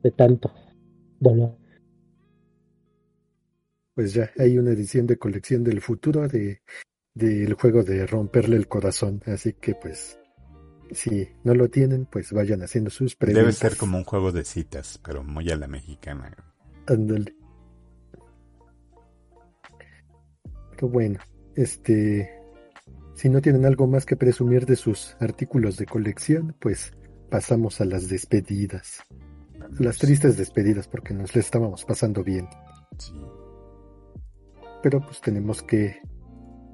de 0.03 0.11
tanto 0.13 0.53
dolor. 1.19 1.57
Pues 3.95 4.15
ya 4.15 4.31
hay 4.39 4.57
una 4.57 4.71
edición 4.71 5.07
de 5.07 5.19
colección 5.19 5.65
del 5.65 5.81
futuro 5.81 6.29
de 6.29 6.63
del 7.15 7.55
juego 7.55 7.83
de 7.83 8.07
romperle 8.07 8.57
el 8.57 8.69
corazón, 8.69 9.21
así 9.27 9.53
que 9.55 9.75
pues 9.75 10.19
si 10.93 11.29
no 11.45 11.55
lo 11.55 11.69
tienen, 11.69 12.07
pues 12.07 12.33
vayan 12.33 12.63
haciendo 12.63 12.91
sus 12.91 13.17
preguntas. 13.17 13.43
Debe 13.43 13.53
ser 13.53 13.77
como 13.77 13.99
un 13.99 14.05
juego 14.05 14.33
de 14.33 14.45
citas, 14.45 14.99
pero 15.05 15.23
muy 15.23 15.51
a 15.51 15.57
la 15.57 15.67
mexicana. 15.67 16.35
Ándale. 16.87 17.35
Pero 20.83 20.93
bueno, 20.93 21.21
este 21.55 22.29
si 23.15 23.29
no 23.29 23.41
tienen 23.41 23.65
algo 23.67 23.87
más 23.87 24.05
que 24.05 24.17
presumir 24.17 24.67
de 24.67 24.75
sus 24.75 25.17
artículos 25.21 25.77
de 25.77 25.87
colección, 25.87 26.57
pues 26.59 26.93
pasamos 27.31 27.81
a 27.81 27.85
las 27.85 28.09
despedidas. 28.09 29.01
Las 29.79 29.99
tristes 29.99 30.37
despedidas 30.37 30.89
porque 30.89 31.15
nos 31.15 31.37
le 31.37 31.41
estábamos 31.41 31.85
pasando 31.85 32.25
bien. 32.25 32.49
Pero 34.83 35.01
pues 35.03 35.21
tenemos 35.21 35.63
que 35.63 36.01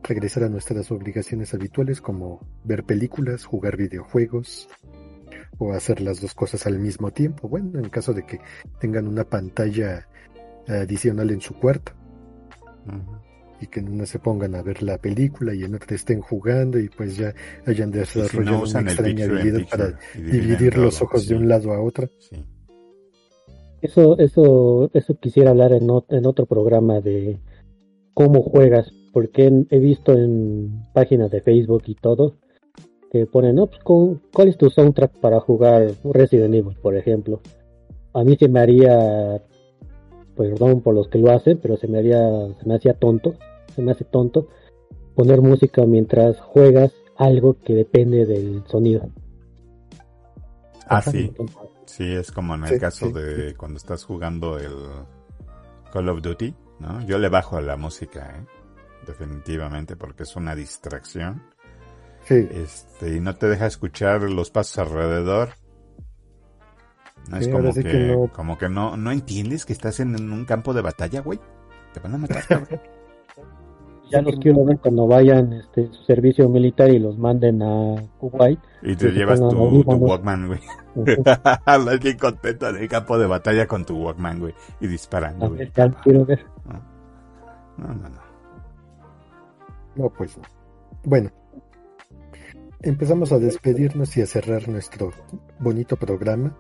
regresar 0.03 0.45
a 0.45 0.49
nuestras 0.49 0.91
obligaciones 0.91 1.53
habituales 1.53 2.01
como 2.01 2.41
ver 2.65 2.85
películas, 2.85 3.45
jugar 3.45 3.77
videojuegos 3.77 4.71
o 5.59 5.75
hacer 5.75 6.01
las 6.01 6.23
dos 6.23 6.33
cosas 6.33 6.67
al 6.67 6.79
mismo 6.79 7.11
tiempo. 7.11 7.47
Bueno, 7.47 7.79
en 7.79 7.91
caso 7.91 8.15
de 8.15 8.25
que 8.25 8.41
tengan 8.81 9.07
una 9.07 9.25
pantalla 9.25 10.09
adicional 10.67 11.31
en 11.31 11.43
su 11.43 11.53
cuarto 11.53 11.93
y 13.61 13.67
que 13.67 13.81
en 13.81 13.89
una 13.89 14.07
se 14.07 14.19
pongan 14.19 14.55
a 14.55 14.63
ver 14.63 14.83
la 14.83 14.99
película 14.99 15.55
y 15.55 15.65
en 15.65 15.75
otra 15.75 15.97
estén 15.97 16.21
jugando 16.21 16.79
y 16.79 16.89
pues 16.89 17.17
ya 17.17 17.35
hayan 17.67 17.91
desarrollado 17.91 18.63
una 18.63 18.81
extraña 18.81 19.25
habilidad 19.25 19.69
para 19.71 19.99
dividir 20.15 20.77
los 20.77 21.01
ojos 21.03 21.27
de 21.27 21.35
un 21.35 21.49
lado 21.49 21.73
a 21.73 21.83
otro. 21.83 22.09
Eso, 23.81 24.19
eso, 24.19 24.91
eso 24.93 25.15
quisiera 25.21 25.51
hablar 25.51 25.73
en, 25.73 25.89
en 26.09 26.27
otro 26.27 26.47
programa 26.47 27.01
de 27.01 27.39
cómo 28.15 28.43
juegas, 28.43 28.93
porque 29.13 29.51
he 29.71 29.79
visto 29.79 30.13
en 30.13 30.83
páginas 30.93 31.31
de 31.31 31.41
Facebook 31.41 31.85
y 31.87 31.95
todo 31.95 32.35
que 33.11 33.27
ponen, 33.27 33.57
no, 33.57 33.67
pues, 33.67 33.81
¿cuál 34.33 34.49
es 34.49 34.59
tu 34.59 34.69
soundtrack 34.69 35.19
para 35.21 35.41
jugar 35.41 35.93
Resident 36.05 36.55
Evil, 36.55 36.77
por 36.83 36.95
ejemplo? 36.95 37.41
A 38.13 38.23
mí 38.23 38.37
se 38.37 38.49
me 38.49 38.61
haría 38.61 39.41
perdón 40.39 40.83
por 40.83 40.95
los 40.95 41.09
que 41.09 41.19
lo 41.19 41.33
hacen, 41.33 41.59
pero 41.61 41.77
se 41.77 41.89
me 41.89 41.99
haría, 41.99 42.21
se 42.61 42.67
me 42.67 42.77
hacía 42.77 42.95
tonto, 42.95 43.35
se 43.79 43.83
me 43.85 43.93
hace 43.93 44.05
tonto 44.05 44.49
poner 45.15 45.41
música 45.41 45.87
mientras 45.87 46.41
juegas 46.41 46.93
algo 47.17 47.57
que 47.61 47.75
depende 47.75 48.27
del 48.27 48.65
sonido. 48.67 49.09
Ah, 50.89 51.01
sí. 51.01 51.33
Sí, 51.87 52.13
es 52.13 52.33
como 52.33 52.57
en 52.57 52.65
el 52.65 52.81
caso 52.81 53.11
de 53.11 53.55
cuando 53.55 53.77
estás 53.77 54.05
jugando 54.05 54.59
el 54.59 54.75
Call 55.93 56.09
of 56.09 56.23
Duty, 56.23 56.55
¿no? 56.81 57.07
Yo 57.07 57.19
le 57.19 57.29
bajo 57.29 57.57
a 57.57 57.61
la 57.61 57.77
música, 57.77 58.35
¿eh? 58.37 58.47
definitivamente, 59.07 59.95
porque 59.95 60.25
es 60.25 60.35
una 60.35 60.57
distracción. 60.57 61.43
Sí. 62.25 62.49
Este, 62.51 63.15
y 63.17 63.21
no 63.21 63.37
te 63.37 63.47
deja 63.47 63.67
escuchar 63.67 64.23
los 64.23 64.51
pasos 64.51 64.79
alrededor 64.79 65.51
es 67.37 67.49
como 67.49 67.75
que, 67.75 68.29
como 68.33 68.59
que 68.59 68.69
no, 68.69 68.97
no 68.97 69.13
entiendes 69.13 69.67
que 69.67 69.73
estás 69.73 70.01
en, 70.01 70.15
un 70.33 70.45
campo 70.45 70.73
de 70.73 70.81
batalla, 70.81 71.21
güey. 71.21 71.39
Te 71.93 72.01
van 72.01 72.15
a 72.15 72.19
matar, 72.19 72.47
cabrón. 72.47 72.81
ya 74.11 74.23
los 74.23 74.37
quiero 74.37 74.65
ver 74.65 74.79
cuando 74.79 75.07
vayan 75.07 75.53
este 75.53 75.87
su 75.93 76.03
servicio 76.05 76.49
militar 76.49 76.91
y 76.91 76.99
los 76.99 77.19
manden 77.19 77.63
a 77.63 77.97
Kuwait. 78.19 78.59
Y 78.83 78.97
te 78.97 79.11
llevas 79.11 79.41
tu, 79.41 79.83
tu, 79.83 79.93
Walkman, 79.93 80.47
güey. 80.49 80.61
Hablas 81.65 82.01
bien 82.03 82.19
contento 82.19 82.69
en 82.69 82.77
el 82.77 82.89
campo 82.89 83.19
de 83.19 83.27
batalla 83.27 83.67
con 83.67 83.85
tu 83.85 83.97
Walkman, 83.97 84.41
güey. 84.41 84.55
Y 84.81 84.87
disparando, 84.87 85.49
güey. 85.49 85.71
Ya 85.75 85.91
quiero 86.03 86.25
ver. 86.25 86.45
No, 87.77 87.89
no, 87.89 88.09
no. 88.09 88.21
No, 89.97 90.11
pues 90.11 90.37
no. 90.37 90.45
Bueno. 91.05 91.31
Empezamos 92.81 93.33
a 93.33 93.39
despedirnos 93.39 94.17
y 94.17 94.23
a 94.23 94.27
cerrar 94.27 94.69
nuestro 94.69 95.13
bonito 95.59 95.97
programa 95.97 96.57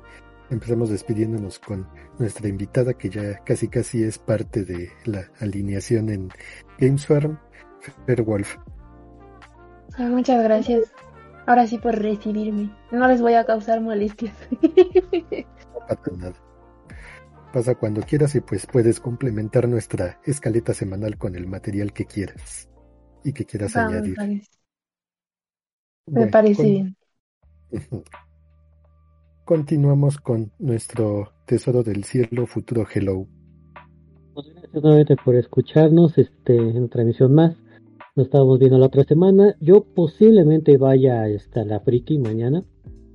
empezamos 0.51 0.91
despidiéndonos 0.91 1.59
con 1.59 1.89
nuestra 2.19 2.49
invitada 2.49 2.95
que 2.95 3.11
ya 3.11 3.43
casi 3.45 3.69
casi 3.69 4.03
es 4.03 4.19
parte 4.19 4.65
de 4.65 4.91
la 5.05 5.31
alineación 5.41 6.09
en 6.09 6.29
Gamesfarm, 6.79 7.39
Fairwolf. 8.07 8.57
muchas 9.99 10.43
gracias. 10.43 10.93
Ahora 11.47 11.67
sí 11.67 11.79
por 11.79 11.99
recibirme. 11.99 12.71
No 12.93 13.09
les 13.09 13.23
voy 13.23 13.35
a 13.35 13.45
causar 13.47 13.81
molestias. 13.81 14.35
No 14.61 15.87
pasa 15.87 16.17
nada. 16.17 16.35
Pasa 17.53 17.75
cuando 17.75 18.03
quieras 18.03 18.35
y 18.35 18.43
pues 18.43 18.67
puedes 18.67 19.01
complementar 19.01 19.67
nuestra 19.69 20.21
escaleta 20.25 20.75
semanal 20.75 21.17
con 21.17 21.35
el 21.35 21.47
material 21.47 21.95
que 21.95 22.05
quieras 22.05 22.69
y 23.25 23.33
que 23.33 23.47
quieras 23.47 23.75
añadir. 23.77 24.17
Me 26.07 26.27
parece, 26.27 26.63
bien. 26.63 26.97
Continuamos 29.49 30.19
con 30.19 30.53
nuestro 30.59 31.33
tesoro 31.47 31.83
del 31.83 32.05
cielo, 32.05 32.47
futuro 32.47 32.85
Hello. 32.95 33.27
Pues 34.35 34.47
Gracias 34.47 34.83
nuevamente 34.83 35.17
por 35.17 35.37
escucharnos 35.37 36.19
este, 36.19 36.55
en 36.55 36.85
otra 36.85 37.01
emisión 37.01 37.33
más. 37.33 37.57
Nos 38.15 38.27
estábamos 38.27 38.59
viendo 38.59 38.77
la 38.77 38.85
otra 38.85 39.05
semana. 39.05 39.57
Yo 39.59 39.87
posiblemente 39.95 40.77
vaya 40.77 41.23
a 41.23 41.65
la 41.65 41.81
Friki 41.81 42.19
mañana. 42.19 42.63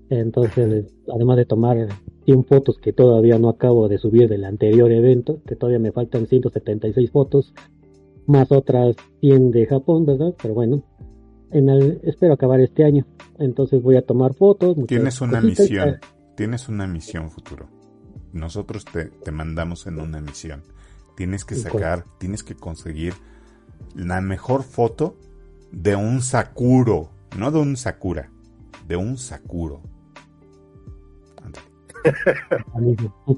Entonces, 0.10 0.96
además 1.14 1.38
de 1.38 1.46
tomar 1.46 1.90
100 2.26 2.46
fotos 2.46 2.80
que 2.80 2.94
todavía 2.94 3.38
no 3.38 3.48
acabo 3.48 3.88
de 3.88 4.00
subir 4.00 4.28
del 4.28 4.46
anterior 4.46 4.92
evento, 4.92 5.40
que 5.46 5.56
todavía 5.56 5.78
me 5.78 5.92
faltan 5.92 6.26
176 6.26 7.12
fotos, 7.12 7.54
más 8.26 8.52
otras 8.52 8.96
100 9.20 9.52
de 9.52 9.68
Japón, 9.68 10.08
¿verdad? 10.08 10.34
Pero 10.42 10.56
bueno, 10.56 10.84
en 11.52 11.70
el, 11.70 12.02
espero 12.04 12.34
acabar 12.34 12.60
este 12.60 12.84
año. 12.84 13.06
Entonces 13.40 13.82
voy 13.82 13.98
a 13.98 14.02
tomar 14.02 14.34
fotos. 14.34 14.76
Tienes 14.88 15.22
una 15.22 15.42
misión, 15.42 15.98
tienes 16.36 16.70
una 16.70 16.88
misión 16.88 17.32
futuro. 17.32 17.70
Nosotros 18.32 18.86
te, 18.86 19.06
te 19.06 19.32
mandamos 19.32 19.88
en 19.88 20.00
una 20.00 20.20
misión. 20.20 20.64
Tienes 21.16 21.46
que 21.46 21.56
sacar, 21.56 22.06
tienes 22.18 22.44
que 22.44 22.56
conseguir 22.56 23.14
la 23.96 24.22
mejor 24.22 24.64
foto 24.64 25.18
de 25.72 25.96
un 25.96 26.22
Sakuro, 26.22 27.12
no 27.38 27.52
de 27.52 27.60
un 27.60 27.78
Sakura, 27.78 28.30
de 28.88 28.96
un 28.96 29.18
Sakuro. 29.18 29.82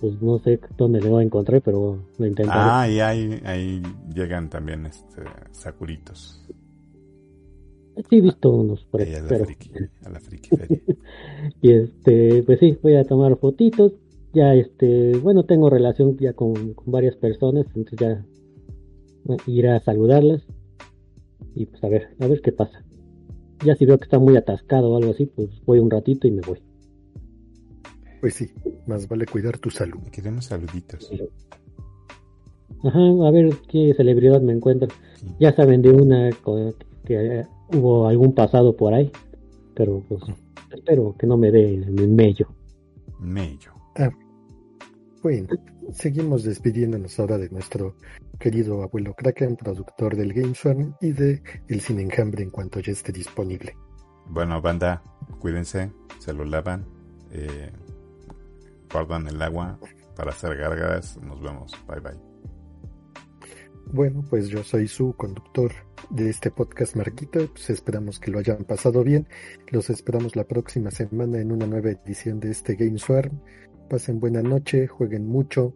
pues 0.00 0.22
no 0.22 0.38
sé 0.40 0.60
dónde 0.76 1.00
le 1.00 1.08
voy 1.08 1.22
a 1.22 1.26
encontrar, 1.26 1.62
pero 1.62 1.98
lo 2.18 2.26
intentaré. 2.26 2.60
Ah, 2.62 2.88
y 2.88 3.00
ahí, 3.00 3.42
ahí 3.44 3.82
llegan 4.14 4.48
también 4.48 4.86
este 4.86 5.22
Sakuritos. 5.52 6.46
Sí, 8.08 8.16
he 8.16 8.20
visto 8.20 8.50
unos 8.50 8.84
por 8.84 9.00
ahí. 9.00 9.14
A 9.14 9.22
la, 9.22 9.44
friki, 9.44 9.70
a 10.04 10.10
la 10.10 10.20
friki 10.20 10.50
y 11.62 11.72
este, 11.72 12.42
pues 12.42 12.60
sí, 12.60 12.78
voy 12.82 12.96
a 12.96 13.04
tomar 13.04 13.36
fotitos. 13.38 13.92
Ya, 14.34 14.54
este, 14.54 15.16
bueno, 15.18 15.44
tengo 15.44 15.70
relación 15.70 16.16
ya 16.18 16.34
con, 16.34 16.74
varias 16.84 17.16
personas, 17.16 17.66
entonces 17.74 17.98
ya 17.98 18.24
ir 19.46 19.66
a 19.68 19.80
saludarlas 19.80 20.42
y 21.54 21.66
pues 21.66 21.82
a 21.82 21.88
ver, 21.88 22.14
a 22.20 22.26
ver 22.26 22.42
qué 22.42 22.52
pasa. 22.52 22.84
Ya 23.64 23.74
si 23.74 23.86
veo 23.86 23.96
que 23.96 24.04
está 24.04 24.18
muy 24.18 24.36
atascado 24.36 24.90
o 24.90 24.96
algo 24.98 25.12
así, 25.12 25.24
pues 25.24 25.48
voy 25.64 25.78
un 25.78 25.90
ratito 25.90 26.28
y 26.28 26.32
me 26.32 26.42
voy. 26.42 26.62
Pues 28.20 28.34
sí, 28.34 28.50
más 28.86 29.08
vale 29.08 29.24
cuidar 29.24 29.58
tu 29.58 29.70
salud. 29.70 30.02
Queremos 30.12 30.44
saluditos. 30.44 31.10
Ajá, 32.84 33.00
a 33.00 33.30
ver 33.30 33.54
qué 33.68 33.94
celebridad 33.96 34.42
me 34.42 34.52
encuentro. 34.52 34.88
Ya 35.40 35.54
saben 35.54 35.80
de 35.80 35.90
una 35.90 36.30
que 37.06 37.46
hubo 37.68 38.08
algún 38.08 38.34
pasado 38.34 38.76
por 38.76 38.94
ahí, 38.94 39.10
pero 39.74 40.02
pues 40.08 40.22
espero 40.70 41.14
que 41.18 41.26
no 41.26 41.36
me 41.36 41.50
dé 41.50 41.74
el 41.74 42.08
mello. 42.08 42.48
Mello. 43.18 43.72
Ah, 43.96 44.10
bueno, 45.22 45.48
seguimos 45.92 46.44
despidiéndonos 46.44 47.18
ahora 47.18 47.38
de 47.38 47.48
nuestro 47.50 47.96
querido 48.38 48.82
abuelo 48.82 49.14
Kraken, 49.14 49.56
productor 49.56 50.16
del 50.16 50.32
Game 50.32 50.54
y 51.00 51.12
de 51.12 51.42
El 51.68 51.80
Sin 51.80 51.98
Enjambre 51.98 52.42
en 52.42 52.50
cuanto 52.50 52.80
ya 52.80 52.92
esté 52.92 53.12
disponible. 53.12 53.74
Bueno, 54.28 54.60
banda, 54.60 55.02
cuídense, 55.38 55.90
se 56.18 56.32
lo 56.32 56.44
lavan, 56.44 56.84
eh, 57.30 57.70
guardan 58.92 59.28
el 59.28 59.40
agua 59.40 59.78
para 60.16 60.30
hacer 60.30 60.56
gárgaras. 60.56 61.16
Nos 61.18 61.40
vemos. 61.40 61.72
Bye 61.86 62.00
bye. 62.00 62.25
Bueno, 63.92 64.24
pues 64.28 64.48
yo 64.48 64.64
soy 64.64 64.88
su 64.88 65.12
conductor 65.12 65.72
de 66.10 66.28
este 66.28 66.50
podcast 66.50 66.96
Marquita. 66.96 67.40
Pues 67.46 67.70
esperamos 67.70 68.18
que 68.18 68.32
lo 68.32 68.40
hayan 68.40 68.64
pasado 68.64 69.04
bien. 69.04 69.28
Los 69.68 69.90
esperamos 69.90 70.34
la 70.34 70.44
próxima 70.44 70.90
semana 70.90 71.38
en 71.38 71.52
una 71.52 71.66
nueva 71.66 71.90
edición 71.90 72.40
de 72.40 72.50
este 72.50 72.74
Game 72.74 72.98
Swarm. 72.98 73.40
Pasen 73.88 74.18
buena 74.18 74.42
noche, 74.42 74.88
jueguen 74.88 75.28
mucho, 75.28 75.72